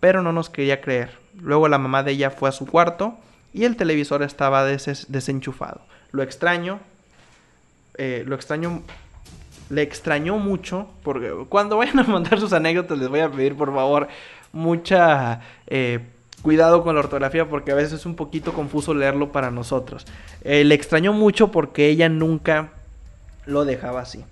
pero 0.00 0.22
no 0.22 0.32
nos 0.32 0.50
quería 0.50 0.80
creer. 0.80 1.16
Luego 1.38 1.68
la 1.68 1.78
mamá 1.78 2.02
de 2.02 2.12
ella 2.12 2.30
fue 2.30 2.48
a 2.48 2.52
su 2.52 2.66
cuarto 2.66 3.16
y 3.52 3.64
el 3.64 3.76
televisor 3.76 4.22
estaba 4.22 4.64
desenchufado. 4.64 5.80
Lo 6.10 6.22
extraño, 6.22 6.80
eh, 7.96 8.24
lo 8.26 8.34
extraño 8.34 8.82
le 9.70 9.82
extrañó 9.82 10.38
mucho, 10.38 10.86
porque 11.02 11.32
cuando 11.48 11.76
vayan 11.76 11.98
a 11.98 12.04
mandar 12.04 12.40
sus 12.40 12.52
anécdotas 12.52 12.98
les 12.98 13.08
voy 13.08 13.20
a 13.20 13.30
pedir 13.30 13.56
por 13.56 13.74
favor 13.74 14.08
mucha 14.52 15.40
eh, 15.66 16.00
cuidado 16.42 16.82
con 16.82 16.94
la 16.94 17.00
ortografía 17.00 17.48
porque 17.48 17.72
a 17.72 17.74
veces 17.74 17.92
es 17.94 18.06
un 18.06 18.14
poquito 18.14 18.52
confuso 18.52 18.94
leerlo 18.94 19.32
para 19.32 19.50
nosotros. 19.50 20.06
Eh, 20.42 20.64
le 20.64 20.74
extrañó 20.74 21.12
mucho 21.12 21.50
porque 21.50 21.88
ella 21.88 22.08
nunca 22.08 22.70
lo 23.46 23.64
dejaba 23.64 24.00
así. 24.00 24.24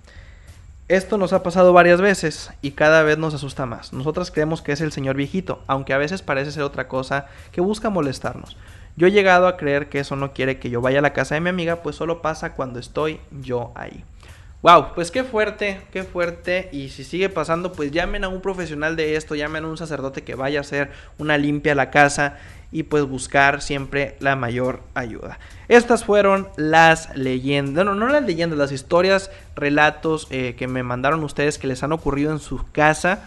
Esto 0.87 1.17
nos 1.17 1.33
ha 1.33 1.43
pasado 1.43 1.73
varias 1.73 1.99
veces 1.99 2.49
y 2.61 2.71
cada 2.71 3.03
vez 3.03 3.17
nos 3.17 3.33
asusta 3.33 3.65
más. 3.65 3.91
Nosotras 3.91 4.31
creemos 4.31 4.61
que 4.61 4.71
es 4.71 4.79
el 4.79 4.93
señor 4.93 5.17
viejito, 5.17 5.61
aunque 5.67 5.93
a 5.93 5.97
veces 5.97 6.21
parece 6.21 6.51
ser 6.51 6.63
otra 6.63 6.87
cosa 6.87 7.27
que 7.51 7.59
busca 7.59 7.89
molestarnos. 7.89 8.55
Yo 8.95 9.07
he 9.07 9.11
llegado 9.11 9.47
a 9.47 9.57
creer 9.57 9.89
que 9.89 9.99
eso 9.99 10.15
no 10.15 10.31
quiere 10.31 10.59
que 10.59 10.69
yo 10.69 10.79
vaya 10.79 10.99
a 10.99 11.01
la 11.01 11.13
casa 11.13 11.35
de 11.35 11.41
mi 11.41 11.49
amiga, 11.49 11.83
pues 11.83 11.97
solo 11.97 12.21
pasa 12.21 12.53
cuando 12.53 12.79
estoy 12.79 13.19
yo 13.41 13.73
ahí. 13.75 14.03
Wow, 14.63 14.95
pues 14.95 15.11
qué 15.11 15.23
fuerte, 15.23 15.81
qué 15.91 16.03
fuerte. 16.03 16.69
Y 16.71 16.89
si 16.89 17.03
sigue 17.03 17.29
pasando, 17.29 17.73
pues 17.73 17.91
llamen 17.91 18.23
a 18.23 18.27
un 18.27 18.41
profesional 18.41 18.95
de 18.95 19.15
esto, 19.15 19.35
llamen 19.35 19.65
a 19.65 19.67
un 19.67 19.77
sacerdote 19.77 20.23
que 20.23 20.33
vaya 20.33 20.59
a 20.59 20.61
hacer 20.61 20.91
una 21.19 21.37
limpia 21.37 21.73
a 21.73 21.75
la 21.75 21.91
casa 21.91 22.37
y 22.71 22.83
pues 22.83 23.03
buscar 23.03 23.61
siempre 23.61 24.15
la 24.19 24.35
mayor 24.35 24.81
ayuda. 24.95 25.39
Estas 25.67 26.03
fueron 26.03 26.47
las 26.57 27.15
leyendas, 27.15 27.85
no, 27.85 27.93
no 27.93 28.07
las 28.07 28.23
leyendas, 28.23 28.57
las 28.57 28.71
historias, 28.71 29.29
relatos 29.55 30.27
eh, 30.31 30.55
que 30.57 30.67
me 30.67 30.81
mandaron 30.81 31.23
ustedes 31.23 31.59
que 31.59 31.67
les 31.67 31.83
han 31.83 31.91
ocurrido 31.91 32.31
en 32.31 32.39
su 32.39 32.65
casa, 32.71 33.23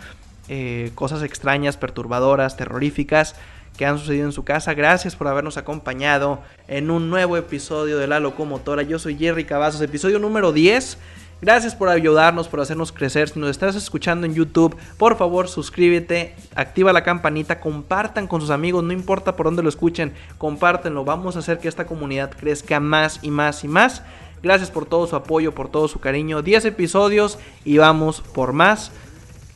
eh, 0.49 0.91
cosas 0.97 1.23
extrañas, 1.23 1.77
perturbadoras, 1.77 2.57
terroríficas 2.57 3.37
que 3.77 3.87
han 3.87 3.99
sucedido 3.99 4.27
en 4.27 4.33
su 4.33 4.45
casa. 4.45 4.75
Gracias 4.75 5.17
por 5.17 5.29
habernos 5.29 5.57
acompañado 5.57 6.41
en 6.69 6.91
un 6.91 7.09
nuevo 7.09 7.37
episodio 7.37 7.99
de 7.99 8.09
La 8.09 8.21
Locomotora. 8.21 8.83
Yo 8.83 8.99
soy 8.99 9.17
Jerry 9.17 9.45
Cavazos, 9.45 9.81
episodio 9.81 10.19
número 10.19 10.53
10. 10.53 10.99
Gracias 11.43 11.75
por 11.75 11.89
ayudarnos, 11.89 12.49
por 12.49 12.61
hacernos 12.61 12.93
crecer. 12.93 13.31
Si 13.31 13.39
nos 13.39 13.49
estás 13.49 13.75
escuchando 13.75 14.27
en 14.27 14.35
YouTube, 14.35 14.77
por 14.99 15.17
favor 15.17 15.49
suscríbete, 15.49 16.35
activa 16.55 16.93
la 16.93 17.03
campanita, 17.03 17.61
compartan 17.61 18.27
con 18.27 18.43
sus 18.43 18.51
amigos, 18.51 18.85
no 18.85 18.93
importa 18.93 19.37
por 19.37 19.47
dónde 19.47 19.63
lo 19.63 19.71
escuchen, 19.71 20.13
compártenlo. 20.37 21.05
Vamos 21.07 21.37
a 21.37 21.39
hacer 21.39 21.59
que 21.59 21.69
esta 21.69 21.87
comunidad 21.87 22.31
crezca 22.31 22.79
más 22.79 23.21
y 23.23 23.31
más 23.31 23.65
y 23.65 23.69
más. 23.69 24.03
Gracias 24.43 24.71
por 24.71 24.85
todo 24.85 25.07
su 25.07 25.17
apoyo, 25.17 25.55
por 25.55 25.71
todo 25.71 25.89
su 25.89 25.99
cariño. 25.99 26.43
10 26.43 26.67
episodios 26.67 27.39
y 27.65 27.79
vamos 27.79 28.21
por 28.21 28.53
más. 28.53 28.93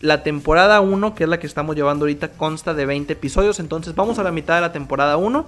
La 0.00 0.22
temporada 0.22 0.80
1, 0.80 1.14
que 1.14 1.24
es 1.24 1.30
la 1.30 1.38
que 1.38 1.46
estamos 1.46 1.76
llevando 1.76 2.04
ahorita, 2.04 2.28
consta 2.28 2.72
de 2.72 2.86
20 2.86 3.12
episodios. 3.12 3.60
Entonces 3.60 3.94
vamos 3.94 4.18
a 4.18 4.22
la 4.22 4.32
mitad 4.32 4.54
de 4.54 4.60
la 4.62 4.72
temporada 4.72 5.18
1. 5.18 5.46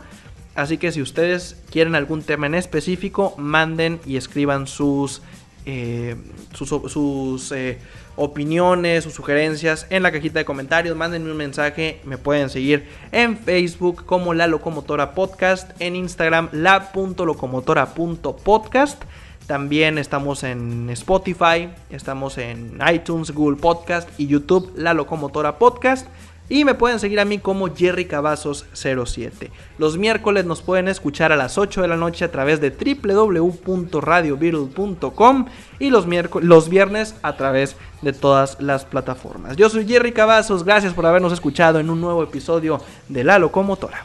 Así 0.55 0.77
que 0.79 0.93
si 0.93 1.01
ustedes 1.01 1.63
quieren 1.71 1.95
algún 1.95 2.23
tema 2.23 2.47
en 2.47 2.55
específico, 2.55 3.35
manden 3.37 4.01
y 4.07 4.17
escriban 4.17 4.67
sus 4.67 5.23
eh, 5.67 6.17
sus, 6.55 7.53
eh, 7.53 7.79
opiniones, 8.15 9.05
sus 9.05 9.13
sugerencias 9.15 9.87
en 9.91 10.05
la 10.05 10.13
cajita 10.13 10.39
de 10.39 10.45
comentarios. 10.45 10.97
Mándenme 10.97 11.29
un 11.31 11.37
mensaje. 11.37 12.01
Me 12.05 12.19
pueden 12.19 12.51
seguir 12.51 12.87
en 13.13 13.37
Facebook 13.37 14.05
como 14.07 14.33
La 14.33 14.47
Locomotora 14.47 15.13
Podcast. 15.13 15.73
En 15.81 15.97
Instagram 15.97 16.51
la.locomotora.podcast. 16.53 19.03
También 19.47 19.99
estamos 19.99 20.45
en 20.45 20.89
Spotify. 20.91 21.69
Estamos 21.91 22.39
en 22.39 22.79
iTunes, 22.93 23.33
Google 23.33 23.57
Podcast 23.57 24.09
y 24.19 24.29
YouTube 24.29 24.73
La 24.77 24.95
Locomotora 24.95 25.59
Podcast. 25.59 26.07
Y 26.49 26.65
me 26.65 26.75
pueden 26.75 27.01
seguir 27.01 27.19
a 27.19 27.25
mí 27.25 27.39
como 27.39 27.75
Jerry 27.75 28.05
Cavazos 28.07 28.67
07. 28.73 29.51
Los 29.79 29.99
miércoles 29.99 30.45
nos 30.45 30.63
pueden 30.63 30.87
escuchar 30.89 31.33
a 31.33 31.37
las 31.37 31.59
8 31.59 31.83
de 31.83 31.89
la 31.89 31.97
noche 31.97 32.25
a 32.25 32.31
través 32.31 32.61
de 32.61 32.71
www.radiovirul.com 32.71 35.47
y 35.81 35.91
los, 35.91 36.07
los 36.43 36.69
viernes 36.69 37.17
a 37.23 37.37
través 37.37 37.75
de 38.03 38.13
todas 38.13 38.59
las 38.61 38.85
plataformas. 38.85 39.57
Yo 39.57 39.69
soy 39.69 39.85
Jerry 39.87 40.13
Cavazos, 40.13 40.63
gracias 40.65 40.95
por 40.95 41.07
habernos 41.07 41.33
escuchado 41.33 41.81
en 41.81 41.91
un 41.91 42.01
nuevo 42.01 42.23
episodio 42.23 42.81
de 43.09 43.25
La 43.25 43.41
Locomotora. 43.41 44.05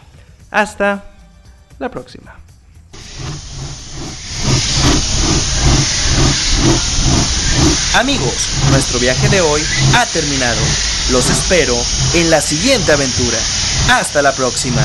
Hasta 0.49 1.03
la 1.77 1.89
próxima. 1.89 2.33
Amigos, 7.93 8.49
nuestro 8.71 8.99
viaje 8.99 9.29
de 9.29 9.41
hoy 9.41 9.61
ha 9.95 10.05
terminado. 10.05 10.61
Los 11.11 11.29
espero 11.29 11.75
en 12.13 12.29
la 12.29 12.39
siguiente 12.39 12.93
aventura. 12.93 13.37
Hasta 13.89 14.21
la 14.21 14.33
próxima. 14.33 14.81